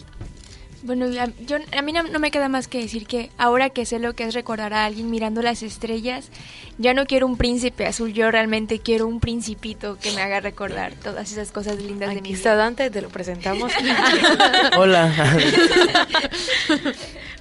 Bueno, 0.86 1.08
a, 1.20 1.28
yo, 1.48 1.58
a 1.76 1.82
mí 1.82 1.92
no, 1.92 2.04
no 2.04 2.20
me 2.20 2.30
queda 2.30 2.48
más 2.48 2.68
que 2.68 2.80
decir 2.80 3.08
que 3.08 3.32
ahora 3.40 3.72
que 3.72 3.88
sé 3.88 3.98
lo 3.98 4.14
que 4.14 4.24
es 4.24 4.36
recordar 4.36 4.72
a 4.76 4.86
alguien 4.86 5.10
mirando 5.10 5.42
las 5.42 5.64
estrellas, 5.64 6.30
ya 6.78 6.94
no 6.94 7.08
quiero 7.08 7.26
un 7.26 7.38
príncipe 7.38 7.88
azul, 7.88 8.14
yo 8.14 8.30
realmente 8.30 8.78
quiero 8.78 9.08
un 9.08 9.20
principito 9.20 9.98
que 9.98 10.12
me 10.12 10.22
haga 10.22 10.42
recordar 10.42 10.94
todas 10.94 11.32
esas 11.32 11.52
cosas 11.52 11.78
lindas 11.78 12.10
de 12.10 12.22
mi 12.22 12.30
Aquí 12.30 12.34
está 12.34 12.52
vida. 12.52 12.64
Dante, 12.64 12.92
te 12.92 13.02
lo 13.02 13.10
presentamos. 13.10 13.74
Hola. 14.78 15.12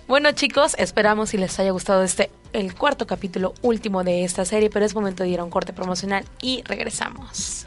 Bueno 0.06 0.32
chicos, 0.32 0.74
esperamos 0.76 1.30
si 1.30 1.38
les 1.38 1.58
haya 1.58 1.70
gustado 1.70 2.02
este 2.02 2.30
el 2.52 2.74
cuarto 2.74 3.06
capítulo 3.06 3.54
último 3.62 4.04
de 4.04 4.24
esta 4.24 4.44
serie, 4.44 4.68
pero 4.68 4.84
es 4.84 4.94
momento 4.94 5.22
de 5.22 5.30
ir 5.30 5.40
a 5.40 5.44
un 5.44 5.50
corte 5.50 5.72
promocional 5.72 6.26
y 6.42 6.62
regresamos. 6.66 7.66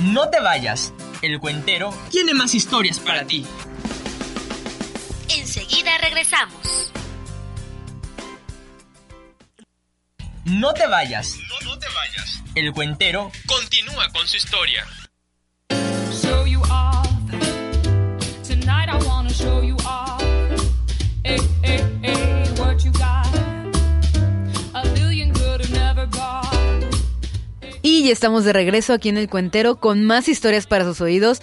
No 0.00 0.28
te 0.28 0.40
vayas. 0.40 0.92
El 1.22 1.40
cuentero 1.40 1.90
tiene 2.10 2.34
más 2.34 2.54
historias 2.54 3.00
para 3.00 3.26
ti. 3.26 3.46
Enseguida 5.30 5.96
regresamos. 5.98 6.92
No 10.44 10.74
te 10.74 10.86
vayas. 10.86 11.36
No, 11.48 11.70
no 11.70 11.78
te 11.78 11.86
vayas. 11.88 12.42
El 12.54 12.72
cuentero 12.72 13.32
continúa 13.46 14.08
con 14.12 14.28
su 14.28 14.36
historia. 14.36 14.86
Y 28.06 28.10
estamos 28.12 28.44
de 28.44 28.52
regreso 28.52 28.92
aquí 28.92 29.08
en 29.08 29.18
el 29.18 29.28
Cuentero 29.28 29.80
con 29.80 30.04
más 30.04 30.28
historias 30.28 30.68
para 30.68 30.84
sus 30.84 31.00
oídos. 31.00 31.42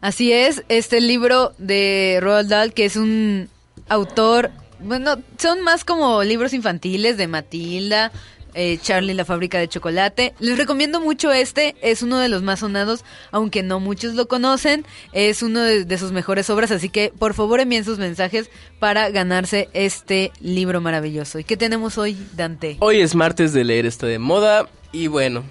Así 0.00 0.32
es, 0.32 0.62
este 0.68 1.00
libro 1.00 1.54
de 1.58 2.18
Roald 2.20 2.50
Dahl, 2.50 2.74
que 2.74 2.84
es 2.84 2.96
un 2.96 3.48
autor, 3.88 4.50
bueno, 4.80 5.16
son 5.38 5.62
más 5.62 5.84
como 5.84 6.22
libros 6.22 6.52
infantiles 6.52 7.16
de 7.16 7.28
Matilda, 7.28 8.12
eh, 8.56 8.78
Charlie 8.82 9.14
la 9.14 9.24
fábrica 9.24 9.58
de 9.58 9.68
chocolate. 9.68 10.34
Les 10.40 10.58
recomiendo 10.58 11.00
mucho 11.00 11.30
este, 11.30 11.76
es 11.82 12.02
uno 12.02 12.18
de 12.18 12.28
los 12.28 12.42
más 12.42 12.60
sonados, 12.60 13.04
aunque 13.30 13.62
no 13.62 13.78
muchos 13.78 14.14
lo 14.14 14.26
conocen, 14.26 14.84
es 15.12 15.42
uno 15.42 15.60
de, 15.62 15.98
sus 15.98 16.12
mejores 16.12 16.50
obras, 16.50 16.70
así 16.70 16.88
que 16.88 17.12
por 17.16 17.34
favor 17.34 17.60
envíen 17.60 17.84
sus 17.84 17.98
mensajes 17.98 18.50
para 18.78 19.10
ganarse 19.10 19.68
este 19.72 20.32
libro 20.40 20.80
maravilloso. 20.80 21.38
¿Y 21.38 21.44
qué 21.44 21.56
tenemos 21.56 21.98
hoy, 21.98 22.16
Dante? 22.34 22.76
Hoy 22.80 23.00
es 23.00 23.14
martes 23.14 23.52
de 23.52 23.64
leer 23.64 23.86
esto 23.86 24.06
de 24.06 24.18
moda 24.18 24.68
y 24.90 25.06
bueno, 25.06 25.44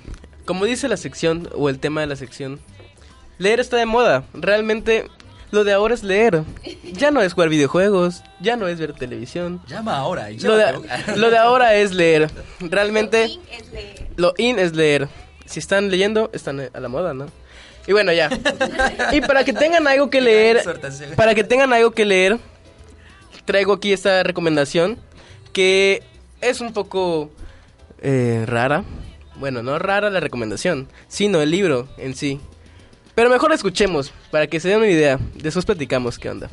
como 0.46 0.66
dice 0.66 0.88
la 0.88 0.98
sección 0.98 1.50
o 1.56 1.70
el 1.70 1.80
tema 1.80 2.02
de 2.02 2.08
la 2.08 2.16
sección, 2.16 2.60
leer 3.38 3.60
está 3.60 3.78
de 3.78 3.86
moda. 3.86 4.26
Realmente 4.34 5.10
lo 5.52 5.64
de 5.64 5.74
ahora 5.74 5.94
es 5.94 6.04
leer. 6.04 6.44
Ya 6.94 7.12
no 7.12 7.22
es 7.22 7.34
jugar 7.34 7.50
videojuegos, 7.50 8.24
ya 8.40 8.56
no 8.56 8.68
es 8.68 8.80
ver 8.80 8.94
televisión. 8.94 9.62
Llama 9.68 9.98
ahora. 9.98 10.32
y 10.32 10.40
Lo 10.40 10.56
de, 10.58 10.74
lo 11.16 11.40
ahora 11.40 11.76
es 11.76 11.94
leer. 11.94 12.30
Realmente 12.60 13.30
lo 14.16 14.34
in 14.38 14.60
es 14.60 14.76
leer. 14.76 15.08
Si 15.46 15.60
están 15.60 15.90
leyendo, 15.90 16.30
están 16.34 16.60
a 16.74 16.80
la 16.80 16.88
moda, 16.88 17.14
¿no? 17.14 17.28
Y 17.88 17.92
bueno, 17.92 18.12
ya. 18.12 18.30
Y 19.12 19.22
para 19.22 19.44
que 19.44 19.54
tengan 19.54 19.88
algo 19.88 20.10
que 20.10 20.22
leer, 20.22 20.64
para 21.16 21.36
que 21.36 21.44
tengan 21.44 21.72
algo 21.72 21.92
que 21.92 22.06
leer, 22.06 22.40
traigo 23.46 23.74
aquí 23.74 23.94
esta 23.94 24.24
recomendación 24.24 24.98
que 25.54 26.02
es 26.42 26.62
un 26.62 26.74
poco 26.74 27.30
eh, 28.02 28.44
rara. 28.48 28.84
Bueno, 29.36 29.62
no 29.62 29.78
rara 29.78 30.10
la 30.10 30.20
recomendación, 30.20 30.88
sino 31.08 31.42
el 31.42 31.52
libro 31.52 31.88
en 31.98 32.16
sí. 32.16 32.40
Pero 33.16 33.30
mejor 33.30 33.54
escuchemos 33.54 34.12
para 34.30 34.48
que 34.48 34.60
se 34.60 34.68
den 34.68 34.78
una 34.78 34.88
idea. 34.88 35.18
Después 35.36 35.66
platicamos 35.66 36.20
qué 36.20 36.30
onda. 36.30 36.50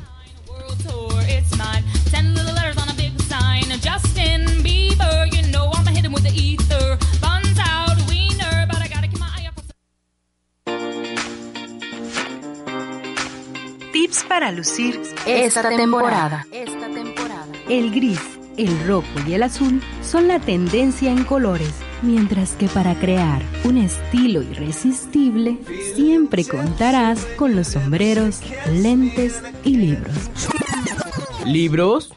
Tips 13.91 14.23
para 14.23 14.51
lucir 14.51 14.99
Esta 15.27 15.69
temporada. 15.69 16.47
Esta 16.51 16.87
temporada. 16.87 17.45
El 17.69 17.91
gris, 17.91 18.19
el 18.57 18.87
rojo 18.87 19.07
y 19.27 19.33
el 19.33 19.43
azul 19.43 19.81
son 20.01 20.27
la 20.27 20.39
tendencia 20.39 21.11
en 21.11 21.23
colores, 21.23 21.73
mientras 22.03 22.51
que 22.51 22.67
para 22.67 22.95
crear 22.95 23.41
un 23.63 23.77
estilo 23.77 24.41
irresistible 24.41 25.57
siempre 25.95 26.45
contarás 26.45 27.25
con 27.37 27.55
los 27.55 27.67
sombreros, 27.69 28.41
lentes 28.71 29.41
y 29.63 29.77
libros. 29.77 30.29
¿Libros? 31.45 32.13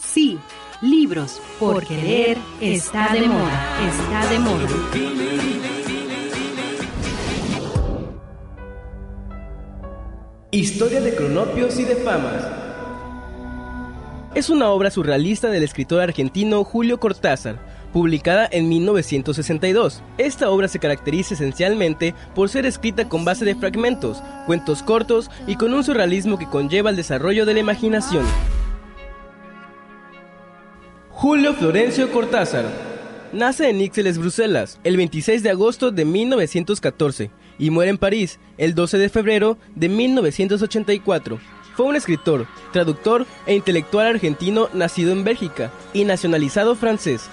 Sí, 0.00 0.38
libros, 0.80 1.40
porque 1.58 1.96
leer 1.96 2.38
está 2.60 3.12
de 3.12 3.22
moda, 3.22 3.78
está 3.88 4.32
de 4.32 4.38
moda. 4.38 4.68
Historia 10.52 11.00
de 11.00 11.14
cronopios 11.14 11.78
y 11.78 11.84
de 11.84 11.96
famas. 11.96 12.59
Es 14.32 14.48
una 14.48 14.70
obra 14.70 14.92
surrealista 14.92 15.48
del 15.48 15.64
escritor 15.64 16.00
argentino 16.00 16.62
Julio 16.62 17.00
Cortázar, 17.00 17.58
publicada 17.92 18.48
en 18.52 18.68
1962. 18.68 20.04
Esta 20.18 20.50
obra 20.50 20.68
se 20.68 20.78
caracteriza 20.78 21.34
esencialmente 21.34 22.14
por 22.32 22.48
ser 22.48 22.64
escrita 22.64 23.08
con 23.08 23.24
base 23.24 23.44
de 23.44 23.56
fragmentos, 23.56 24.22
cuentos 24.46 24.84
cortos 24.84 25.32
y 25.48 25.56
con 25.56 25.74
un 25.74 25.82
surrealismo 25.82 26.38
que 26.38 26.46
conlleva 26.46 26.90
el 26.90 26.96
desarrollo 26.96 27.44
de 27.44 27.54
la 27.54 27.60
imaginación. 27.60 28.24
Julio 31.08 31.52
Florencio 31.54 32.12
Cortázar. 32.12 32.66
Nace 33.32 33.68
en 33.68 33.80
Ixelles, 33.80 34.18
Bruselas, 34.18 34.78
el 34.84 34.96
26 34.96 35.42
de 35.42 35.50
agosto 35.50 35.90
de 35.90 36.04
1914 36.04 37.32
y 37.58 37.70
muere 37.70 37.90
en 37.90 37.98
París 37.98 38.38
el 38.58 38.76
12 38.76 38.96
de 38.96 39.08
febrero 39.08 39.58
de 39.74 39.88
1984. 39.88 41.59
Fue 41.80 41.88
un 41.88 41.96
escritor, 41.96 42.46
traductor 42.74 43.24
e 43.46 43.54
intelectual 43.54 44.06
argentino 44.06 44.68
nacido 44.74 45.12
en 45.12 45.24
Bélgica 45.24 45.70
y 45.94 46.04
nacionalizado 46.04 46.76
francés. 46.76 47.30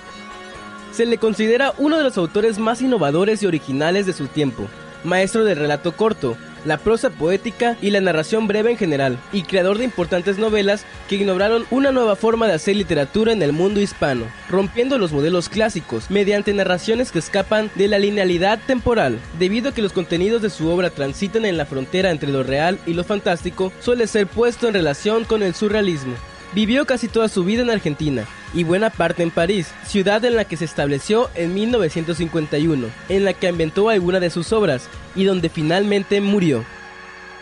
Se 0.93 1.05
le 1.05 1.17
considera 1.17 1.73
uno 1.77 1.97
de 1.97 2.05
los 2.05 2.17
autores 2.17 2.57
más 2.57 2.81
innovadores 2.81 3.43
y 3.43 3.45
originales 3.45 4.05
de 4.05 4.13
su 4.13 4.27
tiempo, 4.27 4.65
maestro 5.03 5.43
del 5.43 5.57
relato 5.57 5.97
corto, 5.97 6.37
la 6.67 6.77
prosa 6.77 7.09
poética 7.09 7.77
y 7.81 7.91
la 7.91 8.01
narración 8.01 8.47
breve 8.47 8.71
en 8.71 8.77
general, 8.77 9.17
y 9.31 9.43
creador 9.43 9.77
de 9.77 9.85
importantes 9.85 10.37
novelas 10.37 10.85
que 11.07 11.15
ignoraron 11.15 11.65
una 11.71 11.91
nueva 11.91 12.15
forma 12.15 12.47
de 12.47 12.53
hacer 12.53 12.75
literatura 12.75 13.31
en 13.31 13.41
el 13.41 13.53
mundo 13.53 13.81
hispano, 13.81 14.25
rompiendo 14.49 14.97
los 14.97 15.13
modelos 15.13 15.49
clásicos 15.49 16.11
mediante 16.11 16.53
narraciones 16.53 17.11
que 17.11 17.19
escapan 17.19 17.71
de 17.75 17.87
la 17.87 17.99
linealidad 17.99 18.59
temporal. 18.67 19.19
Debido 19.39 19.69
a 19.69 19.73
que 19.73 19.81
los 19.81 19.93
contenidos 19.93 20.41
de 20.41 20.49
su 20.49 20.69
obra 20.69 20.89
transitan 20.89 21.45
en 21.45 21.57
la 21.57 21.65
frontera 21.65 22.11
entre 22.11 22.29
lo 22.29 22.43
real 22.43 22.79
y 22.85 22.93
lo 22.93 23.03
fantástico, 23.03 23.71
suele 23.79 24.07
ser 24.07 24.27
puesto 24.27 24.67
en 24.67 24.73
relación 24.73 25.23
con 25.23 25.43
el 25.43 25.55
surrealismo. 25.55 26.13
Vivió 26.53 26.85
casi 26.85 27.07
toda 27.07 27.29
su 27.29 27.43
vida 27.43 27.61
en 27.61 27.69
Argentina 27.69 28.25
y 28.53 28.63
buena 28.63 28.89
parte 28.89 29.23
en 29.23 29.31
París, 29.31 29.67
ciudad 29.85 30.23
en 30.25 30.35
la 30.35 30.45
que 30.45 30.57
se 30.57 30.65
estableció 30.65 31.29
en 31.35 31.53
1951, 31.53 32.87
en 33.09 33.25
la 33.25 33.33
que 33.33 33.49
inventó 33.49 33.89
alguna 33.89 34.19
de 34.19 34.29
sus 34.29 34.51
obras 34.53 34.89
y 35.15 35.25
donde 35.25 35.49
finalmente 35.49 36.21
murió. 36.21 36.63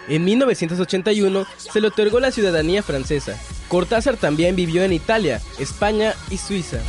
En 0.07 0.23
1981 0.23 1.45
se 1.57 1.81
le 1.81 1.87
otorgó 1.87 2.19
la 2.19 2.31
ciudadanía 2.31 2.83
francesa. 2.83 3.39
Cortázar 3.67 4.17
también 4.17 4.55
vivió 4.55 4.83
en 4.83 4.93
Italia, 4.93 5.41
España 5.59 6.13
y 6.29 6.37
Suiza. 6.37 6.79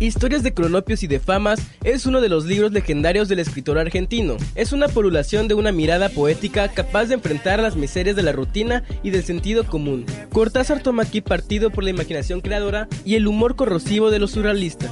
Historias 0.00 0.42
de 0.42 0.54
cronopios 0.54 1.02
y 1.02 1.08
de 1.08 1.20
famas 1.20 1.60
es 1.84 2.06
uno 2.06 2.22
de 2.22 2.30
los 2.30 2.46
libros 2.46 2.72
legendarios 2.72 3.28
del 3.28 3.38
escritor 3.38 3.78
argentino. 3.78 4.38
Es 4.54 4.72
una 4.72 4.88
polulación 4.88 5.46
de 5.46 5.52
una 5.52 5.72
mirada 5.72 6.08
poética 6.08 6.68
capaz 6.68 7.04
de 7.04 7.16
enfrentar 7.16 7.60
las 7.60 7.76
miserias 7.76 8.16
de 8.16 8.22
la 8.22 8.32
rutina 8.32 8.82
y 9.02 9.10
del 9.10 9.24
sentido 9.24 9.66
común. 9.66 10.06
Cortázar 10.32 10.82
toma 10.82 11.02
aquí 11.02 11.20
partido 11.20 11.68
por 11.68 11.84
la 11.84 11.90
imaginación 11.90 12.40
creadora 12.40 12.88
y 13.04 13.16
el 13.16 13.26
humor 13.26 13.56
corrosivo 13.56 14.10
de 14.10 14.20
lo 14.20 14.26
surrealista. 14.26 14.90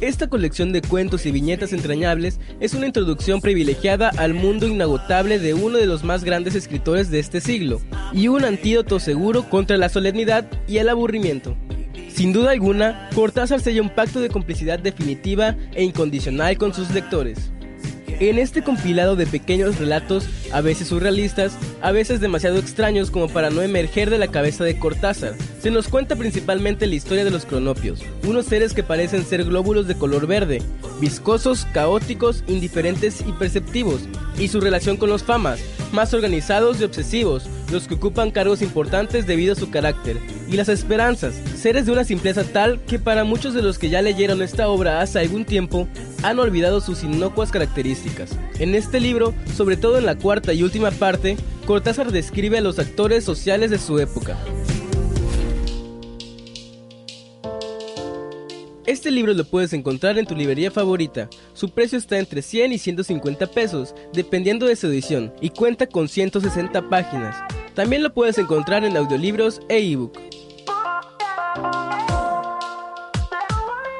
Esta 0.00 0.28
colección 0.28 0.72
de 0.72 0.82
cuentos 0.82 1.26
y 1.26 1.32
viñetas 1.32 1.72
entrañables 1.72 2.38
es 2.60 2.74
una 2.74 2.86
introducción 2.86 3.40
privilegiada 3.40 4.10
al 4.16 4.32
mundo 4.32 4.68
inagotable 4.68 5.40
de 5.40 5.54
uno 5.54 5.78
de 5.78 5.86
los 5.86 6.04
más 6.04 6.22
grandes 6.22 6.54
escritores 6.54 7.10
de 7.10 7.18
este 7.18 7.40
siglo, 7.40 7.80
y 8.12 8.28
un 8.28 8.44
antídoto 8.44 9.00
seguro 9.00 9.50
contra 9.50 9.76
la 9.76 9.88
solemnidad 9.88 10.46
y 10.68 10.78
el 10.78 10.88
aburrimiento. 10.88 11.56
Sin 12.14 12.32
duda 12.32 12.52
alguna, 12.52 13.10
Cortázar 13.12 13.60
sella 13.60 13.82
un 13.82 13.90
pacto 13.90 14.20
de 14.20 14.28
complicidad 14.28 14.78
definitiva 14.78 15.56
e 15.74 15.82
incondicional 15.82 16.56
con 16.56 16.72
sus 16.72 16.90
lectores. 16.90 17.50
En 18.20 18.38
este 18.38 18.62
compilado 18.62 19.16
de 19.16 19.26
pequeños 19.26 19.80
relatos, 19.80 20.28
a 20.52 20.60
veces 20.60 20.86
surrealistas, 20.86 21.58
a 21.82 21.90
veces 21.90 22.20
demasiado 22.20 22.58
extraños 22.58 23.10
como 23.10 23.28
para 23.28 23.50
no 23.50 23.62
emerger 23.62 24.10
de 24.10 24.18
la 24.18 24.28
cabeza 24.28 24.62
de 24.62 24.78
Cortázar, 24.78 25.34
se 25.60 25.72
nos 25.72 25.88
cuenta 25.88 26.14
principalmente 26.14 26.86
la 26.86 26.94
historia 26.94 27.24
de 27.24 27.32
los 27.32 27.46
cronopios, 27.46 28.00
unos 28.24 28.46
seres 28.46 28.74
que 28.74 28.84
parecen 28.84 29.24
ser 29.24 29.42
glóbulos 29.42 29.88
de 29.88 29.96
color 29.96 30.28
verde, 30.28 30.62
viscosos, 31.00 31.66
caóticos, 31.72 32.44
indiferentes 32.46 33.24
y 33.26 33.32
perceptivos, 33.32 34.02
y 34.38 34.46
su 34.46 34.60
relación 34.60 34.96
con 34.96 35.10
los 35.10 35.24
famas, 35.24 35.58
más 35.90 36.14
organizados 36.14 36.80
y 36.80 36.84
obsesivos, 36.84 37.48
los 37.70 37.88
que 37.88 37.94
ocupan 37.94 38.30
cargos 38.30 38.62
importantes 38.62 39.26
debido 39.26 39.52
a 39.52 39.56
su 39.56 39.70
carácter, 39.70 40.18
y 40.48 40.56
las 40.56 40.68
esperanzas, 40.68 41.34
seres 41.56 41.86
de 41.86 41.92
una 41.92 42.04
simpleza 42.04 42.44
tal 42.44 42.80
que 42.82 42.98
para 42.98 43.24
muchos 43.24 43.54
de 43.54 43.62
los 43.62 43.78
que 43.78 43.90
ya 43.90 44.02
leyeron 44.02 44.42
esta 44.42 44.68
obra 44.68 45.00
hace 45.00 45.18
algún 45.18 45.44
tiempo, 45.44 45.88
han 46.22 46.38
olvidado 46.38 46.80
sus 46.80 47.02
inocuas 47.02 47.50
características. 47.50 48.30
En 48.58 48.74
este 48.74 49.00
libro, 49.00 49.34
sobre 49.56 49.76
todo 49.76 49.98
en 49.98 50.06
la 50.06 50.16
cuarta 50.16 50.52
y 50.52 50.62
última 50.62 50.90
parte, 50.90 51.36
Cortázar 51.66 52.12
describe 52.12 52.58
a 52.58 52.62
los 52.62 52.78
actores 52.78 53.24
sociales 53.24 53.70
de 53.70 53.78
su 53.78 53.98
época. 53.98 54.36
Este 59.04 59.12
libro 59.14 59.34
lo 59.34 59.44
puedes 59.44 59.74
encontrar 59.74 60.16
en 60.16 60.24
tu 60.24 60.34
librería 60.34 60.70
favorita. 60.70 61.28
Su 61.52 61.68
precio 61.68 61.98
está 61.98 62.18
entre 62.18 62.40
100 62.40 62.72
y 62.72 62.78
150 62.78 63.48
pesos, 63.48 63.94
dependiendo 64.14 64.64
de 64.64 64.76
su 64.76 64.86
edición, 64.86 65.30
y 65.42 65.50
cuenta 65.50 65.86
con 65.86 66.08
160 66.08 66.88
páginas. 66.88 67.36
También 67.74 68.02
lo 68.02 68.14
puedes 68.14 68.38
encontrar 68.38 68.82
en 68.82 68.96
audiolibros 68.96 69.60
e 69.68 69.92
ebook. 69.92 70.18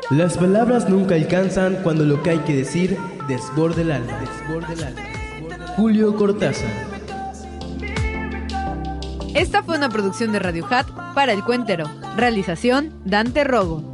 Las 0.09 0.39
palabras 0.39 0.89
nunca 0.89 1.17
alcanzan 1.17 1.83
cuando 1.83 2.07
lo 2.07 2.23
que 2.23 2.31
hay 2.31 2.39
que 2.39 2.57
decir 2.57 2.97
desborde 3.29 3.83
el 3.83 3.93
alma. 3.93 4.19
Desborde 4.21 4.73
el 4.73 4.85
alma. 4.85 5.03
Julio 5.77 6.17
Cortázar. 6.17 6.71
Esta 9.35 9.63
fue 9.63 9.77
una 9.77 9.91
producción 9.91 10.33
de 10.33 10.39
Radio 10.39 10.67
Hat 10.71 10.87
para 11.15 11.35
El 11.35 11.45
Cuentero. 11.45 11.91
Realización 12.17 12.91
Dante 13.05 13.45
Rogo. 13.45 13.94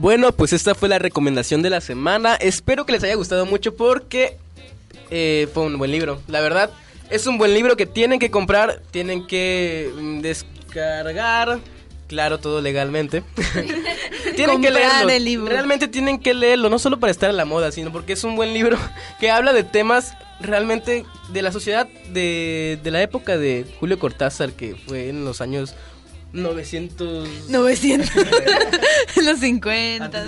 Bueno, 0.00 0.32
pues 0.32 0.54
esta 0.54 0.74
fue 0.74 0.88
la 0.88 0.98
recomendación 0.98 1.60
de 1.60 1.68
la 1.68 1.82
semana. 1.82 2.34
Espero 2.36 2.86
que 2.86 2.92
les 2.92 3.04
haya 3.04 3.16
gustado 3.16 3.44
mucho 3.44 3.76
porque 3.76 4.38
eh, 5.10 5.46
fue 5.52 5.64
un 5.64 5.76
buen 5.76 5.92
libro. 5.92 6.22
La 6.26 6.40
verdad, 6.40 6.70
es 7.10 7.26
un 7.26 7.36
buen 7.36 7.52
libro 7.52 7.76
que 7.76 7.84
tienen 7.84 8.18
que 8.18 8.30
comprar, 8.30 8.80
tienen 8.92 9.26
que 9.26 9.92
mm, 9.94 10.20
descargar. 10.20 11.60
Claro, 12.08 12.38
todo 12.38 12.62
legalmente. 12.62 13.22
tienen 14.36 14.62
que 14.62 14.70
leerlo. 14.70 15.10
el 15.10 15.22
libro. 15.22 15.48
Realmente 15.52 15.86
tienen 15.86 16.18
que 16.18 16.32
leerlo, 16.32 16.70
no 16.70 16.78
solo 16.78 16.98
para 16.98 17.10
estar 17.10 17.28
a 17.28 17.34
la 17.34 17.44
moda, 17.44 17.70
sino 17.70 17.92
porque 17.92 18.14
es 18.14 18.24
un 18.24 18.36
buen 18.36 18.54
libro 18.54 18.78
que 19.20 19.30
habla 19.30 19.52
de 19.52 19.64
temas 19.64 20.14
realmente 20.40 21.04
de 21.30 21.42
la 21.42 21.52
sociedad 21.52 21.86
de, 22.10 22.78
de 22.82 22.90
la 22.90 23.02
época 23.02 23.36
de 23.36 23.66
Julio 23.78 23.98
Cortázar, 23.98 24.52
que 24.52 24.76
fue 24.76 25.10
en 25.10 25.26
los 25.26 25.42
años 25.42 25.74
900... 26.32 27.28
900. 27.48 28.10
Los 29.24 29.40
50. 29.40 30.10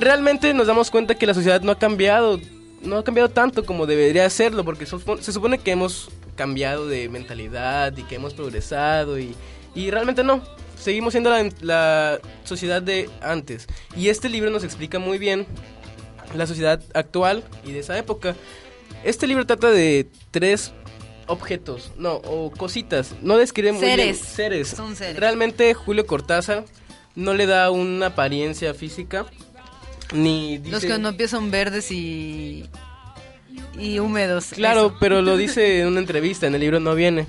realmente 0.00 0.52
nos 0.54 0.66
damos 0.66 0.90
cuenta 0.90 1.14
que 1.14 1.26
la 1.26 1.34
sociedad 1.34 1.60
no 1.62 1.72
ha 1.72 1.78
cambiado, 1.78 2.40
no 2.82 2.98
ha 2.98 3.04
cambiado 3.04 3.28
tanto 3.28 3.64
como 3.64 3.86
debería 3.86 4.26
hacerlo, 4.26 4.64
porque 4.64 4.86
so- 4.86 5.00
se 5.20 5.32
supone 5.32 5.58
que 5.58 5.70
hemos 5.70 6.10
cambiado 6.36 6.88
de 6.88 7.08
mentalidad 7.08 7.96
y 7.96 8.02
que 8.04 8.16
hemos 8.16 8.34
progresado 8.34 9.18
y, 9.18 9.34
y 9.74 9.90
realmente 9.90 10.24
no. 10.24 10.42
Seguimos 10.78 11.12
siendo 11.12 11.28
la, 11.30 11.46
la 11.60 12.20
sociedad 12.44 12.80
de 12.80 13.10
antes. 13.20 13.66
Y 13.96 14.08
este 14.08 14.28
libro 14.30 14.50
nos 14.50 14.64
explica 14.64 14.98
muy 14.98 15.18
bien 15.18 15.46
la 16.34 16.46
sociedad 16.46 16.80
actual 16.94 17.44
y 17.64 17.72
de 17.72 17.80
esa 17.80 17.98
época. 17.98 18.34
Este 19.04 19.26
libro 19.26 19.46
trata 19.46 19.70
de 19.70 20.08
tres 20.30 20.72
objetos, 21.30 21.92
no, 21.96 22.14
o 22.14 22.50
cositas. 22.50 23.14
No 23.22 23.36
describe 23.36 23.72
muy 23.72 23.80
bien 23.82 23.96
Seres. 23.96 24.18
seres. 24.18 24.68
Son 24.68 24.96
seres. 24.96 25.16
Realmente 25.18 25.72
Julio 25.74 26.06
Cortázar 26.06 26.64
no 27.14 27.34
le 27.34 27.46
da 27.46 27.70
una 27.70 28.06
apariencia 28.06 28.74
física 28.74 29.26
ni 30.12 30.58
dice 30.58 30.70
Los 30.72 30.84
cronopios 30.84 31.30
son 31.30 31.50
verdes 31.50 31.90
y. 31.90 32.68
y 33.78 33.98
húmedos. 33.98 34.46
Claro, 34.54 34.86
Eso. 34.88 34.96
pero 35.00 35.22
lo 35.22 35.36
dice 35.38 35.80
en 35.80 35.86
una 35.88 36.00
entrevista, 36.00 36.46
en 36.46 36.54
el 36.54 36.60
libro 36.60 36.80
no 36.80 36.94
viene. 36.94 37.26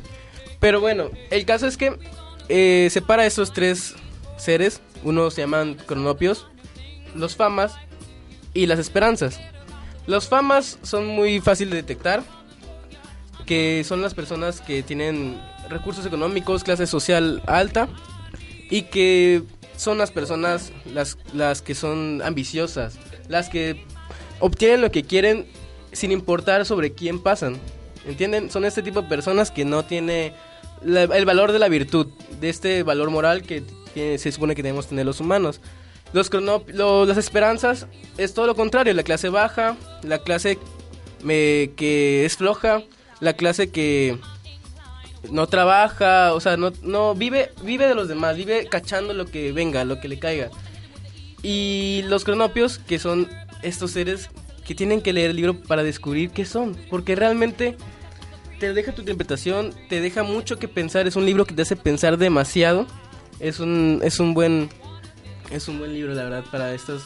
Pero 0.59 0.79
bueno, 0.79 1.09
el 1.29 1.45
caso 1.45 1.67
es 1.67 1.77
que 1.77 1.97
eh, 2.49 2.87
separa 2.91 3.25
esos 3.25 3.53
tres 3.53 3.95
seres. 4.37 4.81
Uno 5.03 5.31
se 5.31 5.41
llaman 5.41 5.75
cronopios, 5.75 6.47
los 7.15 7.35
famas 7.35 7.73
y 8.53 8.67
las 8.67 8.79
esperanzas. 8.79 9.39
Los 10.07 10.27
famas 10.27 10.77
son 10.83 11.07
muy 11.07 11.39
fácil 11.41 11.69
de 11.69 11.77
detectar, 11.77 12.23
que 13.51 13.83
son 13.83 14.01
las 14.01 14.13
personas 14.13 14.61
que 14.61 14.81
tienen 14.81 15.37
recursos 15.67 16.05
económicos, 16.05 16.63
clase 16.63 16.87
social 16.87 17.41
alta 17.47 17.89
y 18.69 18.83
que 18.83 19.43
son 19.75 19.97
las 19.97 20.09
personas 20.09 20.71
las, 20.93 21.17
las 21.33 21.61
que 21.61 21.75
son 21.75 22.21
ambiciosas, 22.23 22.97
las 23.27 23.49
que 23.49 23.83
obtienen 24.39 24.79
lo 24.79 24.89
que 24.89 25.03
quieren 25.03 25.47
sin 25.91 26.13
importar 26.13 26.65
sobre 26.65 26.93
quién 26.93 27.21
pasan. 27.21 27.57
¿Entienden? 28.07 28.49
Son 28.49 28.63
este 28.63 28.83
tipo 28.83 29.01
de 29.01 29.09
personas 29.09 29.51
que 29.51 29.65
no 29.65 29.83
tiene 29.83 30.33
el 30.85 31.25
valor 31.25 31.51
de 31.51 31.59
la 31.59 31.67
virtud, 31.67 32.07
de 32.39 32.47
este 32.49 32.83
valor 32.83 33.09
moral 33.09 33.41
que 33.41 33.65
se 34.17 34.31
supone 34.31 34.55
que 34.55 34.63
debemos 34.63 34.87
tener 34.87 35.05
los 35.05 35.19
humanos. 35.19 35.59
Los 36.13 36.29
lo- 36.33 37.05
las 37.05 37.17
esperanzas 37.17 37.85
es 38.17 38.33
todo 38.33 38.47
lo 38.47 38.55
contrario, 38.55 38.93
la 38.93 39.03
clase 39.03 39.27
baja, 39.27 39.75
la 40.03 40.19
clase 40.19 40.57
eh, 41.27 41.73
que 41.75 42.23
es 42.23 42.37
floja, 42.37 42.81
la 43.21 43.33
clase 43.33 43.69
que 43.69 44.17
no 45.29 45.47
trabaja, 45.47 46.33
o 46.33 46.41
sea, 46.41 46.57
no, 46.57 46.73
no 46.81 47.15
vive, 47.15 47.51
vive 47.63 47.87
de 47.87 47.95
los 47.95 48.09
demás, 48.09 48.35
vive 48.35 48.67
cachando 48.67 49.13
lo 49.13 49.25
que 49.25 49.53
venga, 49.53 49.85
lo 49.85 50.01
que 50.01 50.09
le 50.09 50.19
caiga. 50.19 50.49
Y 51.41 52.03
los 52.07 52.25
cronopios, 52.25 52.79
que 52.79 52.99
son 52.99 53.29
estos 53.61 53.91
seres 53.91 54.29
que 54.65 54.75
tienen 54.75 55.01
que 55.01 55.13
leer 55.13 55.29
el 55.31 55.37
libro 55.37 55.59
para 55.61 55.83
descubrir 55.83 56.31
qué 56.31 56.45
son. 56.45 56.75
Porque 56.89 57.15
realmente 57.15 57.77
te 58.59 58.73
deja 58.73 58.93
tu 58.93 59.01
interpretación, 59.01 59.73
te 59.89 60.01
deja 60.01 60.23
mucho 60.23 60.59
que 60.59 60.67
pensar. 60.67 61.07
Es 61.07 61.15
un 61.15 61.25
libro 61.25 61.45
que 61.45 61.55
te 61.55 61.61
hace 61.61 61.75
pensar 61.75 62.17
demasiado. 62.17 62.85
Es 63.39 63.59
un, 63.59 64.01
es 64.03 64.19
un 64.19 64.33
buen 64.33 64.69
es 65.51 65.67
un 65.67 65.79
buen 65.79 65.93
libro, 65.93 66.13
la 66.13 66.23
verdad, 66.23 66.45
para 66.49 66.73
estos 66.73 67.03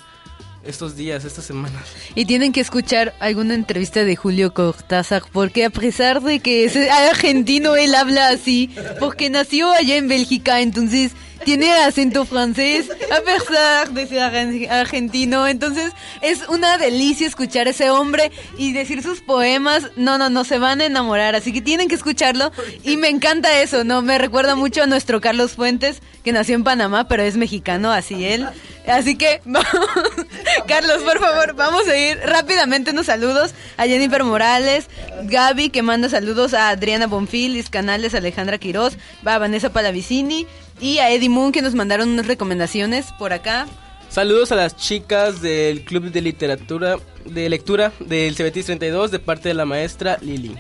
estos 0.65 0.95
días, 0.95 1.25
estas 1.25 1.45
semanas. 1.45 1.83
Y 2.15 2.25
tienen 2.25 2.51
que 2.51 2.61
escuchar 2.61 3.13
alguna 3.19 3.53
entrevista 3.53 4.03
de 4.03 4.15
Julio 4.15 4.53
Cortázar, 4.53 5.23
porque 5.31 5.65
a 5.65 5.69
pesar 5.69 6.21
de 6.21 6.39
que 6.39 6.65
es 6.65 6.75
argentino, 6.75 7.75
él 7.75 7.95
habla 7.95 8.29
así, 8.29 8.69
porque 8.99 9.29
nació 9.29 9.71
allá 9.71 9.95
en 9.95 10.07
Bélgica, 10.07 10.61
entonces 10.61 11.11
tiene 11.43 11.71
acento 11.73 12.25
francés, 12.25 12.87
a 12.89 13.21
pesar 13.21 13.91
de 13.91 14.07
ser 14.07 14.19
argen- 14.19 14.69
argentino. 14.69 15.47
Entonces 15.47 15.91
es 16.21 16.47
una 16.49 16.77
delicia 16.77 17.27
escuchar 17.27 17.67
ese 17.67 17.89
hombre 17.89 18.31
y 18.57 18.73
decir 18.73 19.03
sus 19.03 19.21
poemas. 19.21 19.83
No, 19.95 20.17
no, 20.17 20.29
no, 20.29 20.43
se 20.43 20.57
van 20.57 20.81
a 20.81 20.85
enamorar, 20.85 21.35
así 21.35 21.51
que 21.53 21.61
tienen 21.61 21.87
que 21.87 21.95
escucharlo. 21.95 22.51
Y 22.83 22.97
me 22.97 23.09
encanta 23.09 23.61
eso, 23.61 23.83
¿no? 23.83 24.01
Me 24.01 24.17
recuerda 24.17 24.55
mucho 24.55 24.83
a 24.83 24.87
nuestro 24.87 25.21
Carlos 25.21 25.53
Fuentes, 25.53 26.01
que 26.23 26.31
nació 26.31 26.55
en 26.55 26.63
Panamá, 26.63 27.07
pero 27.07 27.23
es 27.23 27.37
mexicano, 27.37 27.91
así 27.91 28.25
él. 28.25 28.47
Así 28.87 29.15
que, 29.17 29.41
vamos. 29.45 29.67
Carlos, 30.67 31.01
por 31.03 31.19
favor, 31.19 31.53
vamos 31.55 31.87
a 31.87 31.97
ir 31.97 32.17
rápidamente 32.25 32.91
unos 32.91 33.07
saludos 33.07 33.51
a 33.77 33.85
Jennifer 33.85 34.23
Morales, 34.23 34.87
Gaby, 35.23 35.69
que 35.69 35.81
manda 35.81 36.09
saludos 36.09 36.53
a 36.53 36.69
Adriana 36.69 37.07
Bonfil, 37.07 37.63
Canales, 37.69 38.13
Alejandra 38.13 38.57
Quiroz, 38.57 38.97
a 39.25 39.37
Vanessa 39.37 39.71
Palavicini 39.71 40.45
y 40.79 40.99
a 40.99 41.09
Eddie 41.11 41.29
Moon, 41.29 41.51
que 41.51 41.61
nos 41.61 41.75
mandaron 41.75 42.09
unas 42.09 42.27
recomendaciones 42.27 43.07
por 43.17 43.33
acá. 43.33 43.67
Saludos 44.09 44.51
a 44.51 44.55
las 44.55 44.75
chicas 44.77 45.41
del 45.41 45.83
Club 45.83 46.11
de 46.11 46.21
Literatura, 46.21 46.97
de 47.25 47.49
Lectura 47.49 47.91
del 47.99 48.35
Cebetis 48.35 48.65
32 48.65 49.11
de 49.11 49.19
parte 49.19 49.49
de 49.49 49.55
la 49.55 49.65
maestra 49.65 50.17
Lili. 50.21 50.55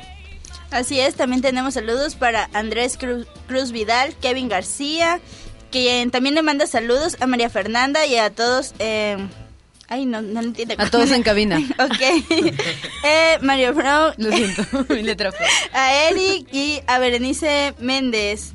Así 0.71 0.99
es, 0.99 1.15
también 1.15 1.41
tenemos 1.41 1.75
saludos 1.75 2.15
para 2.15 2.49
Andrés 2.53 2.97
Cruz, 2.97 3.27
Cruz 3.47 3.71
Vidal, 3.71 4.13
Kevin 4.19 4.49
García, 4.49 5.21
que 5.71 6.05
también 6.11 6.35
le 6.35 6.41
manda 6.41 6.67
saludos 6.67 7.15
a 7.19 7.27
María 7.27 7.49
Fernanda 7.49 8.05
y 8.05 8.17
a 8.17 8.29
todos. 8.29 8.73
eh, 8.79 9.15
ay, 9.87 10.05
no, 10.05 10.21
no 10.21 10.41
lo 10.41 10.47
entiendo. 10.47 10.75
A 10.77 10.89
todos 10.89 11.11
en 11.11 11.23
cabina. 11.23 11.59
ok. 11.79 12.01
eh, 13.05 13.37
Mario 13.41 13.73
Brown. 13.73 14.15
Lo 14.17 14.31
siento, 14.31 14.63
mi 14.89 15.03
letra 15.03 15.31
fue. 15.31 15.45
A 15.71 16.09
Eric 16.09 16.47
y 16.51 16.81
a 16.87 16.99
Berenice 16.99 17.73
Méndez. 17.79 18.54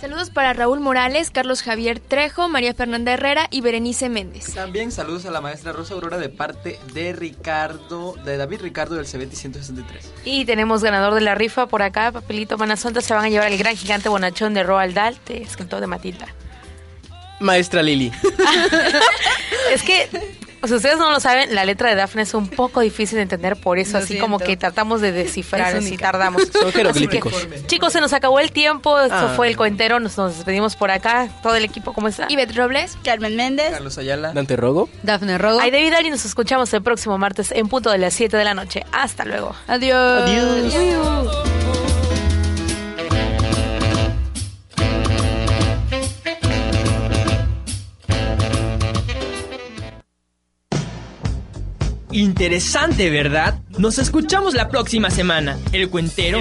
Saludos 0.00 0.30
para 0.30 0.52
Raúl 0.52 0.80
Morales, 0.80 1.30
Carlos 1.30 1.62
Javier 1.62 2.00
Trejo, 2.00 2.48
María 2.48 2.74
Fernanda 2.74 3.12
Herrera 3.12 3.46
y 3.50 3.60
Berenice 3.60 4.08
Méndez. 4.08 4.52
También 4.52 4.90
saludos 4.90 5.24
a 5.24 5.30
la 5.30 5.40
maestra 5.40 5.72
Rosa 5.72 5.94
Aurora 5.94 6.18
de 6.18 6.28
parte 6.28 6.78
de 6.92 7.12
Ricardo, 7.12 8.14
de 8.24 8.36
David 8.36 8.60
Ricardo 8.60 8.96
del 8.96 9.06
CBT 9.06 9.34
163. 9.34 10.12
Y 10.24 10.44
tenemos 10.44 10.82
ganador 10.82 11.14
de 11.14 11.20
la 11.20 11.34
rifa 11.34 11.66
por 11.66 11.82
acá, 11.82 12.10
papelito 12.10 12.58
Manazonta, 12.58 13.00
se 13.00 13.14
van 13.14 13.24
a 13.24 13.28
llevar 13.28 13.50
el 13.52 13.58
gran 13.58 13.76
gigante 13.76 14.08
bonachón 14.08 14.52
de 14.52 14.64
Roald 14.64 14.94
Dahl, 14.94 15.16
de 15.26 15.42
escritor 15.42 15.80
de 15.80 15.86
Matilda. 15.86 16.26
Maestra 17.40 17.82
Lili. 17.82 18.12
Es 19.72 19.82
que, 19.82 20.08
o 20.64 20.66
sea, 20.66 20.76
ustedes 20.78 20.98
no 20.98 21.10
lo 21.10 21.20
saben, 21.20 21.54
la 21.54 21.64
letra 21.64 21.90
de 21.90 21.94
Dafne 21.96 22.22
es 22.22 22.34
un 22.34 22.48
poco 22.48 22.80
difícil 22.80 23.16
de 23.16 23.22
entender, 23.22 23.56
por 23.56 23.78
eso 23.78 23.92
Lo 23.98 24.04
así 24.04 24.18
como 24.18 24.38
que 24.38 24.56
tratamos 24.56 25.00
de 25.00 25.12
descifrar, 25.12 25.76
Es 25.76 25.84
así 25.84 25.96
tardamos. 25.96 26.42
Son 26.52 26.62
Así 26.66 26.72
que, 26.72 26.78
jeroglíficos. 26.78 27.46
chicos, 27.66 27.92
se 27.92 28.00
nos 28.00 28.12
acabó 28.12 28.40
el 28.40 28.50
tiempo, 28.52 28.98
esto 29.00 29.14
Ah. 29.14 29.32
fue 29.36 29.48
el 29.48 29.56
coentero, 29.56 30.00
nos, 30.00 30.16
nos 30.18 30.34
despedimos 30.36 30.76
por 30.76 30.90
acá, 30.90 31.28
todo 31.42 31.54
el 31.54 31.64
equipo, 31.64 31.92
¿cómo 31.92 32.08
está? 32.08 32.26
Ivette 32.28 32.56
Robles, 32.56 32.96
Carmen 33.04 33.36
Méndez, 33.36 33.70
Carlos 33.70 33.96
Ayala. 33.98 34.32
Dante 34.32 34.56
Rogo. 34.56 34.88
Dafne 35.02 35.38
Rogo. 35.38 35.60
Ay, 35.60 35.70
David 35.70 35.92
y 36.06 36.10
nos 36.10 36.24
escuchamos 36.24 36.72
el 36.74 36.82
próximo 36.82 37.16
martes 37.18 37.52
en 37.52 37.68
punto 37.68 37.90
de 37.90 37.98
las 37.98 38.14
7 38.14 38.36
de 38.36 38.44
la 38.44 38.54
noche. 38.54 38.84
Hasta 38.92 39.24
luego. 39.24 39.54
Adiós. 39.66 40.22
Adiós. 40.24 41.83
Interesante, 52.14 53.10
¿verdad? 53.10 53.58
Nos 53.76 53.98
escuchamos 53.98 54.54
la 54.54 54.68
próxima 54.68 55.10
semana. 55.10 55.58
El 55.72 55.90
cuentero, 55.90 56.38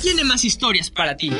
tiene 0.00 0.22
más 0.22 0.44
historias 0.44 0.88
para 0.88 1.16
ti. 1.16 1.32